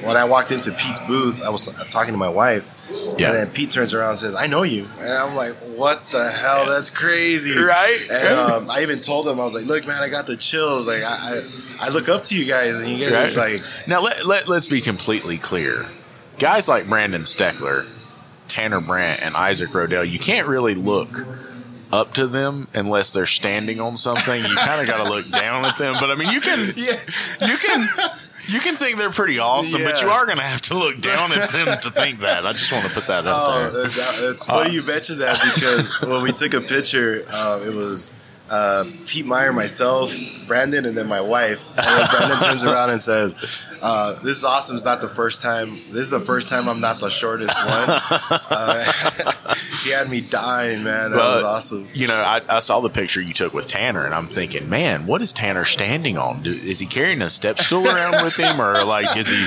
when 0.04 0.16
I 0.18 0.26
walked 0.26 0.52
into 0.52 0.72
Pete's 0.72 1.00
booth, 1.02 1.42
I 1.44 1.50
was 1.50 1.66
talking 1.90 2.14
to 2.14 2.18
my 2.18 2.30
wife, 2.30 2.70
Yeah. 3.18 3.28
and 3.30 3.38
then 3.38 3.50
Pete 3.52 3.72
turns 3.72 3.94
around 3.94 4.12
and 4.12 4.20
says, 4.20 4.36
"I 4.36 4.48
know 4.48 4.64
you," 4.64 4.86
and 5.00 5.12
I'm 5.12 5.36
like, 5.36 5.54
"What 5.76 6.02
the 6.12 6.30
hell? 6.30 6.66
That's 6.66 6.90
crazy!" 6.90 7.58
Right? 7.58 8.08
And 8.10 8.40
um, 8.40 8.70
I 8.70 8.82
even 8.82 9.02
told 9.02 9.28
him, 9.28 9.40
I 9.40 9.44
was 9.44 9.54
like, 9.54 9.66
"Look, 9.66 9.86
man, 9.86 10.02
I 10.02 10.08
got 10.10 10.28
the 10.28 10.38
chills. 10.38 10.88
Like 10.88 11.04
I, 11.04 11.08
I, 11.08 11.88
I 11.88 11.90
look 11.90 12.08
up 12.10 12.24
to 12.24 12.38
you 12.38 12.46
guys, 12.46 12.78
and 12.80 12.90
you 12.92 13.00
guys 13.10 13.36
Right. 13.36 13.36
are 13.36 13.56
like." 13.56 13.62
now 13.88 14.02
let, 14.02 14.26
let 14.26 14.48
let's 14.48 14.68
be 14.68 14.82
completely 14.82 15.38
clear. 15.38 15.86
Guys 16.38 16.68
like 16.70 16.88
Brandon 16.88 17.24
Steckler, 17.24 17.86
Tanner 18.48 18.80
Brandt 18.80 19.22
and 19.22 19.36
Isaac 19.36 19.72
Rodell, 19.72 20.10
you 20.10 20.20
can't 20.20 20.48
really 20.48 20.74
look 20.76 21.10
up 21.92 22.14
to 22.16 22.28
them 22.28 22.68
unless 22.74 23.12
they're 23.12 23.26
standing 23.26 23.80
on 23.82 23.98
something. 23.98 24.44
You 24.44 24.56
kind 24.56 24.82
of 24.82 24.88
got 24.88 25.04
to 25.06 25.12
look 25.12 25.30
down 25.32 25.66
at 25.66 25.78
them. 25.78 25.96
But 26.00 26.12
I 26.12 26.16
mean, 26.16 26.30
you 26.30 26.42
can, 26.42 26.74
Yeah. 26.76 27.00
you 27.46 27.58
can, 27.58 27.90
you 28.48 28.60
can 28.60 28.76
think 28.76 28.98
they're 28.98 29.10
pretty 29.12 29.40
awesome, 29.40 29.84
but 29.84 30.02
you 30.02 30.10
are 30.10 30.26
going 30.26 30.38
to 30.38 30.44
have 30.44 30.62
to 30.64 30.76
look 30.76 31.00
down 31.02 31.32
at 31.32 31.50
them 31.50 31.68
to 31.82 31.92
think 31.92 32.20
that. 32.20 32.46
I 32.46 32.54
just 32.54 32.72
want 32.72 32.86
to 32.86 32.92
put 32.92 33.08
that 33.08 33.26
out 33.28 33.46
Oh, 33.48 33.72
there. 33.72 33.88
that's, 33.88 34.46
funny 34.46 34.74
you 34.74 34.82
mentioned 34.84 35.22
that 35.22 35.40
because 35.56 36.02
when 36.08 36.22
we 36.24 36.32
took 36.32 36.54
a 36.54 36.62
picture, 36.62 37.26
uh, 37.32 37.62
it 37.66 37.74
was 37.74 38.10
uh, 38.50 38.84
Pete 39.06 39.26
Meier, 39.26 39.54
myself, 39.54 40.14
Brandon, 40.48 40.86
and 40.86 40.98
then 40.98 41.08
my 41.08 41.22
wife. 41.22 41.62
And 41.78 41.86
then 41.86 42.08
Brandon 42.10 42.40
turns 42.50 42.64
around 42.64 42.90
and 42.90 43.00
says, 43.00 43.36
uh, 43.82 44.16
"This 44.22 44.38
is 44.38 44.44
awesome. 44.44 44.76
It's 44.76 44.86
not 44.86 45.02
the 45.02 45.10
first 45.10 45.42
time. 45.42 45.72
This 45.72 46.02
is 46.02 46.10
the 46.10 46.20
first 46.20 46.50
time 46.50 46.68
I'm 46.68 46.82
not 46.82 47.00
the 47.00 47.10
shortest 47.10 47.56
one." 47.56 48.02
Uh, 48.52 48.92
he 49.84 49.92
had 49.92 50.10
me 50.10 50.22
dying, 50.22 50.84
man. 50.84 51.12
That 51.12 51.18
Well, 51.18 51.36
was 51.36 51.44
awesome. 51.44 51.88
You 51.94 52.08
know, 52.08 52.16
I, 52.16 52.42
I 52.50 52.60
saw 52.60 52.80
the 52.80 52.90
picture 52.90 53.22
you 53.22 53.34
took 53.34 53.54
with 53.54 53.68
Tanner, 53.68 54.06
and 54.06 54.14
I'm 54.14 54.26
thinking, 54.26 54.70
man, 54.70 55.06
what 55.06 55.22
is 55.22 55.32
Tanner 55.32 55.66
standing 55.66 56.18
on? 56.18 56.44
Do, 56.44 56.52
is 56.52 56.80
he 56.80 56.86
carrying 56.86 57.22
a 57.22 57.30
step 57.30 57.60
stool 57.60 57.88
around 57.88 58.24
with 58.24 58.36
him, 58.36 58.60
or 58.60 58.84
like 58.84 59.16
is 59.16 59.30
he? 59.30 59.46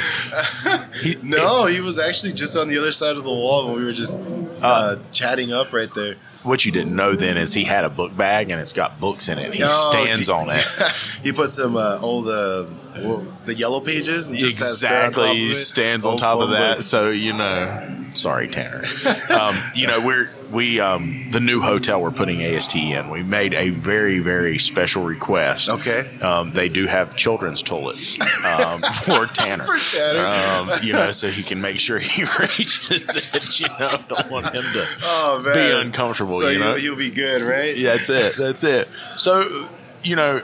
he 1.03 1.17
No, 1.23 1.67
he 1.67 1.81
was 1.81 1.99
actually 1.99 2.33
just 2.33 2.57
on 2.57 2.69
the 2.69 2.79
other 2.79 2.93
side 2.93 3.17
of 3.17 3.25
the 3.25 3.31
wall 3.33 3.67
when 3.67 3.77
we 3.77 3.85
were 3.85 3.93
just 3.93 4.17
uh, 4.61 4.97
chatting 5.12 5.53
up 5.53 5.73
right 5.73 5.93
there. 5.95 6.15
What 6.43 6.65
you 6.65 6.73
didn't 6.73 6.97
know 6.97 7.15
then 7.15 7.37
is 7.37 7.53
he 7.53 7.65
had 7.65 7.85
a 7.85 7.91
book 7.91 8.17
bag 8.17 8.51
and 8.51 8.61
it's 8.61 8.73
got 8.73 8.99
books 8.99 9.29
in 9.29 9.39
it. 9.39 9.53
He 9.55 9.61
No, 9.61 9.67
stands 9.67 10.29
on 10.29 10.51
it. 10.51 10.65
he 11.23 11.33
put 11.33 11.51
some 11.51 11.77
uh, 11.77 11.99
old 12.01 12.27
uh, 12.29 12.65
well, 12.97 13.27
the 13.45 13.55
yellow 13.55 13.81
pages. 13.81 14.29
just 14.31 14.59
has- 14.59 14.79
stand 14.79 15.07
on 15.07 15.13
top 15.13 15.23
exactly. 15.23 15.51
of 15.51 15.57
stands 15.57 16.07
on 16.07 16.17
top 16.17 16.41
of 16.41 16.51
that. 16.51 16.83
So 16.83 17.11
you 17.11 17.33
know, 17.33 18.05
sorry, 18.15 18.49
Tanner. 18.49 18.83
um, 19.31 19.55
you 19.75 19.87
know, 19.87 20.05
we're 20.05 20.31
we 20.51 20.81
um, 20.81 21.29
the 21.33 21.41
new 21.41 21.61
hotel 21.61 22.01
we're 22.01 22.11
putting 22.11 22.43
AST 22.43 22.77
in. 22.77 23.11
We 23.11 23.23
made 23.23 23.55
a 23.55 23.71
very 23.71 24.19
very 24.19 24.59
special 24.59 25.03
request. 25.03 25.69
Okay. 25.69 26.19
Um, 26.21 26.53
they 26.53 26.69
do 26.69 26.87
have 26.87 27.17
children's 27.17 27.63
toilets 27.63 28.19
um, 28.45 28.83
for 29.05 29.27
Tanner. 29.27 29.65
For 29.65 29.97
Tanner. 29.97 30.21
Um, 30.21 30.83
you 30.83 30.93
know, 30.93 31.11
so 31.13 31.29
he 31.29 31.43
can 31.43 31.61
make 31.61 31.79
sure 31.79 31.99
he 31.99 32.23
reaches 32.39 33.17
it. 33.17 33.61
You 33.61 33.69
know, 33.69 33.99
don't 34.09 34.31
want 34.31 34.47
him 34.47 34.63
to 34.63 34.87
Oh 35.03 35.51
be 35.53 35.61
uncomfortable. 35.61 36.39
So 36.39 36.49
you 36.49 36.59
know, 36.59 36.75
you'll 36.75 36.97
be 36.97 37.11
good, 37.11 37.43
right? 37.43 37.77
yeah, 37.77 37.97
that's 37.97 38.11
it. 38.11 38.37
That's 38.37 38.65
it. 38.65 38.89
So, 39.17 39.69
you 40.03 40.17
know, 40.17 40.43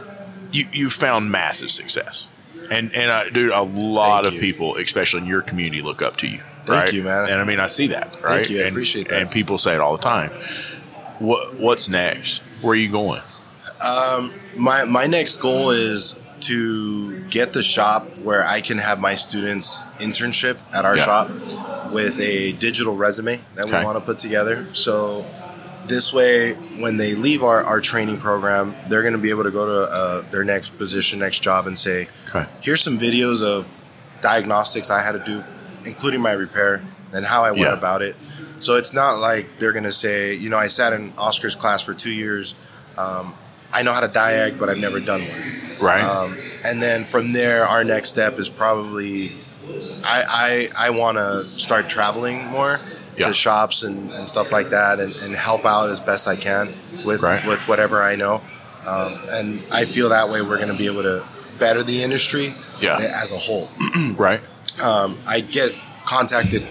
you 0.51 0.69
you 0.73 0.91
found 0.91 1.31
massive 1.31 1.71
success, 1.71 2.29
and 2.71 2.93
and 2.95 3.11
uh, 3.11 3.31
dude, 3.31 3.51
a 3.53 3.63
lot 3.63 4.23
Thank 4.25 4.27
of 4.29 4.35
you. 4.35 4.41
people, 4.41 4.77
especially 4.77 5.21
in 5.23 5.27
your 5.27 5.43
community, 5.43 5.83
look 5.83 6.03
up 6.03 6.17
to 6.19 6.27
you. 6.29 6.41
Thank 6.67 6.85
right? 6.85 6.93
you, 6.93 7.03
man. 7.03 7.25
And 7.31 7.41
I 7.41 7.45
mean, 7.45 7.61
I 7.61 7.67
see 7.67 7.87
that. 7.89 8.17
Right. 8.23 8.49
you. 8.49 8.59
I 8.59 8.63
And- 8.67 8.71
appreciate 8.71 9.09
that. 9.09 9.23
And 9.23 9.31
people 9.31 9.57
say 9.59 9.75
it 9.75 9.81
all 9.81 9.97
the 9.97 10.03
time. 10.03 10.31
What 11.19 11.55
What's 11.55 11.89
next? 11.89 12.43
Where 12.61 12.73
are 12.73 12.77
you 12.77 12.91
going? 12.91 13.23
My 14.57 14.85
my 14.85 15.07
next 15.07 15.37
goal 15.37 15.71
is 15.71 16.15
to 16.41 17.21
get 17.25 17.53
the 17.53 17.63
shop 17.63 18.07
where 18.19 18.47
I 18.47 18.61
can 18.61 18.79
have 18.79 19.01
my 19.01 19.15
students 19.15 19.83
internship 19.99 20.57
at 20.73 20.85
our 20.85 20.97
Yeah. 20.97 21.05
shop 21.05 21.31
with 21.93 22.21
a 22.21 22.53
digital 22.53 22.95
resume 22.97 23.41
that 23.57 23.67
Okay. 23.67 23.79
we 23.79 23.85
want 23.85 23.97
to 23.99 24.01
put 24.05 24.19
together. 24.19 24.67
So 24.73 25.25
this 25.89 26.13
way, 26.13 26.55
when 26.79 26.97
they 26.97 27.15
leave 27.15 27.43
our, 27.43 27.63
our 27.65 27.81
training 27.81 28.19
program, 28.19 28.75
they're 28.89 29.03
going 29.03 29.15
to 29.15 29.19
be 29.21 29.31
able 29.31 29.45
to 29.45 29.51
go 29.51 29.67
to 29.67 29.93
uh, 29.93 30.21
their 30.31 30.45
next 30.45 30.77
position, 30.79 31.19
next 31.19 31.41
job, 31.41 31.67
and 31.67 31.79
say, 31.79 32.09
Okay. 32.29 32.47
here's 32.61 32.83
some 32.83 32.99
videos 32.99 33.43
of 33.43 33.67
diagnostics 34.21 34.91
I 34.91 35.03
had 35.03 35.13
to 35.13 35.19
do, 35.25 35.45
including 35.85 36.21
my 36.21 36.33
repair 36.33 36.83
and 37.13 37.25
how 37.27 37.45
I 37.45 37.51
went 37.51 37.63
Yeah. 37.63 37.73
about 37.73 38.03
it. 38.03 38.17
So 38.59 38.77
it's 38.77 38.93
not 38.93 39.19
like 39.19 39.59
they're 39.59 39.73
going 39.73 39.85
to 39.85 39.93
say, 39.93 40.35
you 40.35 40.49
know, 40.51 40.59
I 40.59 40.67
sat 40.69 40.93
in 40.93 41.13
Oscar's 41.17 41.55
class 41.55 41.83
for 41.83 41.95
two 41.95 42.11
years. 42.11 42.55
Um, 42.97 43.35
I 43.73 43.83
know 43.83 43.93
how 43.93 44.01
to 44.01 44.09
diag, 44.09 44.59
but 44.59 44.69
I've 44.69 44.79
never 44.79 44.99
done 45.01 45.29
one. 45.29 45.43
Right. 45.81 46.03
Um, 46.03 46.37
and 46.65 46.83
then 46.83 47.05
from 47.05 47.33
there, 47.33 47.67
our 47.67 47.85
next 47.85 48.09
step 48.11 48.39
is 48.39 48.49
probably 48.49 49.33
I 50.03 50.69
I, 50.77 50.87
I 50.89 50.91
want 50.91 51.19
to 51.19 51.47
start 51.59 51.89
traveling 51.89 52.47
more 52.47 52.81
Yeah. 53.19 53.29
to 53.29 53.35
shops 53.35 53.83
and, 53.83 54.11
and 54.13 54.29
stuff 54.29 54.53
like 54.53 54.71
that, 54.71 55.01
and, 55.01 55.15
and 55.17 55.35
help 55.35 55.65
out 55.65 55.91
as 55.91 56.01
best 56.01 56.27
I 56.29 56.37
can 56.37 56.73
with 57.05 57.23
Right. 57.23 57.45
with 57.47 57.61
whatever 57.69 58.03
I 58.03 58.17
know. 58.17 58.43
Um, 58.87 59.19
and 59.31 59.63
I 59.71 59.85
feel 59.85 60.09
that 60.11 60.29
way 60.31 60.41
we're 60.41 60.57
going 60.57 60.69
to 60.69 60.75
be 60.79 60.87
able 60.87 61.03
to 61.03 61.25
better 61.59 61.83
the 61.83 62.03
industry 62.03 62.55
Yeah. 62.81 62.97
as 62.99 63.33
a 63.33 63.39
whole. 63.39 63.69
right. 64.17 64.41
Um, 64.81 65.19
I 65.27 65.41
get 65.41 65.75
contacted 66.05 66.67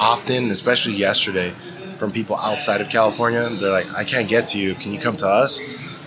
often, 0.00 0.50
especially 0.50 0.94
yesterday, 0.94 1.54
from 1.98 2.10
people 2.10 2.36
outside 2.36 2.80
of 2.80 2.88
California. 2.88 3.48
They're 3.50 3.70
like, 3.70 3.86
"I 3.96 4.04
can't 4.04 4.28
get 4.28 4.48
to 4.48 4.58
you. 4.58 4.74
Can 4.74 4.92
you 4.92 4.98
come 4.98 5.16
to 5.18 5.28
us?" 5.28 5.60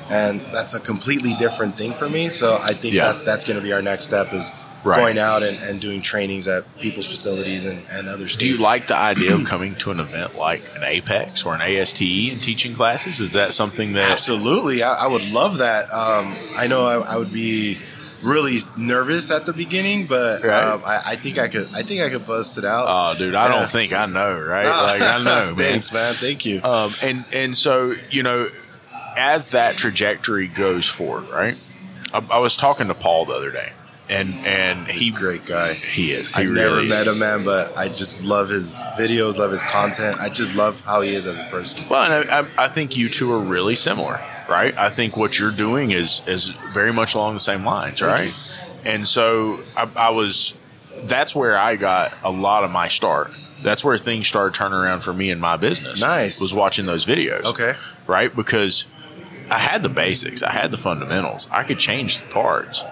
And 0.10 0.42
that's 0.52 0.74
a 0.76 0.80
completely 0.80 1.34
different 1.40 1.76
thing 1.76 1.94
for 1.94 2.08
me. 2.10 2.30
So 2.30 2.60
I 2.62 2.74
think 2.74 2.94
Yeah. 2.94 3.14
that 3.14 3.26
that's 3.26 3.44
going 3.46 3.56
to 3.58 3.64
be 3.64 3.72
our 3.74 3.82
next 3.82 4.06
step 4.06 4.34
is 4.34 4.52
Right. 4.86 4.98
going 4.98 5.18
out 5.18 5.42
and, 5.44 5.58
and 5.58 5.82
doing 5.82 6.02
trainings 6.02 6.48
at 6.48 6.64
people's 6.80 7.08
facilities 7.08 7.66
and, 7.66 7.82
and 7.90 8.08
other 8.08 8.28
states. 8.28 8.38
Do 8.38 8.48
you 8.48 8.58
like 8.58 8.88
the 8.88 8.96
idea 8.96 9.34
of 9.34 9.44
coming 9.46 9.76
to 9.78 9.90
an 9.92 10.00
event 10.00 10.36
like 10.36 10.62
an 10.76 10.82
AAPEX 10.84 11.46
or 11.46 11.56
an 11.56 11.62
ASTE 11.62 12.32
and 12.32 12.42
teaching 12.42 12.74
classes? 12.76 13.20
Is 13.20 13.32
that 13.32 13.52
something 13.54 13.94
that 13.94 14.12
Absolutely, 14.12 14.84
I, 14.84 14.94
I 14.94 15.08
would 15.08 15.26
love 15.26 15.58
that. 15.58 15.92
Um, 15.92 16.38
I 16.56 16.68
know 16.68 16.86
I, 16.86 17.16
I 17.16 17.18
would 17.18 17.34
be 17.34 17.80
really 18.22 18.58
nervous 18.78 19.30
at 19.32 19.46
the 19.46 19.54
beginning, 19.54 20.06
but 20.08 20.44
Right. 20.44 20.64
um, 20.64 20.82
I, 20.86 21.02
I 21.06 21.16
think 21.16 21.38
I 21.40 21.48
could. 21.48 21.68
I 21.74 21.82
think 21.84 22.02
I 22.02 22.10
could 22.10 22.26
bust 22.28 22.58
it 22.58 22.66
out. 22.66 22.86
Oh, 22.88 23.18
dude, 23.18 23.36
I 23.36 23.48
Yeah. 23.48 23.56
don't 23.60 23.70
think 23.70 23.92
I 23.94 24.06
know, 24.06 24.38
right? 24.40 24.66
Like 25.00 25.02
I 25.02 25.18
know, 25.24 25.46
man. 25.56 25.58
Thanks, 25.58 25.92
man. 25.92 26.14
Thank 26.14 26.46
you. 26.46 26.62
Um, 26.64 26.92
and 27.04 27.26
and 27.34 27.58
so 27.58 27.96
you 28.12 28.22
know, 28.24 28.50
as 29.18 29.50
that 29.50 29.78
trajectory 29.78 30.48
goes 30.48 30.88
forward, 30.88 31.28
right? 31.30 31.56
I, 32.14 32.24
I 32.32 32.38
was 32.40 32.56
talking 32.56 32.88
to 32.88 32.94
Paul 32.94 33.26
the 33.26 33.34
other 33.34 33.52
day, 33.52 33.74
and 34.10 34.34
and 34.46 34.88
he 34.88 35.10
Great 35.12 35.46
guy. 35.46 35.74
he 35.74 36.12
is. 36.12 36.30
He 36.30 36.44
I've 36.44 36.50
really 36.50 36.62
never 36.62 36.80
is. 36.82 36.90
met 36.90 37.08
him, 37.08 37.20
man, 37.20 37.44
but 37.44 37.76
I 37.78 37.90
just 37.90 38.22
love 38.22 38.50
his 38.50 38.76
videos, 39.00 39.38
love 39.38 39.52
his 39.52 39.64
content. 39.64 40.20
I 40.20 40.30
just 40.30 40.54
love 40.56 40.80
how 40.82 41.02
he 41.02 41.14
is 41.14 41.26
as 41.26 41.38
a 41.40 41.44
person. 41.50 41.88
Well, 41.90 42.04
and 42.12 42.30
I, 42.30 42.40
I, 42.42 42.66
I 42.66 42.68
think 42.70 42.96
you 42.96 43.10
two 43.10 43.32
are 43.34 43.40
really 43.40 43.76
similar, 43.76 44.20
right? 44.50 44.78
I 44.78 44.90
think 44.90 45.18
what 45.18 45.40
you're 45.40 45.52
doing 45.52 45.92
is 45.92 46.22
is 46.28 46.50
very 46.74 46.94
much 46.94 47.16
along 47.16 47.34
the 47.34 47.40
same 47.40 47.64
lines, 47.66 48.00
Thank 48.00 48.12
right? 48.12 48.34
And 48.84 49.08
so 49.08 49.64
I, 49.76 49.90
I 49.96 50.10
was. 50.10 50.54
That's 51.04 51.36
where 51.36 51.58
I 51.58 51.76
got 51.76 52.14
a 52.24 52.32
lot 52.32 52.64
of 52.64 52.72
my 52.72 52.88
start. 52.88 53.32
That's 53.64 53.84
where 53.84 53.98
things 53.98 54.28
started 54.28 54.54
turning 54.54 54.78
around 54.78 55.02
for 55.02 55.12
me 55.14 55.30
in 55.32 55.40
my 55.40 55.58
business. 55.58 56.00
Nice. 56.00 56.40
was 56.40 56.54
watching 56.54 56.86
those 56.86 57.06
videos. 57.06 57.46
Okay. 57.46 57.74
right? 58.06 58.34
Because 58.34 58.86
I 59.50 59.58
had 59.60 59.82
the 59.84 59.90
basics, 59.90 60.42
I 60.44 60.52
had 60.52 60.72
the 60.72 60.78
fundamentals, 60.78 61.48
I 61.52 61.64
could 61.64 61.80
change 61.80 62.22
the 62.22 62.28
parts, 62.28 62.84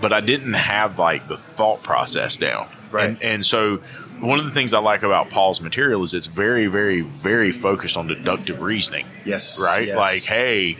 but 0.00 0.12
I 0.12 0.20
didn't 0.20 0.54
have 0.54 0.98
like 0.98 1.28
the 1.28 1.36
thought 1.36 1.82
process 1.82 2.36
down. 2.36 2.68
Right. 2.90 3.10
And, 3.10 3.22
and 3.22 3.46
so 3.46 3.76
one 4.20 4.38
of 4.38 4.44
the 4.44 4.50
things 4.50 4.72
I 4.74 4.80
like 4.80 5.02
about 5.02 5.30
Paul's 5.30 5.60
material 5.60 6.02
is 6.02 6.12
it's 6.14 6.26
very, 6.26 6.66
very, 6.66 7.00
very 7.02 7.52
focused 7.52 7.96
on 7.96 8.06
deductive 8.08 8.60
reasoning, 8.60 9.06
Yes. 9.24 9.60
right? 9.62 9.86
yes. 9.86 9.96
Like, 9.96 10.22
hey, 10.24 10.76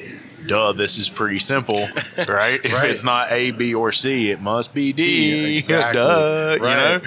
duh, 0.46 0.72
this 0.72 0.98
is 0.98 1.08
pretty 1.08 1.38
simple, 1.38 1.80
right? 2.28 2.60
If 2.64 2.82
it's 2.84 3.04
not 3.04 3.30
A, 3.30 3.52
B, 3.52 3.74
or 3.74 3.92
C, 3.92 4.30
it 4.30 4.40
must 4.40 4.74
be 4.74 4.92
D. 4.92 5.04
D, 5.04 5.54
exactly. 5.56 6.00
Duh, 6.02 6.54
you 6.56 6.60
know? 6.60 7.00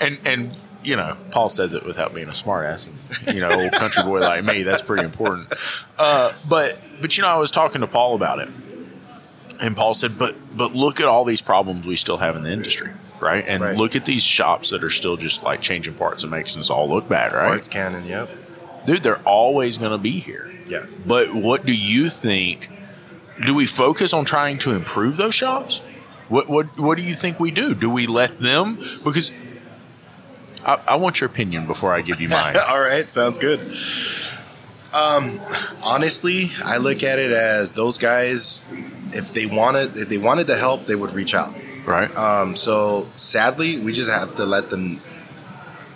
And, 0.00 0.18
and, 0.26 0.58
you 0.82 0.96
know, 0.96 1.16
Paul 1.30 1.48
says 1.48 1.72
it 1.74 1.84
without 1.84 2.14
being 2.14 2.28
a 2.28 2.32
smartass, 2.32 2.86
and 3.26 3.34
you 3.34 3.40
know, 3.40 3.50
old 3.50 3.72
country 3.72 4.02
boy 4.02 4.20
like 4.20 4.44
me. 4.44 4.62
That's 4.62 4.82
pretty 4.82 5.04
important. 5.04 5.52
Uh, 5.98 6.32
but, 6.48 6.78
but 7.00 7.16
you 7.16 7.22
know, 7.22 7.28
I 7.28 7.36
was 7.36 7.50
talking 7.50 7.80
to 7.80 7.86
Paul 7.86 8.14
about 8.14 8.38
it, 8.40 8.48
and 9.60 9.76
Paul 9.76 9.94
said, 9.94 10.18
"But, 10.18 10.36
but 10.56 10.74
look 10.74 11.00
at 11.00 11.06
all 11.06 11.24
these 11.24 11.40
problems 11.40 11.86
we 11.86 11.96
still 11.96 12.18
have 12.18 12.36
in 12.36 12.42
the 12.42 12.50
industry, 12.50 12.90
right? 13.20 13.44
And 13.46 13.62
Right. 13.62 13.76
look 13.76 13.96
at 13.96 14.04
these 14.04 14.22
shops 14.22 14.70
that 14.70 14.82
are 14.84 14.90
still 14.90 15.16
just 15.16 15.42
like 15.42 15.60
changing 15.60 15.94
parts 15.94 16.22
and 16.22 16.30
making 16.30 16.58
us 16.60 16.70
all 16.70 16.88
look 16.88 17.08
bad, 17.08 17.32
right? 17.32 17.46
Parts 17.48 17.68
Cannon, 17.68 18.06
yep. 18.06 18.28
Dude, 18.86 19.02
they're 19.02 19.20
always 19.22 19.76
going 19.78 19.92
to 19.92 19.98
be 19.98 20.18
here. 20.18 20.52
Yeah. 20.68 20.86
But 21.06 21.34
what 21.34 21.66
do 21.66 21.74
you 21.74 22.08
think? 22.08 22.70
Do 23.44 23.54
we 23.54 23.66
focus 23.66 24.12
on 24.12 24.24
trying 24.24 24.58
to 24.60 24.72
improve 24.72 25.16
those 25.16 25.34
shops? 25.34 25.82
What 26.28 26.48
what 26.48 26.78
what 26.78 26.98
do 26.98 27.04
you 27.04 27.14
think 27.14 27.40
we 27.40 27.50
do? 27.50 27.74
Do 27.74 27.88
we 27.88 28.06
let 28.06 28.40
them? 28.40 28.78
Because 29.04 29.32
I, 30.64 30.78
I 30.88 30.96
want 30.96 31.20
your 31.20 31.30
opinion 31.30 31.66
before 31.66 31.94
I 31.94 32.02
give 32.02 32.20
you 32.20 32.28
mine. 32.28 32.56
All 32.68 32.80
right, 32.80 33.08
sounds 33.10 33.38
good. 33.38 33.60
Um, 34.92 35.40
honestly, 35.82 36.50
I 36.64 36.78
look 36.78 37.02
at 37.02 37.18
it 37.18 37.30
as 37.30 37.72
those 37.72 37.98
guys. 37.98 38.62
If 39.12 39.32
they 39.32 39.46
wanted, 39.46 39.96
if 39.96 40.08
they 40.08 40.18
wanted 40.18 40.46
the 40.46 40.56
help, 40.56 40.86
they 40.86 40.94
would 40.94 41.12
reach 41.14 41.34
out. 41.34 41.54
right? 41.86 42.14
Um, 42.16 42.54
so 42.54 43.08
sadly, 43.14 43.78
we 43.78 43.92
just 43.92 44.10
have 44.10 44.34
to 44.36 44.44
let 44.44 44.68
them 44.68 45.00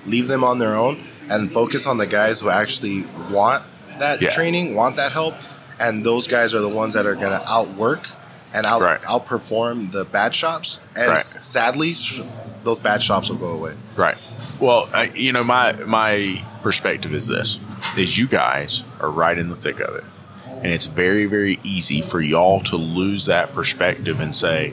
leave 0.07 0.27
them 0.29 0.43
on 0.43 0.59
their 0.59 0.75
own 0.75 1.03
and 1.29 1.53
focus 1.53 1.87
on 1.87 1.99
the 1.99 2.07
guys 2.07 2.41
who 2.41 2.49
actually 2.49 3.05
want 3.31 3.63
that 3.99 4.23
Yeah. 4.23 4.31
training, 4.31 4.75
want 4.75 4.97
that 4.97 5.13
help, 5.13 5.35
and 5.79 6.05
those 6.05 6.27
guys 6.27 6.55
are 6.55 6.61
the 6.61 6.69
ones 6.69 6.95
that 6.95 7.07
are 7.07 7.15
going 7.15 7.39
to 7.39 7.43
outwork 7.51 8.09
and 8.55 8.67
out 8.67 8.81
Right. 8.81 9.01
outperform 9.03 9.93
the 9.93 10.05
bad 10.05 10.35
shops. 10.35 10.79
And 10.97 11.11
Right. 11.11 11.21
sadly, 11.41 11.95
those 12.65 12.79
bad 12.81 13.03
shops 13.03 13.29
will 13.29 13.37
go 13.37 13.49
away. 13.51 13.73
Right. 13.97 14.17
Well, 14.59 14.89
I, 14.95 15.11
you 15.15 15.33
know, 15.33 15.45
my 15.45 15.73
my 15.87 16.43
perspective 16.63 17.13
is 17.13 17.27
this 17.27 17.59
is 17.97 18.17
you 18.19 18.27
guys 18.27 18.85
are 19.01 19.11
right 19.11 19.37
in 19.39 19.49
the 19.49 19.57
thick 19.57 19.81
of 19.81 19.95
it. 19.97 20.05
And 20.63 20.73
it's 20.73 20.87
very, 20.87 21.27
very 21.27 21.59
easy 21.65 22.03
for 22.03 22.21
y'all 22.21 22.61
to 22.65 22.77
lose 22.77 23.27
that 23.27 23.53
perspective 23.53 24.21
and 24.21 24.35
say, 24.35 24.73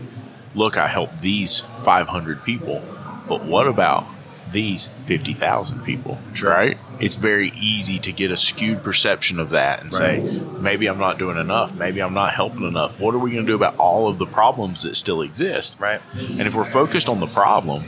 look, 0.53 0.77
I 0.77 0.87
helped 0.87 1.21
these 1.21 1.63
500 1.83 2.43
people, 2.43 2.83
but 3.27 3.43
what 3.43 3.67
about 3.67 4.05
these 4.51 4.89
50,000 5.05 5.83
people? 5.83 6.19
Right? 6.41 6.77
It's 6.99 7.15
very 7.15 7.51
easy 7.59 7.97
to 7.99 8.11
get 8.11 8.29
a 8.31 8.37
skewed 8.37 8.83
perception 8.83 9.39
of 9.39 9.51
that 9.51 9.81
and 9.81 9.93
say, 9.93 10.19
maybe 10.59 10.87
I'm 10.87 10.97
not 10.97 11.17
doing 11.17 11.37
enough. 11.37 11.73
Maybe 11.73 12.01
I'm 12.01 12.13
not 12.13 12.33
helping 12.33 12.63
enough. 12.63 12.99
What 12.99 13.15
are 13.15 13.19
we 13.19 13.31
going 13.31 13.45
to 13.45 13.51
do 13.51 13.55
about 13.55 13.77
all 13.77 14.07
of 14.07 14.17
the 14.17 14.25
problems 14.25 14.83
that 14.83 14.95
still 14.95 15.21
exist? 15.21 15.77
Right. 15.79 16.01
And 16.15 16.41
if 16.41 16.55
we're 16.55 16.65
focused 16.65 17.09
on 17.09 17.19
the 17.19 17.27
problem, 17.27 17.83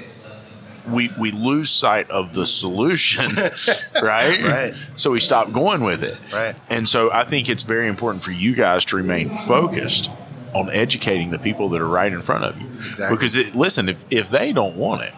we, 0.88 1.12
we 1.20 1.32
lose 1.32 1.70
sight 1.70 2.10
of 2.10 2.34
the 2.34 2.46
solution, 2.46 3.26
right? 4.02 4.42
Right. 4.44 4.74
So 4.96 5.12
we 5.12 5.20
stop 5.20 5.52
going 5.52 5.84
with 5.84 6.04
it. 6.04 6.18
Right. 6.32 6.56
And 6.70 6.88
so 6.88 7.12
I 7.12 7.24
think 7.26 7.50
it's 7.50 7.64
very 7.64 7.88
important 7.88 8.24
for 8.24 8.32
you 8.32 8.56
guys 8.56 8.86
to 8.86 8.96
remain 8.96 9.30
focused 9.30 10.10
on 10.54 10.70
educating 10.70 11.30
the 11.32 11.40
people 11.40 11.70
that 11.70 11.82
are 11.82 11.88
right 11.88 12.12
in 12.12 12.22
front 12.22 12.44
of 12.44 12.62
you. 12.62 12.68
Exactly. 12.90 13.16
Because 13.18 13.36
it, 13.36 13.56
listen, 13.56 13.90
if, 13.90 14.04
if 14.10 14.30
they 14.30 14.52
don't 14.52 14.76
want 14.76 15.04
it, 15.04 15.14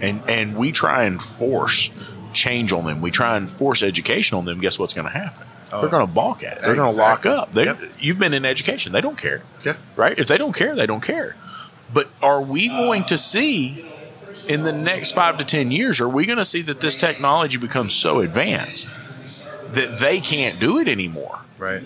and 0.00 0.22
and 0.28 0.56
we 0.56 0.72
try 0.72 1.04
and 1.04 1.22
force 1.22 1.90
change 2.34 2.72
on 2.72 2.84
them, 2.84 3.00
we 3.00 3.10
try 3.10 3.36
and 3.36 3.50
force 3.50 3.82
education 3.82 4.36
on 4.36 4.44
them. 4.44 4.60
Guess 4.60 4.78
what's 4.78 4.92
going 4.94 5.06
to 5.06 5.12
happen? 5.12 5.46
Oh. 5.72 5.80
They're 5.80 5.90
going 5.90 6.06
to 6.06 6.12
balk 6.12 6.44
at 6.44 6.58
it. 6.58 6.62
They're 6.62 6.76
going 6.76 6.90
to 6.90 6.96
lock 6.96 7.26
up. 7.26 7.52
They, 7.52 7.64
Yep. 7.64 7.78
You've 7.98 8.18
been 8.18 8.34
in 8.34 8.44
education. 8.44 8.92
They 8.92 9.00
don't 9.00 9.18
care 9.18 9.42
Yeah. 9.64 9.74
right? 9.96 10.16
If 10.18 10.28
they 10.28 10.38
don't 10.38 10.52
care, 10.52 10.76
they 10.76 10.86
don't 10.86 11.02
care. 11.02 11.34
But 11.92 12.08
are 12.22 12.40
we 12.40 12.68
uh. 12.68 12.76
going 12.76 13.04
to 13.04 13.18
see 13.18 13.84
in 14.48 14.62
the 14.62 14.72
next 14.72 15.12
five 15.12 15.38
to 15.38 15.44
10 15.44 15.70
years, 15.70 16.00
are 16.00 16.08
we 16.08 16.26
going 16.26 16.38
to 16.38 16.44
see 16.44 16.62
that 16.62 16.80
this 16.80 16.96
technology 16.96 17.56
becomes 17.56 17.92
so 17.94 18.20
advanced 18.20 18.88
that 19.72 19.98
they 19.98 20.20
can't 20.20 20.60
do 20.60 20.78
it 20.78 20.88
anymore? 20.88 21.40
Right. 21.58 21.82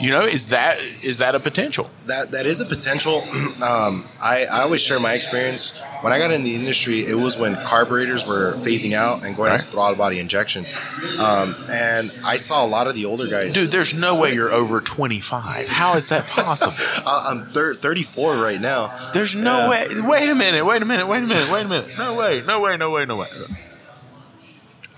You 0.00 0.10
know, 0.10 0.24
is 0.26 0.46
that 0.46 0.78
is 1.02 1.18
that 1.18 1.34
a 1.34 1.40
potential? 1.40 1.90
that 2.06 2.30
that 2.30 2.46
is 2.46 2.60
a 2.60 2.64
potential. 2.64 3.22
um, 3.62 4.06
I, 4.20 4.44
I 4.46 4.62
always 4.62 4.80
share 4.80 5.00
my 5.00 5.14
experience. 5.14 5.72
When 6.00 6.12
I 6.12 6.18
got 6.18 6.30
in 6.30 6.42
the 6.44 6.54
industry, 6.54 7.04
it 7.04 7.14
was 7.16 7.36
when 7.36 7.56
carburetors 7.56 8.24
were 8.24 8.52
phasing 8.58 8.92
out 8.94 9.24
and 9.24 9.34
going 9.34 9.50
Right. 9.50 9.58
into 9.60 9.72
throttle 9.72 9.96
body 9.96 10.20
injection, 10.20 10.64
um, 11.18 11.56
and 11.68 12.12
I 12.24 12.36
saw 12.36 12.64
a 12.64 12.68
lot 12.68 12.86
of 12.86 12.94
the 12.94 13.04
older 13.06 13.26
guys. 13.26 13.52
Dude, 13.52 13.72
there's 13.72 13.92
no 13.92 14.18
way 14.20 14.32
you're 14.32 14.52
over 14.52 14.80
25. 14.80 15.68
How 15.68 15.96
is 15.96 16.08
that 16.10 16.28
possible? 16.28 16.76
uh, 17.04 17.24
I'm 17.30 17.46
thir- 17.46 17.74
34 17.74 18.36
right 18.36 18.60
now. 18.60 19.10
There's 19.12 19.34
no 19.34 19.58
Yeah. 19.58 19.70
way. 19.70 19.86
Wait 20.02 20.28
a 20.30 20.34
minute. 20.36 20.64
Wait 20.64 20.80
a 20.80 20.84
minute. 20.84 21.08
Wait 21.08 21.18
a 21.24 21.26
minute. 21.26 21.50
Wait 21.50 21.64
a 21.64 21.68
minute. 21.68 21.98
No 21.98 22.14
way. 22.14 22.42
No 22.46 22.60
way. 22.60 22.76
No 22.76 22.90
way. 22.90 23.04
No 23.04 23.16
way. 23.16 23.28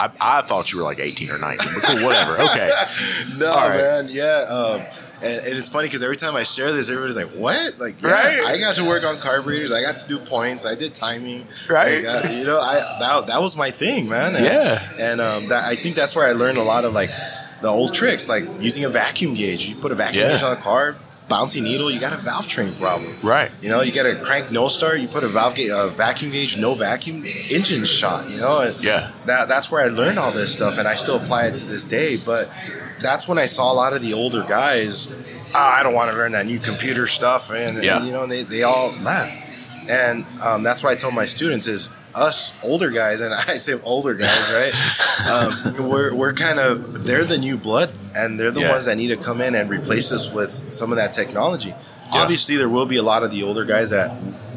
I, 0.01 0.11
I 0.21 0.43
thought 0.43 0.73
you 0.73 0.79
were 0.79 0.85
like 0.85 0.99
18 0.99 1.31
or 1.31 1.39
19, 1.39 1.69
but 1.75 1.83
cool, 1.85 2.05
whatever. 2.07 2.41
Okay. 2.41 2.71
No, 3.37 3.55
right. 3.55 3.77
man. 3.77 4.09
Yeah. 4.11 4.25
Um, 4.49 4.81
and, 5.23 5.47
and 5.47 5.59
it's 5.59 5.69
funny 5.69 5.87
because 5.89 6.03
every 6.03 6.17
time 6.17 6.35
I 6.35 6.43
share 6.45 6.73
this, 6.73 6.89
everybody's 6.89 7.15
like, 7.17 7.31
"What? 7.33 7.79
Like, 7.79 8.01
yeah, 8.03 8.11
Right. 8.11 8.45
I 8.47 8.59
got 8.59 8.75
to 8.77 8.85
work 8.89 9.05
on 9.05 9.19
carburetors. 9.19 9.71
I 9.71 9.83
got 9.83 9.99
to 9.99 10.09
do 10.09 10.19
points. 10.19 10.65
I 10.65 10.75
did 10.75 10.95
timing. 10.95 11.47
Right. 11.69 12.03
Uh, 12.05 12.29
you 12.31 12.45
know, 12.45 12.59
I 12.59 12.97
that, 12.99 13.27
that 13.27 13.43
was 13.43 13.55
my 13.57 13.71
thing, 13.71 14.09
man. 14.09 14.35
And, 14.35 14.45
Yeah. 14.47 14.93
And 14.99 15.21
um, 15.21 15.49
that, 15.49 15.65
I 15.65 15.77
think 15.77 15.95
that's 15.97 16.17
where 16.17 16.27
I 16.27 16.33
learned 16.33 16.57
a 16.57 16.63
lot 16.63 16.87
of 16.87 16.95
like 16.95 17.11
the 17.61 17.69
old 17.69 17.93
tricks, 17.93 18.29
like 18.31 18.45
using 18.61 18.85
a 18.85 18.89
vacuum 18.89 19.35
gauge. 19.35 19.67
You 19.67 19.77
put 19.77 19.93
a 19.93 19.95
vacuum 19.95 20.23
Yeah. 20.25 20.33
gauge 20.33 20.43
on 20.43 20.57
a 20.57 20.61
car, 20.61 20.97
bouncy 21.31 21.63
needle, 21.63 21.91
you 21.91 22.01
got 22.01 22.13
a 22.13 22.17
valve 22.19 22.49
train 22.49 22.75
problem. 22.75 23.17
Right. 23.23 23.51
You 23.63 23.69
know, 23.71 23.81
you 23.81 23.93
get 23.93 24.05
a 24.05 24.17
crank 24.17 24.51
no 24.51 24.69
start, 24.69 24.99
you 25.01 25.09
put 25.09 25.25
a 25.25 25.29
valve 25.29 25.55
gauge, 25.55 25.71
a 25.73 25.89
vacuum 25.89 26.31
gauge, 26.33 26.57
no 26.59 26.75
vacuum, 26.75 27.25
engine 27.25 27.85
shot. 27.85 28.29
You 28.29 28.39
know, 28.41 28.59
and 28.59 28.77
Yeah. 28.85 29.11
that 29.27 29.49
that's 29.49 29.71
where 29.71 29.83
I 29.83 29.89
learned 29.89 30.19
all 30.19 30.33
this 30.33 30.53
stuff, 30.53 30.77
and 30.79 30.87
I 30.89 30.95
still 30.97 31.17
apply 31.17 31.47
it 31.47 31.57
to 31.59 31.65
this 31.65 31.85
day. 31.85 32.17
But 32.17 32.51
that's 33.01 33.27
when 33.29 33.39
I 33.39 33.47
saw 33.47 33.73
a 33.73 33.77
lot 33.83 33.93
of 33.93 34.03
the 34.03 34.13
older 34.13 34.43
guys. 34.49 35.09
"Ah, 35.55 35.79
I 35.79 35.83
don't 35.83 35.95
want 35.95 36.11
to 36.13 36.17
learn 36.17 36.33
that 36.33 36.47
new 36.47 36.59
computer 36.61 37.07
stuff, 37.07 37.51
and, 37.51 37.83
Yeah. 37.83 37.97
and, 37.99 38.07
you 38.07 38.13
know, 38.13 38.27
they 38.27 38.43
they 38.43 38.63
all 38.63 38.93
left, 39.01 39.33
and 39.89 40.25
um, 40.43 40.63
that's 40.63 40.83
what 40.83 40.91
I 40.93 40.97
told 40.97 41.15
my 41.15 41.27
students 41.27 41.67
is 41.67 41.89
us 42.15 42.53
older 42.63 42.91
guys, 42.91 43.21
and 43.21 43.33
I 43.49 43.57
say 43.57 43.75
older 43.83 44.15
guys, 44.15 44.51
right? 44.53 45.29
um, 45.31 45.89
we're 45.89 46.15
we're 46.15 46.33
kind 46.33 46.59
of 46.59 47.05
they're 47.05 47.25
the 47.25 47.39
new 47.39 47.57
blood, 47.57 47.91
and 48.15 48.39
they're 48.39 48.51
the 48.51 48.61
Yeah. 48.61 48.71
ones 48.73 48.85
that 48.87 48.97
need 48.97 49.09
to 49.09 49.17
come 49.17 49.41
in 49.41 49.55
and 49.55 49.71
replace 49.71 50.13
us 50.13 50.31
with 50.31 50.73
some 50.73 50.91
of 50.93 50.97
that 50.97 51.13
technology. 51.13 51.75
Obviously, 52.13 52.57
there 52.57 52.69
will 52.69 52.87
be 52.87 52.97
a 52.97 53.03
lot 53.03 53.23
of 53.23 53.31
the 53.31 53.43
older 53.45 53.65
guys 53.65 53.91
that 53.91 54.13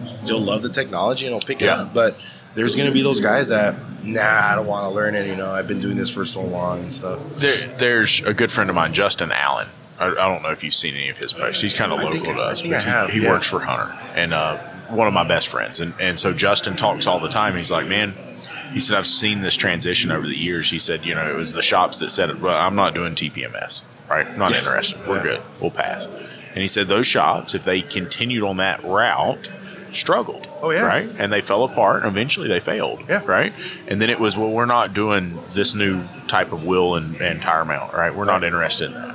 still 0.05 0.39
love 0.39 0.63
the 0.63 0.69
technology 0.69 1.25
and 1.27 1.33
will 1.35 1.41
pick 1.41 1.61
it 1.61 1.65
Yeah. 1.65 1.81
up, 1.83 1.93
but 1.93 2.17
there's 2.55 2.75
going 2.75 2.87
to 2.87 2.93
be 2.93 3.01
those 3.03 3.19
guys 3.19 3.47
that 3.49 3.75
nah, 4.03 4.21
I 4.21 4.55
don't 4.55 4.65
want 4.67 4.83
to 4.83 4.89
learn 4.89 5.15
it. 5.15 5.27
You 5.27 5.35
know, 5.35 5.49
I've 5.51 5.67
been 5.67 5.79
doing 5.79 5.95
this 5.95 6.09
for 6.09 6.25
so 6.25 6.41
long 6.43 6.81
and 6.81 6.93
stuff. 6.93 7.21
There, 7.35 7.67
there's 7.77 8.21
a 8.23 8.33
good 8.33 8.51
friend 8.51 8.69
of 8.69 8.75
mine, 8.75 8.91
Justin 8.93 9.31
Allen. 9.31 9.67
I, 9.99 10.07
I 10.07 10.13
don't 10.13 10.41
know 10.41 10.49
if 10.49 10.63
you've 10.63 10.73
seen 10.73 10.95
any 10.95 11.09
of 11.09 11.17
his 11.19 11.31
posts. 11.31 11.61
He's 11.61 11.73
kind 11.73 11.91
of 11.93 11.99
I 11.99 12.03
local 12.03 12.19
think- 12.19 12.35
to 12.35 12.41
I 12.41 12.45
us. 12.47 12.61
think 12.61 12.73
but 12.73 12.85
I 12.85 13.05
he, 13.07 13.19
he 13.19 13.23
yeah. 13.25 13.29
works 13.31 13.47
for 13.47 13.59
Hunter 13.59 13.95
and 14.15 14.33
uh, 14.33 14.57
one 14.89 15.07
of 15.07 15.13
my 15.13 15.23
best 15.23 15.47
friends. 15.47 15.79
And 15.79 15.93
and 15.99 16.19
so 16.19 16.33
Justin 16.33 16.75
talks 16.75 17.07
all 17.07 17.19
the 17.19 17.29
time. 17.29 17.55
He's 17.57 17.71
like, 17.71 17.87
man, 17.87 18.13
he 18.73 18.79
said 18.79 18.97
I've 18.97 19.07
seen 19.07 19.41
this 19.41 19.55
transition 19.55 20.11
over 20.11 20.25
the 20.27 20.37
years. 20.37 20.69
He 20.71 20.79
said, 20.79 21.05
you 21.05 21.13
know, 21.15 21.29
it 21.29 21.35
was 21.35 21.53
the 21.53 21.61
shops 21.61 21.99
that 21.99 22.09
said, 22.11 22.41
well, 22.41 22.55
I'm 22.57 22.75
not 22.75 22.93
doing 22.93 23.15
TPMS. 23.15 23.81
Right? 24.09 24.27
I'm 24.27 24.37
not 24.37 24.51
Yeah. 24.51 24.59
interested. 24.59 24.99
We're 25.07 25.17
Yeah. 25.17 25.23
good. 25.23 25.41
We'll 25.61 25.71
pass. 25.71 26.05
And 26.05 26.61
he 26.61 26.67
said 26.67 26.87
those 26.87 27.07
shops, 27.07 27.55
if 27.55 27.63
they 27.63 27.81
continued 27.81 28.43
on 28.43 28.57
that 28.57 28.83
route, 28.83 29.49
struggled. 29.91 30.47
Oh, 30.61 30.71
yeah. 30.71 30.85
Right? 30.85 31.09
And 31.17 31.31
they 31.31 31.41
fell 31.41 31.63
apart 31.63 32.03
and 32.03 32.11
eventually 32.11 32.47
they 32.47 32.59
failed. 32.59 33.03
Yeah. 33.09 33.21
Right? 33.25 33.53
And 33.87 34.01
then 34.01 34.09
it 34.09 34.19
was, 34.19 34.37
well, 34.37 34.49
we're 34.49 34.65
not 34.65 34.93
doing 34.93 35.39
this 35.53 35.73
new 35.73 36.03
type 36.27 36.51
of 36.51 36.63
wheel 36.63 36.95
and, 36.95 37.15
and 37.21 37.41
tire 37.41 37.65
mount, 37.65 37.93
right? 37.93 38.13
We're 38.13 38.25
not 38.25 38.43
interested 38.43 38.87
in 38.87 38.93
that. 38.93 39.12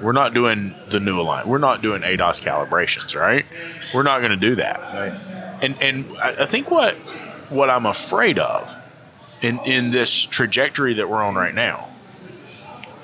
We're 0.00 0.12
not 0.12 0.34
doing 0.34 0.74
the 0.90 1.00
new 1.00 1.18
alignment. 1.20 1.48
We're 1.48 1.58
not 1.58 1.82
doing 1.82 2.02
ADAS 2.02 2.40
calibrations, 2.44 3.18
right? 3.18 3.46
We're 3.94 4.02
not 4.02 4.18
going 4.20 4.32
to 4.32 4.36
do 4.36 4.56
that. 4.56 4.78
Right. 4.80 5.58
And 5.62 5.80
and 5.82 6.18
I 6.18 6.42
I 6.42 6.46
think 6.46 6.70
what 6.70 6.96
what 7.50 7.70
I'm 7.70 7.86
afraid 7.86 8.38
of 8.38 8.74
in 9.42 9.58
in 9.64 9.90
this 9.90 10.12
trajectory 10.26 10.94
that 10.94 11.08
we're 11.08 11.22
on 11.22 11.34
right 11.34 11.54
now 11.54 11.88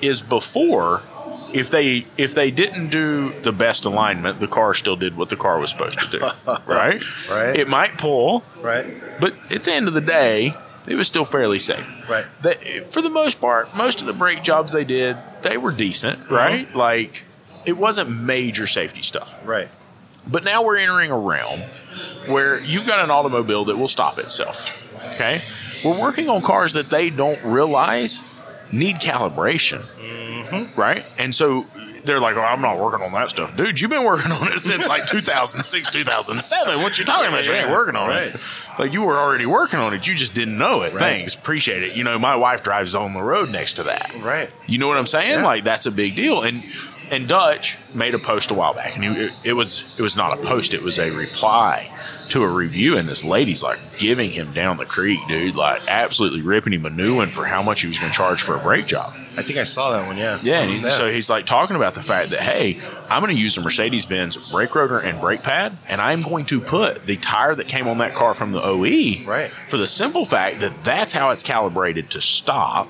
is 0.01 0.21
before 0.21 1.01
if 1.53 1.69
they 1.69 2.05
if 2.17 2.33
they 2.35 2.51
didn't 2.51 2.89
do 2.89 3.31
the 3.41 3.51
best 3.51 3.85
alignment, 3.85 4.39
the 4.39 4.47
car 4.47 4.73
still 4.73 4.95
did 4.95 5.15
what 5.15 5.29
the 5.29 5.35
car 5.35 5.59
was 5.59 5.69
supposed 5.69 5.99
to 5.99 6.19
do, 6.19 6.19
right? 6.67 7.01
Right. 7.29 7.55
It 7.55 7.67
might 7.67 7.97
pull, 7.97 8.43
Right. 8.61 8.85
but 9.19 9.35
at 9.51 9.63
the 9.63 9.71
end 9.73 9.87
of 9.87 9.93
the 9.93 10.01
day, 10.01 10.53
it 10.87 10.95
was 10.95 11.07
still 11.07 11.25
fairly 11.25 11.59
safe. 11.59 11.85
Right. 12.09 12.25
That, 12.41 12.91
for 12.91 13.01
the 13.01 13.09
most 13.09 13.39
part, 13.39 13.75
most 13.75 14.01
of 14.01 14.07
the 14.07 14.13
brake 14.13 14.43
jobs 14.43 14.73
they 14.73 14.83
did, 14.83 15.17
they 15.41 15.57
were 15.57 15.71
decent, 15.71 16.19
uh-huh. 16.23 16.35
right? 16.35 16.75
Like 16.75 17.23
it 17.65 17.77
wasn't 17.77 18.09
major 18.09 18.67
safety 18.67 19.01
stuff. 19.01 19.35
Right. 19.43 19.69
But 20.29 20.43
now 20.43 20.63
we're 20.63 20.77
entering 20.77 21.11
a 21.11 21.17
realm 21.17 21.61
where 22.27 22.59
you've 22.59 22.85
got 22.85 23.03
an 23.03 23.11
automobile 23.11 23.65
that 23.65 23.77
will 23.77 23.89
stop 23.89 24.17
itself. 24.17 24.77
Okay? 25.13 25.43
We're 25.83 25.99
working 25.99 26.29
on 26.29 26.41
cars 26.41 26.73
that 26.73 26.89
they 26.89 27.09
don't 27.09 27.43
realize 27.43 28.21
need 28.71 28.97
calibration. 28.97 29.81
Mm-hmm. 29.81 30.79
Right? 30.79 31.05
And 31.17 31.35
so 31.35 31.65
they're 32.05 32.19
like, 32.19 32.35
oh, 32.35 32.41
I'm 32.41 32.61
not 32.61 32.79
working 32.79 33.05
on 33.05 33.11
that 33.13 33.29
stuff. 33.29 33.55
Dude, 33.55 33.79
you've 33.79 33.91
been 33.91 34.03
working 34.03 34.31
on 34.31 34.51
it 34.51 34.59
since 34.59 34.87
like 34.87 35.05
2006, 35.07 35.89
2007. 35.89 36.81
What 36.81 36.97
you 36.97 37.05
talking 37.05 37.27
about? 37.27 37.45
You 37.45 37.53
ain't 37.53 37.71
working 37.71 37.95
on 37.95 38.09
it. 38.11 38.33
Right. 38.33 38.79
Like 38.79 38.93
you 38.93 39.03
were 39.03 39.17
already 39.17 39.45
working 39.45 39.79
on 39.79 39.93
it. 39.93 40.07
You 40.07 40.15
just 40.15 40.33
didn't 40.33 40.57
know 40.57 40.81
it. 40.81 40.93
Right. 40.93 40.99
Thanks. 40.99 41.35
Appreciate 41.35 41.83
it. 41.83 41.95
You 41.95 42.03
know, 42.03 42.19
my 42.19 42.35
wife 42.35 42.63
drives 42.63 42.95
on 42.95 43.13
the 43.13 43.21
road 43.21 43.49
next 43.49 43.73
to 43.73 43.83
that. 43.83 44.13
Right. 44.21 44.49
You 44.67 44.77
know 44.77 44.87
what 44.87 44.97
I'm 44.97 45.07
saying? 45.07 45.31
Yeah. 45.31 45.45
Like 45.45 45.63
that's 45.63 45.85
a 45.85 45.91
big 45.91 46.15
deal. 46.15 46.41
And 46.41 46.63
and 47.11 47.27
Dutch 47.27 47.77
made 47.93 48.15
a 48.15 48.19
post 48.19 48.49
a 48.49 48.53
while 48.53 48.73
back, 48.73 48.95
and 48.95 49.03
he, 49.03 49.25
it, 49.25 49.35
it 49.43 49.53
was 49.53 49.93
it 49.97 50.01
was 50.01 50.15
not 50.15 50.33
a 50.33 50.41
post; 50.41 50.73
it 50.73 50.81
was 50.81 50.97
a 50.97 51.11
reply 51.11 51.91
to 52.29 52.43
a 52.43 52.47
review. 52.47 52.97
And 52.97 53.07
this 53.07 53.23
lady's 53.23 53.61
like 53.61 53.79
giving 53.97 54.31
him 54.31 54.53
down 54.53 54.77
the 54.77 54.85
creek, 54.85 55.19
dude, 55.27 55.55
like 55.55 55.81
absolutely 55.87 56.41
ripping 56.41 56.73
him 56.73 56.85
a 56.85 56.89
new 56.89 57.15
one 57.15 57.31
for 57.31 57.45
how 57.45 57.61
much 57.61 57.81
he 57.81 57.87
was 57.87 57.99
going 57.99 58.11
to 58.11 58.17
charge 58.17 58.41
for 58.41 58.55
a 58.55 58.59
brake 58.59 58.87
job. 58.87 59.13
I 59.37 59.43
think 59.43 59.57
I 59.57 59.63
saw 59.63 59.91
that 59.91 60.07
one. 60.07 60.17
Yeah. 60.17 60.39
Yeah, 60.41 60.61
and 60.61 60.71
he, 60.71 60.89
so 60.89 61.11
he's 61.11 61.29
like 61.29 61.45
talking 61.45 61.75
about 61.75 61.93
the 61.93 62.01
fact 62.01 62.29
that 62.31 62.41
hey, 62.41 62.79
I'm 63.09 63.21
going 63.21 63.35
to 63.35 63.41
use 63.41 63.57
a 63.57 63.61
Mercedes 63.61 64.05
Benz 64.05 64.37
brake 64.51 64.75
rotor 64.75 64.99
and 64.99 65.19
brake 65.19 65.43
pad, 65.43 65.77
and 65.87 65.99
I'm 66.01 66.21
going 66.21 66.45
to 66.45 66.59
put 66.61 67.05
the 67.05 67.17
tire 67.17 67.55
that 67.55 67.67
came 67.67 67.87
on 67.87 67.97
that 67.99 68.13
car 68.13 68.33
from 68.33 68.51
the 68.51 68.61
OE, 68.63 69.25
Right. 69.25 69.51
For 69.69 69.77
the 69.77 69.87
simple 69.87 70.25
fact 70.25 70.59
that 70.61 70.83
that's 70.83 71.13
how 71.13 71.31
it's 71.31 71.43
calibrated 71.43 72.09
to 72.11 72.21
stop 72.21 72.89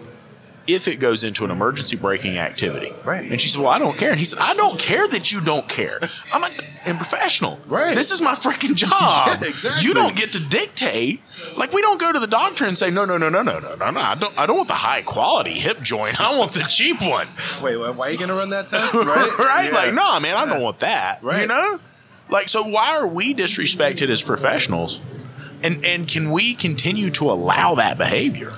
if 0.66 0.88
it 0.88 0.96
goes 0.96 1.24
into 1.24 1.44
an 1.44 1.52
emergency 1.52 1.96
braking 1.96 2.38
activity. 2.38 2.94
Right. 3.04 3.30
And 3.30 3.40
she 3.40 3.50
said, 3.50 3.62
"Well, 3.62 3.72
I 3.72 3.80
don't 3.80 3.98
care." 3.98 4.12
And 4.12 4.20
he 4.20 4.26
said, 4.26 4.40
"I 4.40 4.54
don't 4.54 4.80
care 4.80 5.08
that 5.08 5.32
you 5.32 5.42
don't 5.42 5.68
care. 5.68 6.00
I'm 6.32 6.44
a, 6.44 6.50
I'm 6.86 6.98
professional. 6.98 7.60
Right. 7.68 7.96
This 7.96 8.12
is 8.12 8.22
my 8.22 8.36
freaking 8.36 8.76
job. 8.76 8.92
Yeah, 9.42 9.50
exactly. 9.50 9.84
You 9.88 9.94
don't 9.94 10.16
get 10.16 10.32
to 10.34 10.40
dictate. 10.40 11.22
Like 11.58 11.74
we 11.74 11.82
don't 11.82 12.00
go 12.00 12.12
to 12.12 12.20
the 12.20 12.28
doctor 12.28 12.66
and 12.66 12.78
say, 12.78 12.90
"No, 12.90 13.06
no, 13.06 13.18
no, 13.18 13.30
no, 13.30 13.42
no, 13.42 13.60
no, 13.60 13.76
no, 13.76 13.90
no. 13.92 14.00
I 14.00 14.16
don't. 14.16 14.40
I 14.40 14.46
don't 14.46 14.58
want 14.58 14.70
the 14.70 14.74
high 14.76 15.02
quality 15.02 15.54
hip 15.54 15.82
joint. 15.82 16.20
I 16.22 16.38
want 16.38 16.54
the 16.54 16.62
cheap 16.62 17.02
one." 17.02 17.28
Wait, 17.62 17.78
why 17.78 17.90
why 17.92 18.08
are 18.08 18.12
you 18.12 18.18
gonna 18.18 18.36
run 18.36 18.50
that 18.52 18.68
test? 18.70 18.94
right? 18.94 19.38
Right. 19.38 19.66
Yeah. 19.66 19.72
Like, 19.72 19.94
no, 19.94 20.20
man, 20.20 20.36
I 20.36 20.46
don't 20.46 20.62
want 20.62 20.80
that. 20.80 21.22
Right. 21.24 21.42
You 21.42 21.48
know? 21.48 21.80
Like, 22.30 22.50
so 22.50 22.64
why 22.68 22.96
are 22.98 23.06
we 23.08 23.36
disrespected 23.36 24.10
as 24.10 24.22
professionals? 24.22 25.02
And 25.62 25.86
and 25.86 26.08
can 26.08 26.32
we 26.32 26.56
continue 26.56 27.10
to 27.12 27.32
allow 27.32 27.76
that 27.76 27.98
behavior? 27.98 28.52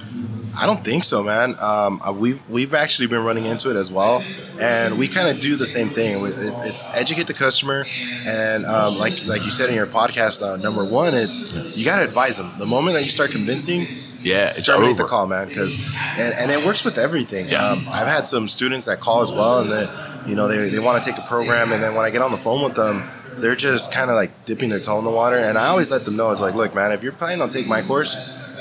I 0.58 0.66
don't 0.66 0.84
think 0.84 1.04
so, 1.04 1.22
man. 1.24 1.56
Um, 1.60 2.02
uh, 2.04 2.14
we've 2.14 2.42
we've 2.50 2.74
actually 2.74 3.08
been 3.08 3.24
running 3.24 3.46
into 3.46 3.70
it 3.70 3.76
as 3.76 3.92
well, 3.92 4.24
and 4.60 4.98
we 4.98 5.08
kind 5.08 5.28
of 5.30 5.40
do 5.42 5.56
the 5.56 5.66
same 5.66 5.90
thing. 5.90 6.24
It's 6.26 6.90
educate 6.94 7.28
the 7.28 7.34
customer, 7.34 7.86
and 8.26 8.66
um, 8.66 8.98
like 8.98 9.26
like 9.26 9.44
you 9.44 9.50
said 9.50 9.70
in 9.70 9.76
your 9.76 9.88
podcast, 9.88 10.42
uh, 10.42 10.56
number 10.58 10.84
one, 10.86 11.14
it's 11.14 11.40
you 11.76 11.84
got 11.86 11.98
to 11.98 12.04
advise 12.04 12.38
them. 12.38 12.54
The 12.58 12.66
moment 12.66 12.96
that 12.96 13.04
you 13.04 13.10
start 13.10 13.32
convincing, 13.32 13.88
Yeah, 14.22 14.54
it's 14.56 14.68
terminate 14.68 14.92
over. 14.92 15.04
the 15.04 15.10
call, 15.10 15.28
man. 15.28 15.48
Because 15.50 15.76
and, 15.76 16.34
and 16.36 16.52
it 16.52 16.66
works 16.66 16.84
with 16.86 16.98
everything. 16.98 17.50
Yeah. 17.50 17.64
Um, 17.72 17.88
I've 17.90 18.08
had 18.08 18.26
some 18.26 18.48
students 18.48 18.86
that 18.86 19.00
call 19.00 19.22
as 19.22 19.32
well, 19.32 19.60
and 19.60 19.72
then 19.72 19.90
you 20.28 20.36
know 20.36 20.48
they 20.48 20.70
they 20.70 20.80
want 20.80 21.04
to 21.04 21.10
take 21.12 21.20
a 21.22 21.28
program, 21.28 21.72
and 21.74 21.84
then 21.84 21.96
when 21.96 22.06
I 22.06 22.10
get 22.12 22.22
on 22.22 22.32
the 22.32 22.38
phone 22.40 22.64
with 22.64 22.76
them. 22.76 23.04
They're 23.38 23.54
just 23.58 23.92
kind 23.92 24.10
of 24.10 24.16
like 24.16 24.46
dipping 24.46 24.70
their 24.70 24.80
toe 24.80 24.98
in 24.98 25.04
the 25.04 25.12
water, 25.12 25.36
and 25.36 25.58
I 25.58 25.68
always 25.68 25.92
let 25.92 26.06
them 26.06 26.16
know 26.16 26.32
it's 26.32 26.40
like, 26.40 26.56
look, 26.56 26.74
man, 26.74 26.94
if 26.94 27.04
you're 27.04 27.12
planning 27.12 27.42
on 27.42 27.50
taking 27.50 27.68
my 27.68 27.82
course, 27.82 28.16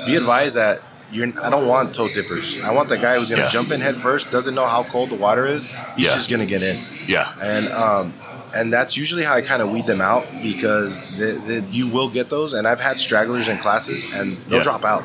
be 0.04 0.16
advised 0.16 0.56
that 0.56 0.80
you're. 1.14 1.28
I 1.42 1.48
don't 1.50 1.66
want 1.66 1.94
toe 1.94 2.08
dippers. 2.12 2.58
I 2.62 2.72
want 2.72 2.88
the 2.88 2.98
guy 2.98 3.16
who's 3.18 3.30
gonna 3.30 3.42
Yeah. 3.42 3.48
jump 3.48 3.70
in 3.72 3.80
head 3.80 3.96
first, 3.96 4.30
doesn't 4.30 4.54
know 4.54 4.66
how 4.66 4.82
cold 4.84 5.10
the 5.10 5.14
water 5.16 5.46
is. 5.46 5.66
He's 5.96 6.06
Yeah. 6.06 6.14
just 6.14 6.28
gonna 6.28 6.46
get 6.46 6.62
in, 6.62 6.84
Yeah, 7.06 7.32
and 7.40 7.68
um, 7.72 8.12
and 8.54 8.72
that's 8.72 8.96
usually 8.96 9.24
how 9.24 9.34
I 9.34 9.40
kind 9.42 9.62
of 9.62 9.70
weed 9.70 9.86
them 9.86 10.00
out 10.00 10.26
because 10.42 10.98
the, 11.18 11.40
the, 11.46 11.64
you 11.72 11.88
will 11.88 12.08
get 12.08 12.30
those. 12.30 12.52
And 12.52 12.66
I've 12.68 12.80
had 12.80 12.98
stragglers 12.98 13.48
in 13.48 13.58
classes, 13.58 14.04
and 14.14 14.36
they'll 14.48 14.58
Yeah. 14.58 14.64
drop 14.64 14.84
out. 14.84 15.04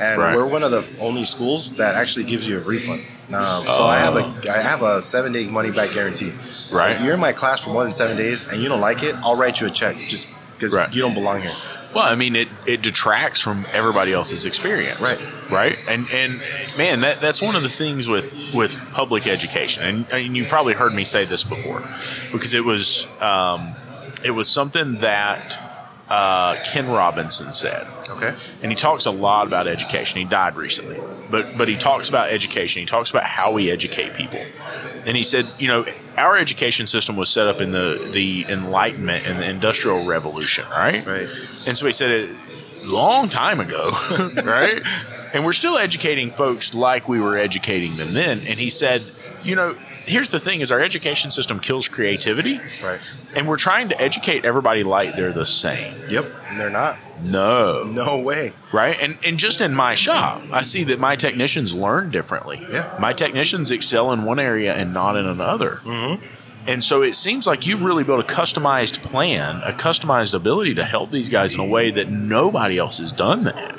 And 0.00 0.20
Right. 0.20 0.34
we're 0.36 0.46
one 0.46 0.62
of 0.64 0.70
the 0.72 0.84
only 1.00 1.24
schools 1.24 1.70
that 1.76 1.94
actually 1.94 2.24
gives 2.24 2.46
you 2.48 2.56
a 2.58 2.60
refund. 2.60 3.02
Um, 3.32 3.64
so 3.70 3.84
I 3.86 3.98
have 3.98 4.16
a 4.16 4.24
I 4.52 4.58
have 4.60 4.82
a 4.82 5.00
seven 5.00 5.32
day 5.32 5.46
money 5.46 5.70
back 5.70 5.92
guarantee. 5.92 6.32
Right. 6.70 6.96
If 6.96 7.02
you're 7.02 7.14
in 7.14 7.20
my 7.20 7.32
class 7.32 7.60
for 7.60 7.70
more 7.70 7.82
than 7.84 7.92
seven 7.92 8.16
days 8.16 8.44
and 8.50 8.62
you 8.62 8.68
don't 8.68 8.80
like 8.80 9.02
it, 9.02 9.14
I'll 9.24 9.36
write 9.36 9.60
you 9.60 9.66
a 9.66 9.70
check 9.70 9.96
just 10.08 10.26
because 10.52 10.72
Right. 10.72 10.92
you 10.92 11.00
don't 11.00 11.14
belong 11.14 11.40
here. 11.42 11.52
Well, 11.94 12.04
I 12.04 12.14
mean, 12.16 12.34
it, 12.36 12.48
it 12.66 12.82
detracts 12.82 13.40
from 13.40 13.66
everybody 13.72 14.12
else's 14.12 14.44
experience, 14.46 15.00
Right. 15.00 15.18
Right, 15.50 15.76
and 15.88 16.08
and 16.10 16.40
man, 16.78 17.00
that 17.02 17.20
that's 17.20 17.42
one 17.42 17.54
of 17.54 17.62
the 17.62 17.68
things 17.68 18.08
with 18.08 18.36
with 18.54 18.76
public 18.92 19.26
education, 19.26 19.82
and, 19.84 20.10
and 20.10 20.36
you've 20.36 20.48
probably 20.48 20.72
heard 20.72 20.94
me 20.94 21.04
say 21.04 21.26
this 21.26 21.44
before, 21.44 21.86
because 22.32 22.54
it 22.54 22.64
was 22.64 23.06
um, 23.20 23.74
it 24.24 24.30
was 24.30 24.48
something 24.48 25.00
that 25.00 25.58
uh, 26.08 26.56
Ken 26.64 26.86
Robinson 26.86 27.52
said, 27.52 27.86
Okay. 28.08 28.34
and 28.62 28.72
he 28.72 28.74
talks 28.76 29.04
a 29.04 29.10
lot 29.10 29.46
about 29.46 29.68
education. 29.68 30.18
He 30.18 30.24
died 30.24 30.56
recently, 30.56 30.98
but 31.30 31.58
but 31.58 31.68
he 31.68 31.76
talks 31.76 32.08
about 32.08 32.30
education. 32.30 32.80
He 32.80 32.86
talks 32.86 33.10
about 33.10 33.24
how 33.24 33.52
we 33.52 33.70
educate 33.70 34.14
people, 34.14 34.40
and 35.04 35.14
he 35.14 35.22
said, 35.22 35.46
you 35.58 35.68
know, 35.68 35.84
our 36.16 36.36
education 36.36 36.86
system 36.86 37.16
was 37.16 37.28
set 37.28 37.46
up 37.46 37.60
in 37.60 37.72
the 37.72 38.08
the 38.12 38.46
Enlightenment 38.48 39.26
and 39.26 39.40
the 39.40 39.48
Industrial 39.48 40.06
Revolution, 40.06 40.64
right? 40.70 41.04
Right. 41.06 41.28
And 41.66 41.76
so 41.76 41.86
he 41.86 41.92
said 41.92 42.10
it 42.10 42.30
a 42.82 42.86
long 42.86 43.28
time 43.28 43.60
ago, 43.60 43.90
right? 44.44 44.82
And 45.32 45.44
we're 45.44 45.52
still 45.52 45.78
educating 45.78 46.30
folks 46.30 46.74
like 46.74 47.08
we 47.08 47.20
were 47.20 47.36
educating 47.36 47.96
them 47.96 48.12
then. 48.12 48.40
And 48.40 48.58
he 48.58 48.70
said, 48.70 49.02
you 49.42 49.56
know, 49.56 49.76
here's 50.06 50.30
the 50.30 50.38
thing: 50.40 50.60
is 50.60 50.70
our 50.70 50.80
education 50.80 51.30
system 51.30 51.60
kills 51.60 51.88
creativity, 51.88 52.60
Right. 52.82 53.00
and 53.34 53.48
we're 53.48 53.56
trying 53.56 53.88
to 53.90 54.00
educate 54.00 54.44
everybody 54.44 54.84
like 54.84 55.16
they're 55.16 55.32
the 55.32 55.46
same. 55.46 55.94
Yep. 56.08 56.26
They're 56.56 56.70
not. 56.70 56.98
No, 57.24 57.84
No 57.84 58.20
way. 58.20 58.52
right? 58.72 58.96
And 59.00 59.16
and 59.24 59.38
just 59.38 59.60
in 59.60 59.74
my 59.74 59.94
shop, 59.94 60.42
I 60.52 60.62
see 60.62 60.84
that 60.84 60.98
my 60.98 61.16
technicians 61.16 61.74
learn 61.74 62.10
differently. 62.10 62.64
Yeah. 62.70 62.94
my 63.00 63.12
technicians 63.12 63.70
excel 63.70 64.12
in 64.12 64.24
one 64.24 64.38
area 64.38 64.74
and 64.74 64.92
not 64.92 65.16
in 65.16 65.26
another. 65.26 65.80
Mm-hmm. 65.84 66.24
And 66.66 66.82
so 66.82 67.02
it 67.02 67.14
seems 67.14 67.46
like 67.46 67.66
you've 67.66 67.84
really 67.84 68.04
built 68.04 68.20
a 68.20 68.34
customized 68.34 69.02
plan, 69.02 69.60
a 69.64 69.72
customized 69.72 70.32
ability 70.32 70.74
to 70.76 70.84
help 70.84 71.10
these 71.10 71.28
guys 71.28 71.52
in 71.54 71.60
a 71.60 71.64
way 71.64 71.90
that 71.90 72.10
nobody 72.10 72.78
else 72.78 72.98
has 72.98 73.12
done 73.12 73.44
that. 73.44 73.76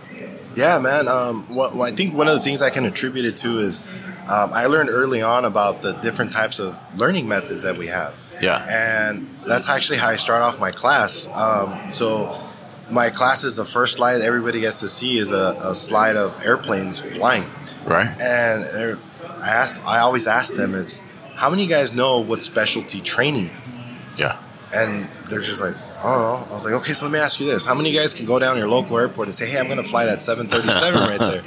Yeah, 0.56 0.78
man. 0.80 1.08
Um, 1.08 1.44
what 1.54 1.76
I 1.82 1.92
think 1.92 2.14
one 2.14 2.28
of 2.28 2.36
the 2.38 2.44
things 2.44 2.62
I 2.62 2.70
can 2.70 2.86
attribute 2.86 3.26
it 3.26 3.36
to 3.38 3.60
is 3.60 3.80
um, 4.28 4.52
I 4.54 4.66
learned 4.66 4.90
early 4.90 5.22
on 5.22 5.46
about 5.46 5.82
the 5.82 5.94
different 5.94 6.32
types 6.32 6.60
of 6.60 6.78
learning 6.98 7.28
methods 7.28 7.62
that 7.62 7.78
we 7.78 7.88
have. 7.88 8.16
Yeah. 8.42 8.66
And 8.68 9.30
that's 9.48 9.70
actually 9.70 9.98
how 9.98 10.10
I 10.10 10.16
start 10.16 10.42
off 10.42 10.60
my 10.60 10.72
class. 10.72 11.30
Um, 11.34 11.90
so 11.90 12.42
my 12.90 13.10
class 13.10 13.44
is 13.44 13.56
the 13.56 13.66
first 13.66 13.96
slide 13.96 14.22
everybody 14.22 14.60
gets 14.60 14.80
to 14.82 14.90
see 14.90 15.18
is 15.18 15.32
a, 15.32 15.56
a 15.60 15.76
slide 15.76 16.16
of 16.16 16.34
airplanes 16.44 17.00
flying. 17.00 17.46
Right. 17.86 18.10
And 18.20 18.98
I 19.42 19.50
asked, 19.50 19.84
I 19.86 20.00
always 20.00 20.28
ask 20.28 20.56
them, 20.56 20.76
it's 20.76 21.02
how 21.36 21.50
many 21.50 21.64
of 21.64 21.70
you 21.70 21.76
guys 21.76 21.94
know 21.94 22.20
what 22.20 22.42
specialty 22.42 23.02
training 23.02 23.50
is? 23.64 23.76
Yeah. 24.18 24.38
And 24.74 25.10
they're 25.30 25.42
just 25.42 25.62
like, 25.62 25.76
I 26.06 26.14
don't 26.14 26.22
know. 26.22 26.48
I 26.52 26.54
was 26.54 26.66
like, 26.66 26.74
okay, 26.76 26.94
so 26.94 27.06
let 27.06 27.12
me 27.12 27.20
ask 27.20 27.40
you 27.40 27.48
this: 27.48 27.66
How 27.66 27.74
many 27.74 27.90
of 27.90 27.96
you 27.96 28.00
guys 28.00 28.14
can 28.14 28.26
go 28.28 28.38
down 28.38 28.56
to 28.56 28.60
your 28.60 28.70
local 28.70 29.00
airport 29.00 29.28
and 29.28 29.34
say, 29.34 29.48
"Hey, 29.48 29.58
I'm 29.58 29.66
going 29.66 29.82
to 29.82 29.84
fly 29.84 30.06
that 30.06 30.22
737 30.22 31.00
right 31.00 31.20
there," 31.20 31.44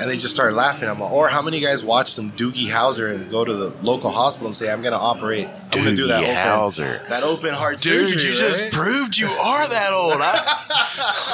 and 0.00 0.08
they 0.10 0.16
just 0.16 0.34
started 0.34 0.56
laughing. 0.56 0.88
I'm 0.88 0.98
like, 0.98 1.12
or 1.12 1.28
how 1.28 1.42
many 1.42 1.60
guys 1.60 1.84
watch 1.84 2.10
some 2.12 2.32
Doogie 2.32 2.68
Howser 2.68 3.14
and 3.14 3.30
go 3.30 3.44
to 3.44 3.52
the 3.54 3.68
local 3.82 4.10
hospital 4.10 4.46
and 4.48 4.56
say, 4.56 4.72
"I'm 4.72 4.80
going 4.80 4.92
to 4.94 4.98
operate, 4.98 5.46
I'm 5.46 5.70
going 5.70 5.84
to 5.84 5.94
do 5.96 6.06
that 6.08 6.24
open, 6.58 7.00
that 7.10 7.22
open 7.22 7.52
heart 7.54 7.80
Dude, 7.80 8.08
surgery." 8.08 8.30
you 8.30 8.36
just 8.36 8.70
proved 8.72 9.16
you 9.18 9.28
are 9.28 9.68
that 9.68 9.92
old. 9.92 10.14
I, 10.16 10.36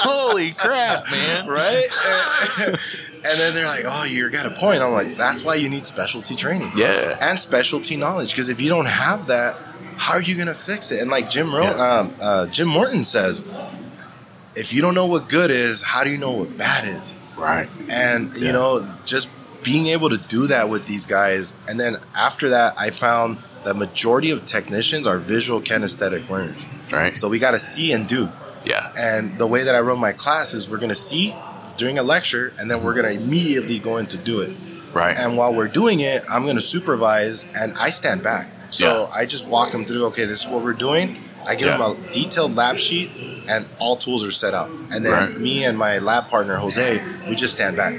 holy 0.02 0.52
crap, 0.52 1.10
man. 1.10 1.46
right? 1.46 1.86
And, 2.58 2.68
and 3.24 3.38
then 3.40 3.54
they're 3.54 3.66
like, 3.66 3.84
"Oh, 3.86 4.04
you 4.04 4.28
got 4.30 4.46
a 4.46 4.50
point." 4.50 4.82
I'm 4.82 4.92
like, 4.92 5.16
"That's 5.16 5.44
why 5.44 5.54
you 5.54 5.68
need 5.68 5.86
specialty 5.86 6.34
training, 6.36 6.72
Yeah. 6.74 7.16
and 7.20 7.38
specialty 7.38 7.96
knowledge. 7.96 8.30
Because 8.32 8.48
if 8.48 8.60
you 8.60 8.68
don't 8.68 8.86
have 8.86 9.28
that, 9.28 9.56
how 9.96 10.14
are 10.14 10.22
you 10.22 10.34
going 10.34 10.48
to 10.48 10.54
fix 10.54 10.90
it?" 10.90 11.00
And 11.00 11.10
like 11.10 11.30
Jim 11.30 11.54
Ro- 11.54 11.62
Yeah. 11.64 11.98
um, 12.00 12.14
uh, 12.20 12.46
Jim 12.48 12.68
Morton 12.68 13.04
says, 13.04 13.44
"If 14.54 14.72
you 14.72 14.82
don't 14.82 14.94
know 14.94 15.06
what 15.06 15.28
good 15.28 15.50
is, 15.50 15.82
how 15.82 16.02
do 16.04 16.10
you 16.10 16.18
know 16.18 16.32
what 16.32 16.56
bad 16.58 16.84
is?" 16.86 17.14
Right. 17.36 17.68
And 17.88 18.32
Yeah. 18.36 18.46
you 18.46 18.52
know, 18.52 18.86
just 19.04 19.28
being 19.62 19.86
able 19.88 20.10
to 20.10 20.16
do 20.16 20.46
that 20.46 20.68
with 20.68 20.86
these 20.86 21.06
guys, 21.06 21.52
and 21.68 21.78
then 21.80 21.98
after 22.14 22.48
that, 22.50 22.74
I 22.78 22.90
found 22.90 23.38
the 23.64 23.74
majority 23.74 24.30
of 24.30 24.44
technicians 24.44 25.06
are 25.06 25.18
visual 25.18 25.60
kinesthetic 25.60 26.28
learners. 26.30 26.64
Right. 26.92 27.16
So 27.16 27.28
we 27.28 27.38
got 27.38 27.50
to 27.52 27.58
see 27.58 27.92
and 27.92 28.06
do. 28.06 28.30
yeah. 28.64 28.90
And 28.96 29.38
the 29.38 29.46
way 29.46 29.62
that 29.64 29.74
I 29.74 29.80
run 29.80 29.98
my 30.00 30.12
class 30.12 30.54
is 30.54 30.68
we're 30.68 30.78
going 30.78 30.88
to 30.88 30.94
see 30.94 31.34
during 31.76 31.98
a 31.98 32.02
lecture, 32.02 32.52
and 32.58 32.70
then 32.70 32.82
we're 32.82 32.94
going 32.94 33.06
to 33.06 33.12
immediately 33.12 33.78
go 33.78 33.96
into 33.98 34.16
do 34.16 34.40
it. 34.40 34.56
Right. 34.92 35.16
And 35.16 35.36
while 35.36 35.52
we're 35.54 35.68
doing 35.68 36.00
it, 36.00 36.24
I'm 36.28 36.44
going 36.44 36.56
to 36.56 36.62
supervise, 36.62 37.44
and 37.54 37.74
I 37.78 37.90
stand 37.90 38.22
back. 38.22 38.50
So 38.70 39.02
Yeah. 39.08 39.14
I 39.20 39.26
just 39.26 39.46
walk 39.46 39.72
them 39.72 39.84
through. 39.84 40.06
Okay, 40.06 40.24
this 40.24 40.40
is 40.42 40.46
what 40.48 40.62
we're 40.64 40.72
doing. 40.72 41.16
I 41.46 41.54
give 41.54 41.68
Yeah. 41.68 41.78
them 41.78 41.96
a 42.08 42.12
detailed 42.12 42.54
lab 42.56 42.78
sheet, 42.78 43.10
and 43.48 43.66
all 43.78 43.96
tools 43.96 44.24
are 44.26 44.32
set 44.32 44.52
up. 44.54 44.68
And 44.92 45.04
then 45.04 45.12
Right. 45.12 45.40
me 45.40 45.64
and 45.64 45.78
my 45.78 45.98
lab 45.98 46.28
partner 46.28 46.56
Jose, 46.56 47.00
we 47.28 47.36
just 47.36 47.54
stand 47.54 47.76
back. 47.76 47.94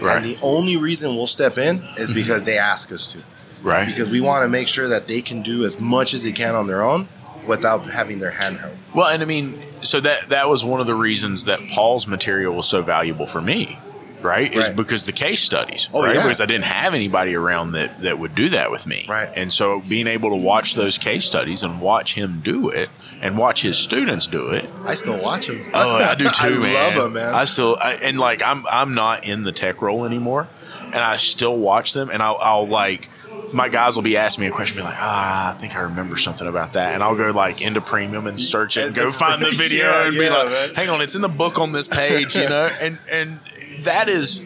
Right. 0.00 0.16
And 0.16 0.24
the 0.24 0.38
only 0.42 0.76
reason 0.76 1.16
we'll 1.16 1.26
step 1.26 1.58
in 1.58 1.84
is 1.96 2.04
mm-hmm. 2.10 2.14
because 2.14 2.44
they 2.44 2.58
ask 2.58 2.92
us 2.92 3.12
to. 3.12 3.18
right. 3.62 3.86
Because 3.86 4.10
we 4.10 4.20
want 4.20 4.42
to 4.42 4.48
make 4.48 4.66
sure 4.66 4.88
that 4.88 5.06
they 5.06 5.22
can 5.22 5.40
do 5.42 5.64
as 5.64 5.78
much 5.78 6.14
as 6.14 6.24
they 6.24 6.32
can 6.32 6.54
on 6.56 6.66
their 6.66 6.82
own 6.82 7.06
without 7.46 7.86
having 7.90 8.18
their 8.18 8.32
hand 8.32 8.58
held. 8.58 8.74
Well, 8.92 9.06
and 9.06 9.22
I 9.22 9.24
mean, 9.24 9.60
so 9.82 10.00
that 10.00 10.28
that 10.30 10.48
was 10.48 10.64
one 10.64 10.80
of 10.80 10.86
the 10.88 10.94
reasons 10.96 11.44
that 11.44 11.60
Paul's 11.68 12.06
material 12.06 12.54
was 12.54 12.66
so 12.66 12.82
valuable 12.82 13.26
for 13.26 13.40
me, 13.40 13.78
right? 14.24 14.52
Is 14.52 14.68
Right. 14.68 14.76
because 14.76 15.04
the 15.04 15.12
case 15.12 15.42
studies, 15.42 15.88
Oh, 15.92 16.02
right? 16.02 16.14
yeah. 16.14 16.22
Because 16.22 16.40
I 16.40 16.46
didn't 16.46 16.64
have 16.64 16.94
anybody 16.94 17.34
around 17.34 17.72
that 17.72 18.02
that 18.02 18.18
would 18.18 18.34
do 18.34 18.48
that 18.50 18.70
with 18.70 18.86
me, 18.86 19.04
Right. 19.08 19.28
And 19.34 19.52
so 19.52 19.80
being 19.80 20.06
able 20.06 20.30
to 20.30 20.36
watch 20.36 20.74
those 20.74 20.98
case 20.98 21.24
studies 21.24 21.62
and 21.62 21.80
watch 21.80 22.14
him 22.14 22.40
do 22.44 22.68
it 22.68 22.90
and 23.20 23.38
watch 23.38 23.62
his 23.62 23.76
students 23.78 24.26
do 24.26 24.48
it. 24.48 24.68
I 24.84 24.94
still 24.94 25.18
watch 25.22 25.46
them. 25.46 25.64
Oh, 25.74 25.96
I 25.96 26.14
do 26.14 26.24
too, 26.28 26.30
I 26.40 26.48
man. 26.50 26.74
love 26.96 27.04
them, 27.04 27.12
man. 27.14 27.34
I 27.34 27.44
still 27.44 27.76
I, 27.80 27.92
and 27.94 28.18
like 28.18 28.42
I'm 28.42 28.64
I'm 28.70 28.94
not 28.94 29.24
in 29.24 29.44
the 29.44 29.52
tech 29.52 29.80
role 29.82 30.04
anymore, 30.04 30.48
and 30.86 30.96
I 30.96 31.16
still 31.16 31.56
watch 31.56 31.92
them, 31.92 32.10
and 32.10 32.22
I'll, 32.22 32.38
I'll 32.40 32.66
like 32.66 33.08
my 33.52 33.68
guys 33.68 33.96
will 33.96 34.02
be 34.02 34.16
asking 34.16 34.42
me 34.42 34.48
a 34.48 34.52
question, 34.52 34.76
be 34.78 34.82
like, 34.82 34.96
ah, 34.98 35.54
I 35.54 35.58
think 35.58 35.76
I 35.76 35.80
remember 35.80 36.16
something 36.16 36.46
about 36.46 36.72
that, 36.74 36.94
and 36.94 37.02
I'll 37.02 37.16
go 37.16 37.30
like 37.30 37.60
into 37.60 37.80
premium 37.80 38.26
and 38.26 38.40
search 38.40 38.76
it 38.76 38.86
and 38.86 38.94
go 38.94 39.10
find 39.24 39.42
the 39.42 39.50
video 39.50 39.84
Yeah, 39.90 40.06
and 40.06 40.16
be 40.16 40.24
yeah, 40.24 40.30
like, 40.36 40.48
man. 40.50 40.74
hang 40.74 40.88
on, 40.88 41.00
it's 41.00 41.14
in 41.14 41.22
the 41.22 41.28
book 41.28 41.58
on 41.58 41.72
this 41.72 41.88
page, 41.88 42.34
you 42.36 42.48
know, 42.48 42.70
and 42.80 42.98
and 43.10 43.40
that 43.84 44.08
is 44.08 44.42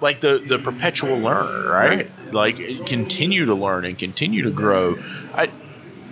like 0.00 0.20
the 0.20 0.38
the 0.38 0.58
perpetual 0.58 1.18
learner, 1.18 1.70
right? 1.70 2.10
Like 2.32 2.86
continue 2.86 3.44
to 3.46 3.54
learn 3.54 3.84
and 3.84 3.98
continue 3.98 4.42
to 4.42 4.50
grow. 4.50 4.98
I, 5.34 5.50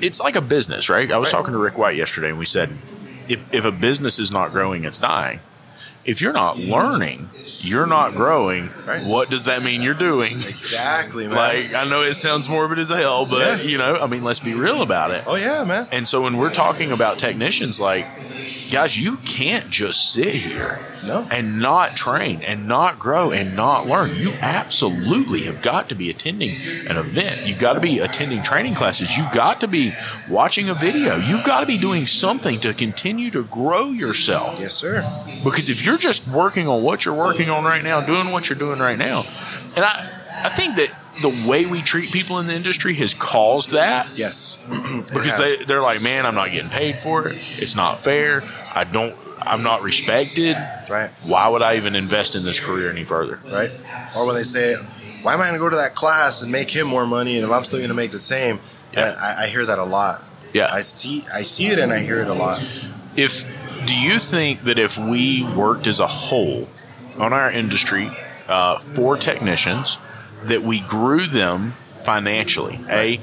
it's 0.00 0.20
like 0.20 0.36
a 0.36 0.40
business, 0.40 0.88
right? 0.88 1.10
I 1.10 1.16
was 1.18 1.26
Right. 1.32 1.38
talking 1.38 1.52
to 1.52 1.58
Rick 1.58 1.78
White 1.78 1.96
yesterday, 1.96 2.28
and 2.28 2.38
we 2.38 2.44
said 2.46 2.70
if 3.28 3.40
if 3.52 3.64
a 3.64 3.72
business 3.72 4.18
is 4.18 4.30
not 4.30 4.52
growing, 4.52 4.84
it's 4.84 4.98
dying. 4.98 5.40
If 6.08 6.22
you're 6.22 6.32
not 6.32 6.58
learning, 6.58 7.28
you're 7.58 7.86
not 7.86 8.14
growing. 8.14 8.70
Right. 8.86 9.04
What 9.04 9.28
does 9.30 9.44
that 9.44 9.62
mean 9.62 9.82
you're 9.82 9.92
doing? 9.92 10.36
Exactly, 10.38 11.28
man. 11.28 11.36
Like 11.36 11.74
I 11.74 11.84
know 11.84 12.02
it 12.02 12.14
sounds 12.14 12.48
morbid 12.48 12.78
as 12.78 12.88
hell, 12.88 13.26
but 13.26 13.38
Yeah. 13.40 13.60
you 13.62 13.76
know, 13.78 13.96
I 13.96 14.06
mean, 14.06 14.24
let's 14.24 14.40
be 14.40 14.54
real 14.54 14.80
about 14.82 15.10
it. 15.10 15.24
oh 15.26 15.34
yeah, 15.36 15.64
man. 15.64 15.86
And 15.92 16.08
so 16.08 16.22
when 16.22 16.38
we're 16.38 16.50
talking 16.52 16.92
about 16.92 17.18
technicians, 17.18 17.78
like, 17.78 18.06
guys, 18.70 18.98
you 18.98 19.16
can't 19.18 19.70
just 19.70 20.12
sit 20.12 20.34
here 20.34 20.78
No. 21.04 21.26
and 21.30 21.60
not 21.60 21.96
train 21.96 22.42
and 22.42 22.66
not 22.68 22.98
grow 22.98 23.30
and 23.30 23.56
not 23.56 23.86
learn. 23.86 24.14
You 24.16 24.30
absolutely 24.40 25.42
have 25.42 25.62
got 25.62 25.88
to 25.88 25.94
be 25.94 26.10
attending 26.10 26.56
an 26.86 26.96
event. 26.96 27.46
You've 27.46 27.58
got 27.58 27.74
to 27.74 27.80
be 27.80 27.98
attending 27.98 28.42
training 28.42 28.74
classes. 28.74 29.16
You've 29.16 29.32
got 29.32 29.60
to 29.60 29.68
be 29.68 29.94
watching 30.28 30.68
a 30.68 30.74
video. 30.74 31.16
You've 31.16 31.44
got 31.44 31.60
to 31.60 31.66
be 31.66 31.78
doing 31.78 32.06
something 32.06 32.60
to 32.60 32.74
continue 32.74 33.30
to 33.30 33.44
grow 33.44 33.90
yourself. 33.90 34.58
Yes, 34.60 34.74
sir. 34.74 35.02
Because 35.44 35.68
if 35.68 35.84
you're 35.84 35.98
just 35.98 36.26
working 36.28 36.68
on 36.68 36.82
what 36.82 37.04
you're 37.04 37.14
working 37.14 37.50
on 37.50 37.64
right 37.64 37.82
now, 37.82 38.04
doing 38.04 38.30
what 38.30 38.48
you're 38.48 38.58
doing 38.58 38.78
right 38.78 38.98
now. 38.98 39.24
And 39.76 39.84
I, 39.84 40.10
I 40.44 40.48
think 40.50 40.76
that 40.76 40.92
the 41.22 41.48
way 41.48 41.66
we 41.66 41.82
treat 41.82 42.12
people 42.12 42.38
in 42.38 42.46
the 42.46 42.54
industry 42.54 42.94
has 42.94 43.14
caused 43.14 43.70
that 43.70 44.08
Yes. 44.14 44.58
Because 45.08 45.36
they 45.38 45.56
they're 45.64 45.82
like, 45.82 46.00
man, 46.02 46.26
I'm 46.26 46.34
not 46.34 46.50
getting 46.52 46.70
paid 46.70 47.00
for 47.00 47.28
it. 47.28 47.38
It's 47.58 47.74
not 47.74 48.00
fair. 48.00 48.42
I 48.74 48.84
don't. 48.84 49.16
I'm 49.40 49.62
not 49.62 49.82
respected. 49.82 50.56
Right. 50.90 51.10
Why 51.24 51.48
would 51.48 51.62
I 51.62 51.76
even 51.76 51.94
invest 51.94 52.34
in 52.34 52.44
this 52.44 52.58
career 52.60 52.90
any 52.90 53.04
further? 53.04 53.40
right? 53.46 53.70
Or 54.16 54.26
when 54.26 54.34
they 54.34 54.42
say, 54.42 54.74
"Why 55.22 55.34
am 55.34 55.40
I 55.40 55.44
going 55.48 55.54
to 55.54 55.58
go 55.60 55.70
to 55.70 55.76
that 55.76 55.94
class 55.94 56.42
and 56.42 56.50
make 56.52 56.70
him 56.70 56.86
more 56.88 57.06
money, 57.06 57.36
and 57.36 57.46
if 57.46 57.50
I'm 57.52 57.64
still 57.64 57.78
going 57.78 57.88
to 57.88 57.94
make 57.94 58.10
the 58.10 58.18
same?" 58.18 58.60
Yeah. 58.92 59.10
And 59.10 59.18
I, 59.18 59.44
I 59.44 59.46
hear 59.48 59.64
that 59.66 59.78
a 59.78 59.84
lot. 59.84 60.24
Yeah. 60.52 60.68
I 60.72 60.82
see, 60.82 61.24
I 61.32 61.42
see 61.42 61.68
it, 61.68 61.78
and 61.78 61.92
I 61.92 61.98
hear 62.00 62.20
it 62.20 62.28
a 62.28 62.34
lot. 62.34 62.62
if 63.16 63.46
do 63.86 63.94
you 63.96 64.18
think 64.18 64.64
that 64.64 64.78
if 64.78 64.98
we 64.98 65.44
worked 65.44 65.86
as 65.86 66.00
a 66.00 66.06
whole 66.06 66.68
on 67.18 67.32
our 67.32 67.50
industry 67.50 68.10
uh, 68.48 68.78
for 68.78 69.16
technicians 69.16 69.98
that 70.44 70.62
we 70.62 70.80
grew 70.80 71.26
them 71.26 71.74
financially 72.04 72.80
a 72.88 73.20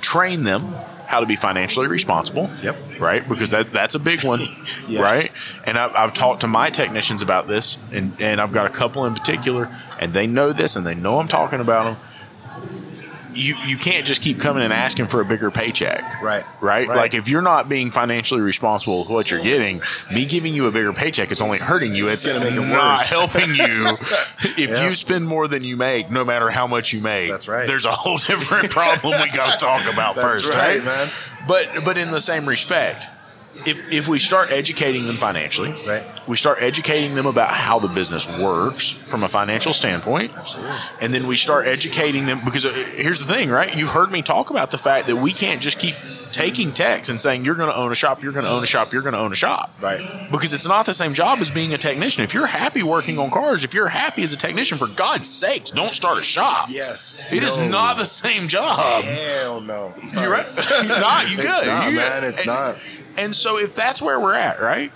train 0.00 0.42
them 0.44 0.72
how 1.06 1.20
to 1.20 1.26
be 1.26 1.36
financially 1.36 1.86
responsible 1.86 2.50
Yep. 2.62 2.76
right 3.00 3.26
because 3.28 3.50
that 3.50 3.72
that's 3.72 3.94
a 3.94 3.98
big 3.98 4.24
one 4.24 4.40
Yes. 4.88 5.00
right 5.00 5.32
and 5.64 5.78
I've, 5.78 5.94
I've 5.94 6.12
talked 6.14 6.40
to 6.42 6.46
my 6.46 6.70
technicians 6.70 7.22
about 7.22 7.46
this 7.48 7.78
and, 7.92 8.14
and 8.20 8.40
i've 8.40 8.52
got 8.52 8.66
a 8.66 8.70
couple 8.70 9.04
in 9.06 9.14
particular 9.14 9.74
and 10.00 10.12
they 10.12 10.26
know 10.26 10.52
this 10.52 10.76
and 10.76 10.86
they 10.86 10.94
know 10.94 11.18
i'm 11.18 11.28
talking 11.28 11.60
about 11.60 11.84
them 11.84 11.96
you 13.34 13.56
you 13.66 13.76
can't 13.76 14.06
just 14.06 14.22
keep 14.22 14.40
coming 14.40 14.62
and 14.62 14.72
asking 14.72 15.06
for 15.08 15.20
a 15.20 15.24
bigger 15.24 15.50
paycheck 15.50 16.22
Right. 16.22 16.44
right? 16.60 16.88
Right. 16.88 16.96
Like 16.96 17.14
if 17.14 17.28
you're 17.28 17.42
not 17.42 17.68
being 17.68 17.90
financially 17.90 18.40
responsible 18.40 19.00
with 19.00 19.08
what 19.08 19.30
you're 19.30 19.42
getting, 19.42 19.82
me 20.12 20.26
giving 20.26 20.54
you 20.54 20.66
a 20.66 20.70
bigger 20.70 20.92
paycheck 20.92 21.30
is 21.30 21.40
only 21.40 21.58
hurting 21.58 21.94
you. 21.94 22.08
It's, 22.08 22.24
gonna 22.24 22.40
make 22.40 22.52
it 22.54 22.60
not 22.60 22.98
worse. 23.00 23.08
helping 23.08 23.54
you. 23.54 23.86
if 24.40 24.58
Yeah. 24.58 24.88
you 24.88 24.94
spend 24.94 25.26
more 25.26 25.48
than 25.48 25.64
you 25.64 25.76
make, 25.76 26.10
no 26.10 26.24
matter 26.24 26.50
how 26.50 26.66
much 26.66 26.92
you 26.92 27.00
make, 27.00 27.30
That's 27.30 27.48
right. 27.48 27.66
There's 27.66 27.84
a 27.84 27.90
whole 27.90 28.18
different 28.28 28.70
problem 28.70 29.20
we 29.20 29.28
got 29.30 29.58
to 29.58 29.64
talk 29.64 29.92
about 29.92 30.14
first, 30.14 30.46
right, 30.46 30.78
right, 30.78 30.84
man. 30.84 31.08
But 31.46 31.84
but 31.84 31.96
in 31.98 32.10
the 32.10 32.20
same 32.20 32.46
respect, 32.48 33.06
if 33.66 33.92
if 33.92 34.08
we 34.08 34.18
start 34.18 34.50
educating 34.50 35.06
them 35.06 35.16
financially, 35.18 35.74
Right. 35.86 36.02
we 36.26 36.36
start 36.36 36.58
educating 36.60 37.14
them 37.14 37.26
about 37.26 37.50
how 37.50 37.78
the 37.78 37.88
business 37.88 38.26
works 38.28 38.90
from 38.92 39.22
a 39.24 39.28
financial 39.28 39.72
standpoint, 39.72 40.32
Absolutely. 40.36 40.72
and 41.00 41.12
then 41.14 41.26
we 41.26 41.36
start 41.36 41.66
educating 41.66 42.26
them 42.26 42.40
because 42.44 42.64
uh, 42.64 42.70
here's 42.70 43.18
the 43.18 43.26
thing, 43.32 43.50
right? 43.50 43.74
You've 43.76 43.90
heard 43.90 44.10
me 44.12 44.22
talk 44.22 44.50
about 44.50 44.70
the 44.70 44.78
fact 44.78 45.06
that 45.08 45.16
we 45.16 45.32
can't 45.32 45.60
just 45.60 45.78
keep 45.78 45.94
taking 46.30 46.72
techs 46.72 47.08
and 47.08 47.18
saying 47.20 47.44
you're 47.44 47.54
going 47.54 47.70
to 47.70 47.74
own 47.76 47.90
a 47.90 47.94
shop, 47.94 48.22
you're 48.22 48.32
going 48.32 48.44
to 48.44 48.50
own 48.50 48.62
a 48.62 48.66
shop, 48.66 48.92
you're 48.92 49.00
going 49.02 49.14
to 49.14 49.18
own 49.18 49.32
a 49.32 49.34
shop. 49.34 49.74
Right. 49.80 50.28
Because 50.30 50.52
it's 50.52 50.66
not 50.66 50.84
the 50.84 50.92
same 50.92 51.14
job 51.14 51.38
as 51.40 51.50
being 51.50 51.72
a 51.72 51.78
technician. 51.78 52.22
If 52.22 52.34
you're 52.34 52.46
happy 52.46 52.82
working 52.82 53.18
on 53.18 53.30
cars, 53.30 53.64
if 53.64 53.72
you're 53.72 53.88
happy 53.88 54.22
as 54.22 54.32
a 54.34 54.36
technician, 54.36 54.76
for 54.76 54.86
God's 54.88 55.28
sakes, 55.28 55.70
don't 55.70 55.94
start 55.94 56.18
a 56.18 56.22
shop. 56.22 56.68
Yes. 56.70 57.30
It 57.32 57.42
is 57.42 57.56
No. 57.56 57.68
not 57.68 57.96
the 57.96 58.04
same 58.04 58.46
job. 58.46 59.02
Hell 59.04 59.62
no. 59.62 59.94
You're 60.20 60.30
right. 60.30 60.46
You're 60.82 60.84
not. 61.00 61.30
You 61.30 61.38
It's 61.38 61.46
good. 61.46 61.66
not, 61.66 61.90
You 61.90 61.96
man. 61.96 62.24
It's 62.24 62.40
and, 62.40 62.46
not. 62.46 62.76
And 63.18 63.34
so 63.34 63.58
if 63.58 63.74
that's 63.74 64.00
where 64.00 64.18
we're 64.18 64.34
at, 64.34 64.60
right? 64.60 64.92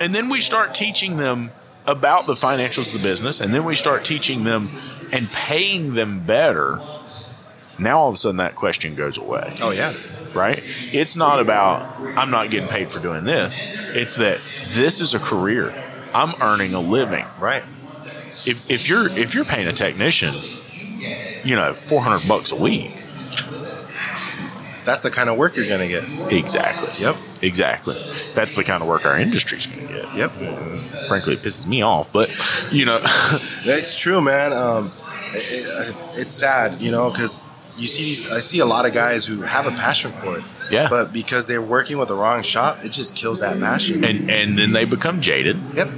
And 0.00 0.14
then 0.14 0.28
we 0.28 0.40
start 0.40 0.74
teaching 0.74 1.16
them 1.16 1.50
about 1.86 2.26
the 2.26 2.34
financials 2.34 2.88
of 2.88 2.92
the 2.92 2.98
business, 3.02 3.40
and 3.40 3.52
then 3.52 3.64
we 3.64 3.74
start 3.74 4.04
teaching 4.04 4.44
them 4.44 4.70
and 5.12 5.28
paying 5.32 5.94
them 5.94 6.20
better. 6.24 6.78
Now 7.78 8.00
all 8.00 8.08
of 8.08 8.14
a 8.14 8.18
sudden 8.18 8.36
that 8.36 8.54
question 8.56 8.94
goes 8.94 9.16
away 9.18 9.54
Oh 9.62 9.70
yeah. 9.70 9.94
right? 10.34 10.60
It's 10.92 11.16
not 11.16 11.40
about 11.40 11.98
I'm 12.18 12.30
not 12.30 12.50
getting 12.50 12.68
paid 12.68 12.90
for 12.90 12.98
doing 13.00 13.24
this. 13.24 13.58
It's 13.94 14.16
that 14.16 14.40
this 14.70 15.00
is 15.00 15.14
a 15.14 15.18
career. 15.18 15.72
I'm 16.12 16.34
earning 16.42 16.74
a 16.74 16.80
living. 16.80 17.24
Right. 17.38 17.62
If, 18.46 18.70
if 18.70 18.88
you're 18.88 19.08
if 19.16 19.34
you're 19.34 19.44
paying 19.44 19.66
a 19.68 19.72
technician, 19.72 20.34
you 21.44 21.56
know, 21.56 21.74
400 21.74 22.28
bucks 22.28 22.52
a 22.52 22.56
week. 22.56 23.04
That's 24.88 25.02
the 25.02 25.10
kind 25.10 25.28
of 25.30 25.36
work 25.36 25.54
you're 25.56 25.68
gonna 25.68 25.86
get. 25.88 26.04
Exactly. 26.32 26.90
Yep. 26.98 27.16
Exactly. 27.42 27.96
That's 28.34 28.54
the 28.56 28.64
kind 28.64 28.82
of 28.82 28.88
work 28.88 29.04
our 29.06 29.18
industry's 29.18 29.66
going 29.66 29.86
to 29.86 29.92
get. 29.94 30.14
Yep. 30.16 30.32
Frankly, 31.08 31.34
it 31.34 31.42
pisses 31.42 31.66
me 31.66 31.82
off, 31.82 32.12
but 32.12 32.30
you 32.72 32.84
know, 32.84 32.98
It's 33.64 33.94
true, 33.94 34.20
man. 34.20 34.52
Um, 34.52 34.90
it, 35.34 35.66
it, 35.66 35.96
it's 36.20 36.32
sad, 36.32 36.80
you 36.80 36.90
know, 36.90 37.10
because 37.10 37.40
you 37.76 37.86
see 37.86 38.02
these. 38.04 38.28
I 38.30 38.40
see 38.40 38.58
a 38.58 38.64
lot 38.66 38.86
of 38.86 38.92
guys 38.92 39.24
who 39.26 39.42
have 39.42 39.66
a 39.66 39.70
passion 39.70 40.10
for 40.12 40.38
it. 40.38 40.44
Yeah. 40.70 40.88
But 40.88 41.12
because 41.12 41.46
they're 41.46 41.62
working 41.62 41.96
with 41.98 42.08
the 42.08 42.14
wrong 42.16 42.42
shop, 42.42 42.84
it 42.84 42.90
just 42.90 43.14
kills 43.14 43.38
that 43.40 43.60
passion. 43.60 44.04
and 44.04 44.28
and 44.30 44.58
then 44.58 44.72
they 44.72 44.84
become 44.84 45.20
jaded. 45.20 45.58
yep. 45.74 45.88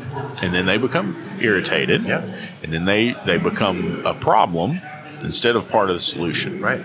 and 0.43 0.53
then 0.55 0.67
they 0.67 0.77
become 0.79 1.17
irritated 1.41 2.05
Yeah. 2.05 2.25
and 2.63 2.71
then 2.73 2.85
they 2.85 3.15
they 3.27 3.39
become 3.39 4.03
a 4.05 4.13
problem 4.15 4.81
instead 5.23 5.57
of 5.57 5.69
part 5.69 5.89
of 5.91 5.97
the 5.97 6.01
solution 6.01 6.61
Right. 6.61 6.85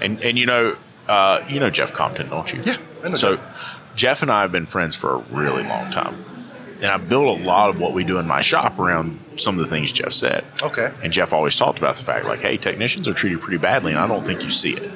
and 0.00 0.22
and 0.22 0.38
you 0.38 0.46
know 0.46 0.76
uh, 1.08 1.44
you 1.48 1.60
know 1.60 1.70
jeff 1.70 1.92
compton 1.92 2.28
don't 2.28 2.52
you 2.52 2.62
Yeah, 2.64 2.76
I 3.04 3.08
know 3.08 3.14
so 3.14 3.36
Jeff. 3.36 3.80
jeff 3.94 4.22
and 4.22 4.30
i 4.30 4.42
have 4.42 4.52
been 4.52 4.66
friends 4.66 4.96
for 4.96 5.14
a 5.14 5.18
really 5.18 5.62
long 5.62 5.90
time 5.90 6.24
and 6.76 6.86
i 6.86 6.96
built 6.96 7.40
a 7.40 7.42
lot 7.44 7.70
of 7.70 7.78
what 7.78 7.92
we 7.92 8.04
do 8.04 8.18
in 8.18 8.26
my 8.26 8.40
shop 8.40 8.78
around 8.78 9.18
some 9.36 9.58
of 9.58 9.64
the 9.68 9.70
things 9.74 9.92
jeff 9.92 10.12
said 10.12 10.44
Okay. 10.62 10.92
and 11.02 11.12
Jeff 11.12 11.32
always 11.32 11.56
talked 11.56 11.78
about 11.78 11.96
the 11.96 12.04
fact, 12.04 12.24
like, 12.26 12.40
hey, 12.40 12.56
technicians 12.56 13.06
are 13.08 13.12
treated 13.14 13.40
pretty 13.40 13.58
badly, 13.58 13.92
and 13.92 14.00
I 14.00 14.06
don't 14.08 14.24
think 14.24 14.42
you 14.42 14.48
see 14.50 14.72
it, 14.72 14.90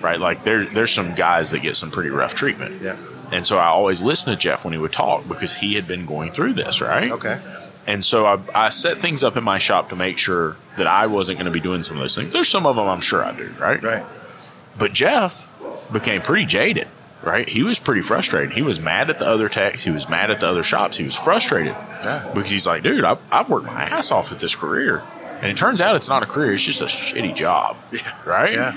right? 0.00 0.18
Like, 0.20 0.44
there, 0.44 0.64
there's 0.64 0.92
some 0.92 1.14
guys 1.14 1.50
that 1.50 1.60
get 1.60 1.74
some 1.76 1.90
pretty 1.90 2.10
rough 2.10 2.34
treatment. 2.36 2.80
Yeah. 2.80 2.96
And 3.32 3.44
so 3.46 3.58
I 3.58 3.66
always 3.66 4.00
listened 4.02 4.32
to 4.38 4.40
Jeff 4.40 4.64
when 4.64 4.72
he 4.72 4.78
would 4.78 4.92
talk 4.92 5.26
because 5.28 5.54
he 5.54 5.74
had 5.74 5.86
been 5.88 6.06
going 6.06 6.30
through 6.32 6.54
this, 6.54 6.80
right? 6.80 7.10
Okay. 7.10 7.40
And 7.86 8.04
so 8.04 8.26
I, 8.26 8.38
I 8.54 8.68
set 8.68 8.98
things 8.98 9.22
up 9.24 9.36
in 9.36 9.42
my 9.44 9.58
shop 9.58 9.88
to 9.90 9.96
make 9.96 10.16
sure 10.18 10.56
that 10.78 10.86
I 10.86 11.06
wasn't 11.08 11.38
going 11.38 11.46
to 11.46 11.52
be 11.52 11.60
doing 11.60 11.82
some 11.82 11.96
of 11.96 12.00
those 12.02 12.14
things. 12.14 12.32
There's 12.32 12.48
some 12.48 12.64
of 12.66 12.76
them 12.76 12.86
I'm 12.88 13.00
sure 13.00 13.24
I 13.24 13.32
do, 13.32 13.52
right? 13.58 13.82
Right. 13.82 14.04
But 14.78 14.92
Jeff 14.92 15.46
became 15.92 16.22
pretty 16.22 16.44
jaded, 16.46 16.88
right? 17.22 17.48
He 17.48 17.62
was 17.62 17.78
pretty 17.78 18.00
frustrated. 18.02 18.52
He 18.54 18.62
was 18.62 18.78
mad 18.80 19.10
at 19.10 19.18
the 19.18 19.26
other 19.26 19.48
techs. 19.48 19.84
He 19.84 19.90
was 19.90 20.08
mad 20.08 20.30
at 20.30 20.40
the 20.40 20.48
other 20.48 20.62
shops. 20.62 20.96
He 20.96 21.04
was 21.04 21.14
frustrated 21.16 21.74
Yeah. 22.04 22.30
because 22.34 22.50
he's 22.50 22.66
like, 22.66 22.82
dude, 22.82 23.04
I, 23.04 23.16
I've 23.30 23.48
worked 23.48 23.66
my 23.66 23.72
ass 23.84 24.10
off 24.10 24.32
at 24.32 24.38
this 24.38 24.54
career. 24.54 25.02
And 25.40 25.46
it 25.50 25.56
turns 25.56 25.80
out 25.80 25.96
it's 25.96 26.08
not 26.08 26.22
a 26.22 26.26
career, 26.26 26.52
it's 26.52 26.62
just 26.62 26.82
a 26.82 26.86
shitty 26.86 27.34
job. 27.34 27.76
Yeah. 27.92 28.00
Right? 28.26 28.52
Yeah. 28.52 28.74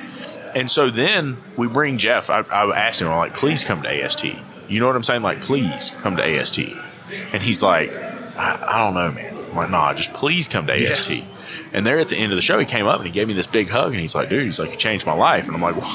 And 0.55 0.69
so 0.71 0.89
then 0.89 1.37
we 1.57 1.67
bring 1.67 1.97
Jeff. 1.97 2.29
I, 2.29 2.39
I 2.41 2.77
asked 2.87 3.01
him, 3.01 3.07
I'm 3.07 3.17
like, 3.17 3.33
please 3.33 3.63
come 3.63 3.81
to 3.83 3.89
AST. 4.05 4.23
You 4.69 4.79
know 4.79 4.87
what 4.87 4.95
I'm 4.95 5.03
saying? 5.03 5.23
Like, 5.23 5.41
please 5.41 5.91
come 6.01 6.15
to 6.17 6.23
AST. 6.39 6.59
And 7.33 7.43
he's 7.43 7.61
like, 7.61 7.93
I, 8.37 8.63
I 8.67 8.77
don't 8.77 8.93
know, 8.93 9.11
man. 9.11 9.35
I'm 9.49 9.55
like, 9.55 9.69
nah, 9.71 9.93
just 9.93 10.13
please 10.13 10.47
come 10.47 10.67
to 10.67 10.73
AST. 10.73 11.11
And 11.73 11.85
there 11.85 11.97
at 11.99 12.07
the 12.09 12.15
end 12.17 12.31
of 12.31 12.35
the 12.37 12.41
show, 12.41 12.59
he 12.59 12.65
came 12.65 12.85
up 12.87 12.97
and 12.97 13.05
he 13.07 13.11
gave 13.11 13.27
me 13.27 13.33
this 13.33 13.47
big 13.47 13.67
hug 13.69 13.91
and 13.91 13.99
he's 13.99 14.15
like, 14.15 14.29
dude, 14.29 14.43
he's 14.45 14.59
like, 14.59 14.71
you 14.71 14.77
changed 14.77 15.05
my 15.05 15.13
life. 15.13 15.47
And 15.47 15.55
I'm 15.55 15.61
like, 15.61 15.75
what 15.75 15.85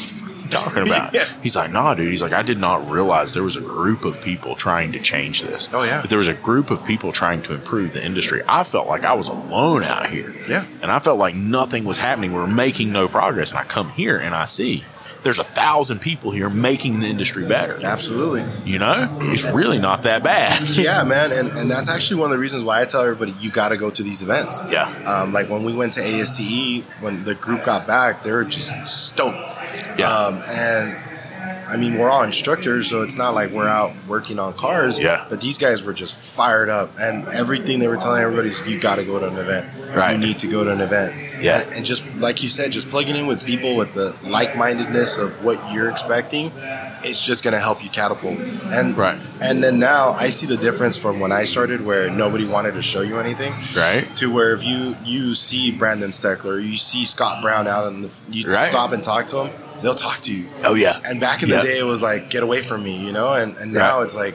the 0.51 0.57
fuck 0.57 0.77
are 0.77 0.81
you 0.81 0.87
talking 0.87 0.93
about? 0.93 1.15
Yeah. 1.19 1.25
He's 1.43 1.57
like, 1.57 1.71
nah, 1.73 1.95
dude. 1.95 2.11
He's 2.11 2.23
like, 2.23 2.33
I 2.33 2.43
did 2.43 2.59
not 2.59 2.89
realize 2.91 3.33
there 3.33 3.43
was 3.43 3.57
a 3.57 3.61
group 3.61 4.05
of 4.05 4.21
people 4.21 4.55
trying 4.55 4.93
to 4.93 5.01
change 5.01 5.43
this. 5.43 5.69
Oh, 5.73 5.83
yeah. 5.83 6.03
That 6.03 6.11
there 6.11 6.19
was 6.19 6.29
a 6.29 6.35
group 6.35 6.71
of 6.71 6.85
people 6.85 7.13
trying 7.13 7.43
to 7.43 7.55
improve 7.55 7.93
the 7.93 8.05
industry. 8.05 8.43
I 8.47 8.63
felt 8.65 8.87
like 8.87 9.05
I 9.05 9.15
was 9.15 9.29
alone 9.29 9.83
out 9.83 10.09
here. 10.11 10.35
Yeah. 10.49 10.67
And 10.83 10.91
I 10.91 10.99
felt 10.99 11.19
like 11.19 11.35
nothing 11.35 11.85
was 11.85 11.99
happening. 11.99 12.33
We 12.33 12.39
were 12.39 12.47
making 12.47 12.93
no 12.93 13.09
progress. 13.09 13.51
And 13.51 13.59
I 13.59 13.65
come 13.65 13.89
here 13.91 14.17
and 14.19 14.35
I 14.35 14.45
see 14.45 14.85
there's 15.29 15.39
a 15.39 15.45
thousand 15.45 16.01
people 16.01 16.31
here 16.31 16.49
making 16.49 17.01
the 17.01 17.07
industry 17.07 17.45
better. 17.45 17.79
Absolutely. 17.85 18.47
You 18.65 18.79
know, 18.79 19.19
it's 19.21 19.45
really 19.53 19.79
not 19.79 20.05
that 20.05 20.23
bad. 20.23 20.67
Yeah, 20.79 21.03
man, 21.03 21.33
and, 21.33 21.51
and 21.51 21.71
that's 21.71 21.89
actually 21.89 22.21
one 22.21 22.31
of 22.31 22.37
the 22.37 22.39
reasons 22.39 22.63
why 22.63 22.81
I 22.81 22.85
tell 22.85 23.03
everybody 23.03 23.33
you 23.41 23.51
got 23.51 23.71
to 23.71 23.77
go 23.77 23.91
to 23.91 24.03
these 24.03 24.23
events. 24.23 24.63
Yeah. 24.71 24.85
Um, 25.05 25.33
like 25.33 25.51
when 25.51 25.65
we 25.65 25.75
went 25.75 25.95
to 25.95 26.01
ASTE, 26.01 26.85
when 27.01 27.25
the 27.25 27.35
group 27.35 27.65
got 27.65 27.87
back, 27.87 28.23
they 28.23 28.31
were 28.31 28.45
just 28.45 28.73
stoked. 28.87 29.55
Yeah. 29.99 30.11
Um, 30.11 30.43
and 30.47 30.97
I 31.69 31.77
mean, 31.77 31.99
we're 31.99 32.09
all 32.09 32.23
instructors, 32.23 32.89
so 32.89 33.03
it's 33.03 33.17
not 33.17 33.35
like 33.35 33.51
we're 33.51 33.69
out 33.69 33.93
working 34.07 34.39
on 34.39 34.55
cars. 34.55 34.99
Yeah. 34.99 35.27
But 35.29 35.41
these 35.41 35.59
guys 35.59 35.83
were 35.83 35.93
just 35.93 36.17
fired 36.17 36.69
up, 36.69 36.91
and 36.99 37.29
everything 37.29 37.79
they 37.79 37.89
were 37.89 37.97
telling 37.97 38.23
everybody 38.23 38.49
is, 38.49 38.61
you 38.63 38.79
got 38.79 38.97
to 38.97 39.05
go 39.05 39.19
to 39.19 39.27
an 39.29 39.37
event. 39.37 39.69
Right. 39.95 40.13
You 40.13 40.19
need 40.19 40.39
to 40.41 40.47
go 40.49 40.65
to 40.65 40.71
an 40.71 40.81
event. 40.81 41.43
Yeah. 41.43 41.61
And, 41.61 41.73
and 41.75 41.85
just 41.87 42.05
like 42.17 42.43
you 42.43 42.49
said, 42.49 42.73
just 42.73 42.91
plugging 42.91 43.17
in 43.17 43.27
with 43.27 43.45
people 43.45 43.77
with 43.77 43.93
the 43.95 44.17
like-mindedness 44.23 45.19
of 45.19 45.43
what 45.45 45.73
you're 45.73 45.91
expecting, 45.91 46.53
it's 47.05 47.21
just 47.21 47.45
going 47.45 47.55
to 47.55 47.61
help 47.61 47.83
you 47.83 47.91
catapult. 47.91 48.39
And 48.39 48.97
Right. 48.97 49.19
And 49.41 49.63
then 49.63 49.79
now 49.79 50.13
I 50.13 50.31
see 50.31 50.47
the 50.47 50.57
difference 50.57 50.97
from 50.97 51.21
when 51.21 51.33
I 51.33 51.45
started, 51.45 51.85
where 51.85 52.11
nobody 52.11 52.45
wanted 52.47 52.73
to 52.75 52.83
show 52.83 53.03
you 53.03 53.19
anything, 53.19 53.53
Right. 53.77 54.15
to 54.17 54.33
where 54.33 54.55
if 54.55 54.65
you 54.65 54.97
you 55.05 55.35
see 55.35 55.71
Brandon 55.71 56.11
Steckler, 56.11 56.63
you 56.63 56.77
see 56.77 57.05
Scott 57.05 57.41
Brown 57.43 57.67
out 57.69 57.85
the, 58.03 58.11
you 58.31 58.51
Right. 58.51 58.71
stop 58.71 58.93
and 58.93 59.03
talk 59.03 59.27
to 59.27 59.37
them, 59.37 59.51
they'll 59.83 59.95
talk 59.95 60.23
to 60.23 60.33
you. 60.33 60.47
Oh, 60.65 60.75
yeah. 60.75 61.01
And 61.05 61.21
back 61.21 61.43
in 61.43 61.49
Yeah. 61.49 61.57
the 61.61 61.63
day, 61.63 61.79
it 61.79 61.85
was 61.87 62.01
like, 62.03 62.31
get 62.31 62.43
away 62.43 62.61
from 62.63 62.83
me, 62.85 62.97
you 62.97 63.13
know. 63.13 63.33
And 63.33 63.57
and 63.57 63.73
now 63.73 63.97
Right. 63.99 64.05
it's 64.05 64.15
like, 64.15 64.35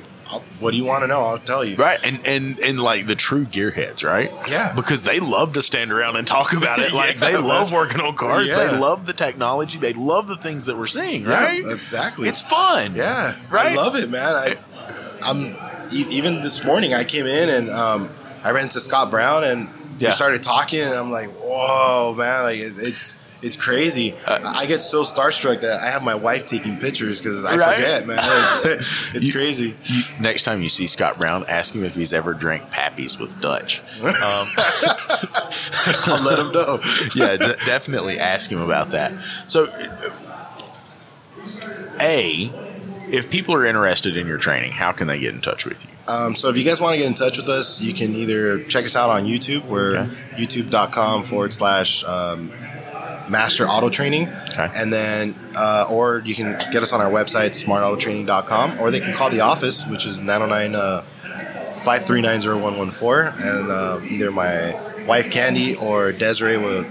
what 0.59 0.71
do 0.71 0.77
you 0.77 0.83
want 0.85 1.03
to 1.03 1.07
know? 1.07 1.19
I'll 1.21 1.37
tell 1.37 1.63
you. 1.63 1.75
Right, 1.75 1.99
and 2.03 2.19
and 2.25 2.59
and 2.59 2.79
like 2.79 3.05
the 3.05 3.13
true 3.15 3.45
gearheads, 3.45 4.03
right? 4.03 4.31
Yeah. 4.49 4.73
because 4.73 5.03
they 5.03 5.19
love 5.19 5.53
to 5.53 5.61
stand 5.61 5.91
around 5.91 6.15
and 6.15 6.25
talk 6.25 6.53
about 6.53 6.79
it. 6.79 6.91
Like 7.03 7.19
Yeah, 7.19 7.29
they 7.31 7.37
love 7.37 7.71
working 7.71 8.01
on 8.01 8.15
cars. 8.15 8.49
Yeah. 8.49 8.65
They 8.71 8.77
love 8.77 9.05
the 9.05 9.13
technology. 9.13 9.77
They 9.77 9.93
love 9.93 10.27
the 10.27 10.37
things 10.37 10.65
that 10.65 10.75
we're 10.77 10.87
seeing. 10.87 11.23
Yeah, 11.25 11.43
Right? 11.43 11.63
exactly. 11.67 12.27
It's 12.29 12.41
fun. 12.41 12.95
Yeah, 12.95 13.35
Right? 13.51 13.73
I 13.73 13.75
love 13.75 13.95
it, 13.95 14.09
man. 14.09 14.33
I, 14.35 14.55
I'm 15.21 15.55
even 15.91 16.41
this 16.41 16.63
morning 16.63 16.93
I 16.95 17.03
came 17.03 17.27
in 17.27 17.49
and 17.49 17.69
um, 17.69 18.09
I 18.43 18.49
ran 18.51 18.63
into 18.63 18.79
Scott 18.79 19.11
Brown 19.11 19.43
and 19.43 19.69
Yeah. 19.99 20.07
we 20.09 20.13
started 20.13 20.41
talking 20.41 20.81
and 20.81 20.95
I'm 20.95 21.11
like, 21.11 21.29
whoa, 21.29 22.15
man, 22.17 22.43
like 22.43 22.57
it, 22.57 22.73
it's. 22.77 23.13
It's 23.43 23.57
crazy. 23.57 24.15
Uh, 24.25 24.39
I 24.43 24.65
get 24.65 24.81
so 24.81 25.03
starstruck 25.03 25.61
that 25.61 25.81
I 25.81 25.89
have 25.91 26.01
my 26.01 26.15
wife 26.15 26.45
taking 26.45 26.77
pictures 26.77 27.21
because 27.21 27.43
I 27.43 27.57
Right? 27.57 27.75
forget, 27.75 28.07
man. 28.07 28.17
it's 28.23 29.13
You- 29.27 29.33
crazy. 29.33 29.75
Next 30.19 30.45
time 30.45 30.61
you 30.63 30.69
see 30.69 30.87
Scott 30.87 31.17
Brown, 31.19 31.45
ask 31.49 31.75
him 31.75 31.83
if 31.83 31.93
he's 31.93 32.13
ever 32.13 32.33
drank 32.33 32.63
Pappies 32.71 33.19
with 33.19 33.39
Dutch. 33.41 33.81
Um, 34.01 34.15
I'll 36.07 36.23
let 36.23 36.39
him 36.39 36.51
know. 36.53 36.79
yeah, 37.15 37.35
de- 37.37 37.57
definitely 37.65 38.17
ask 38.19 38.49
him 38.49 38.61
about 38.61 38.91
that. 38.91 39.11
So, 39.47 39.67
A, 41.99 42.51
if 43.11 43.29
people 43.29 43.53
are 43.55 43.65
interested 43.65 44.17
in 44.17 44.27
your 44.27 44.37
training, 44.37 44.71
how 44.71 44.91
can 44.91 45.07
they 45.07 45.19
get 45.19 45.33
in 45.35 45.41
touch 45.41 45.65
with 45.65 45.83
you? 45.85 45.91
Um, 46.07 46.35
so 46.35 46.49
if 46.49 46.57
you 46.57 46.63
guys 46.63 46.79
want 46.81 46.93
to 46.93 46.97
get 46.97 47.07
in 47.07 47.13
touch 47.13 47.37
with 47.37 47.49
us, 47.49 47.81
you 47.81 47.93
can 47.93 48.13
either 48.15 48.63
check 48.63 48.85
us 48.85 48.95
out 48.95 49.09
on 49.09 49.25
YouTube. 49.25 49.65
We're 49.65 49.97
Okay. 49.97 50.11
youtube.com 50.43 51.23
forward 51.23 51.53
slash 51.53 52.03
um, 52.05 52.51
master 53.29 53.65
auto 53.65 53.89
training. 53.89 54.29
Okay. 54.49 54.69
And 54.75 54.91
then, 54.91 55.35
uh, 55.55 55.87
or 55.89 56.21
you 56.25 56.35
can 56.35 56.57
get 56.71 56.83
us 56.83 56.93
on 56.93 57.01
our 57.01 57.11
website, 57.11 57.51
smartautotraining.com, 57.51 58.79
or 58.79 58.91
they 58.91 58.99
can 58.99 59.13
call 59.13 59.29
the 59.29 59.41
office, 59.41 59.85
which 59.87 60.05
is 60.05 60.21
909 60.21 60.75
uh, 60.75 61.03
5390114. 61.73 63.39
And 63.41 63.71
uh, 63.71 63.99
either 64.07 64.31
my 64.31 65.05
wife, 65.05 65.31
Candy, 65.31 65.75
or 65.75 66.11
Desiree 66.11 66.57
will 66.57 66.85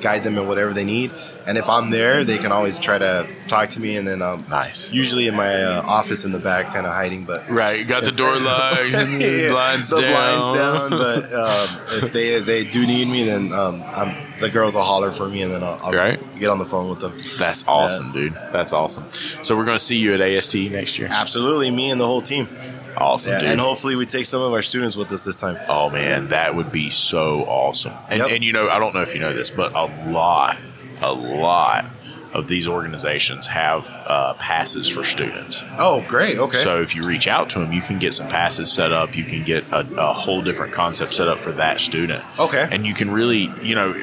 guide 0.00 0.22
them 0.24 0.38
in 0.38 0.46
whatever 0.48 0.72
they 0.72 0.84
need. 0.84 1.10
And 1.46 1.56
if 1.56 1.68
I'm 1.68 1.90
there, 1.90 2.24
they 2.24 2.38
can 2.38 2.50
always 2.50 2.78
try 2.80 2.98
to 2.98 3.26
talk 3.46 3.70
to 3.70 3.80
me. 3.80 3.96
And 3.96 4.06
then 4.06 4.20
I'm 4.22 4.44
Nice. 4.48 4.92
usually 4.92 5.28
in 5.28 5.36
my 5.36 5.62
uh, 5.62 5.82
office 5.86 6.24
in 6.24 6.32
the 6.32 6.38
back, 6.40 6.72
kind 6.72 6.86
of 6.86 6.92
hiding. 6.92 7.24
But 7.24 7.48
Right, 7.48 7.86
got 7.86 8.04
the 8.04 8.10
door 8.12 8.36
locked, 8.40 8.80
Yeah, 8.90 9.50
blinds 9.50 9.90
the 9.90 10.00
down. 10.00 10.10
blinds 10.12 10.48
down. 10.56 10.90
But 10.90 11.32
um, 11.32 12.02
if 12.04 12.12
they 12.12 12.40
they 12.40 12.64
do 12.64 12.86
need 12.86 13.06
me, 13.06 13.24
then 13.24 13.52
um, 13.52 13.82
I'm, 13.86 14.16
the 14.40 14.50
girls 14.50 14.74
will 14.74 14.82
holler 14.82 15.10
for 15.12 15.28
me, 15.28 15.42
and 15.42 15.52
then 15.52 15.62
I'll, 15.62 15.78
I'll 15.82 15.92
Right. 15.92 16.18
get 16.38 16.50
on 16.50 16.58
the 16.58 16.66
phone 16.66 16.90
with 16.90 17.00
them. 17.00 17.16
That's 17.38 17.64
awesome, 17.68 18.10
dude. 18.12 18.34
That's 18.52 18.72
awesome. 18.72 19.08
So 19.42 19.56
we're 19.56 19.64
going 19.64 19.78
to 19.78 19.84
see 19.84 19.96
you 19.98 20.14
at 20.14 20.20
AST 20.20 20.54
next 20.72 20.98
year. 20.98 21.08
Absolutely, 21.10 21.70
me 21.70 21.90
and 21.90 22.00
the 22.00 22.06
whole 22.06 22.20
team. 22.20 22.48
Awesome, 22.96 23.32
Yeah, 23.32 23.40
dude. 23.40 23.48
and 23.50 23.60
hopefully 23.60 23.96
we 23.96 24.06
take 24.06 24.26
some 24.26 24.42
of 24.42 24.52
our 24.52 24.62
students 24.62 24.96
with 24.96 25.10
us 25.12 25.24
this 25.24 25.36
time. 25.36 25.58
Oh 25.68 25.90
man, 25.90 26.28
that 26.28 26.54
would 26.54 26.72
be 26.72 26.90
so 26.90 27.44
awesome. 27.44 27.92
And, 28.08 28.20
Yep. 28.20 28.30
and 28.30 28.44
you 28.44 28.52
know, 28.52 28.68
I 28.68 28.78
don't 28.78 28.94
know 28.94 29.02
if 29.02 29.14
you 29.14 29.20
know 29.20 29.32
this, 29.32 29.50
but 29.50 29.72
a 29.74 29.84
lot, 30.10 30.56
a 31.00 31.12
lot 31.12 31.86
of 32.32 32.48
these 32.48 32.66
organizations 32.68 33.46
have 33.46 33.88
uh, 33.88 34.34
passes 34.34 34.88
for 34.88 35.02
students. 35.04 35.64
Oh, 35.78 36.02
great. 36.02 36.36
Okay. 36.38 36.58
So 36.58 36.82
if 36.82 36.94
you 36.94 37.02
reach 37.02 37.26
out 37.28 37.48
to 37.50 37.60
them, 37.60 37.72
you 37.72 37.80
can 37.80 37.98
get 37.98 38.12
some 38.12 38.28
passes 38.28 38.70
set 38.70 38.92
up. 38.92 39.16
You 39.16 39.24
can 39.24 39.42
get 39.42 39.64
a, 39.72 39.80
a 39.96 40.12
whole 40.12 40.42
different 40.42 40.72
concept 40.74 41.14
set 41.14 41.28
up 41.28 41.40
for 41.40 41.52
that 41.52 41.80
student. 41.80 42.22
Okay. 42.38 42.68
And 42.70 42.86
you 42.86 42.92
can 42.92 43.10
really, 43.10 43.50
you 43.62 43.74
know, 43.74 43.94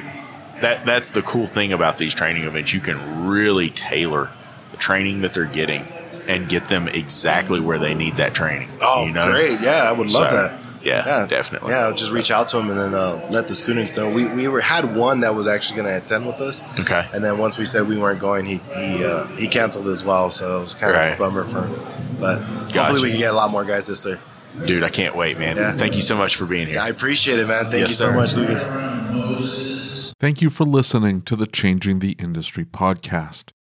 that 0.62 0.86
that's 0.86 1.12
the 1.12 1.22
cool 1.22 1.46
thing 1.46 1.74
about 1.74 1.98
these 1.98 2.16
training 2.16 2.44
events. 2.46 2.74
You 2.74 2.80
can 2.80 3.28
really 3.28 3.70
tailor 3.70 4.30
the 4.72 4.78
training 4.78 5.22
that 5.22 5.34
they're 5.34 5.46
getting 5.46 5.86
and 6.28 6.48
get 6.50 6.68
them 6.70 6.88
exactly 6.88 7.60
where 7.60 7.80
they 7.80 7.94
need 7.94 8.18
that 8.18 8.34
training. 8.34 8.70
oh, 8.82 9.06
you 9.06 9.12
know? 9.12 9.32
great. 9.32 9.60
Yeah, 9.62 9.84
I 9.84 9.92
would 9.92 10.10
love 10.12 10.30
So, 10.30 10.36
that. 10.36 10.60
Yeah, 10.84 11.26
definitely. 11.30 11.72
Yeah, 11.72 11.86
I'll 11.86 11.94
just 11.94 12.12
So- 12.12 12.18
reach 12.18 12.30
out 12.30 12.50
to 12.50 12.58
them 12.58 12.70
and 12.70 12.78
then 12.78 12.94
uh, 12.94 13.26
let 13.32 13.48
the 13.48 13.56
students 13.56 13.96
know. 13.96 14.10
We, 14.10 14.28
we 14.28 14.50
were 14.50 14.60
had 14.60 14.98
one 14.98 15.22
that 15.22 15.34
was 15.34 15.48
actually 15.48 15.82
going 15.82 15.88
to 15.88 15.98
attend 16.04 16.28
with 16.28 16.42
us. 16.42 16.62
Okay. 16.82 17.08
And 17.14 17.24
then 17.24 17.38
once 17.38 17.58
we 17.58 17.64
said 17.64 17.88
we 17.88 17.98
weren't 17.98 18.20
going, 18.20 18.44
he 18.46 18.58
he 18.76 19.06
uh, 19.06 19.28
he 19.38 19.48
canceled 19.48 19.88
as 19.88 20.04
well. 20.04 20.30
So 20.30 20.58
it 20.58 20.60
was 20.60 20.74
kind 20.76 20.92
Right. 20.94 21.08
of 21.10 21.16
a 21.16 21.18
bummer 21.20 21.46
for 21.46 21.66
him. 21.68 22.20
But 22.20 22.40
Gotcha. 22.40 22.84
hopefully 22.84 23.02
we 23.04 23.10
can 23.12 23.20
get 23.20 23.32
a 23.32 23.36
lot 23.36 23.50
more 23.50 23.64
guys 23.64 23.88
this 23.88 24.06
year. 24.06 24.20
Dude, 24.66 24.84
I 24.84 24.90
can't 24.90 25.16
wait, 25.16 25.40
man. 25.40 25.56
Yeah. 25.56 25.78
Thank 25.78 25.96
you 25.96 26.02
so 26.02 26.18
much 26.18 26.36
for 26.36 26.46
being 26.46 26.68
here. 26.68 26.80
I 26.80 26.90
appreciate 26.90 27.40
it, 27.40 27.48
man. 27.48 27.72
Thank 27.72 27.80
Yes, 27.82 27.90
you 27.92 27.96
so 27.96 28.06
sir. 28.08 28.14
much, 28.14 28.36
Lucas. 28.36 30.14
Thank 30.20 30.42
you 30.42 30.50
for 30.50 30.66
listening 30.66 31.22
to 31.24 31.36
the 31.38 31.48
Changing 31.48 32.00
the 32.00 32.12
Industry 32.20 32.66
podcast. 32.66 33.50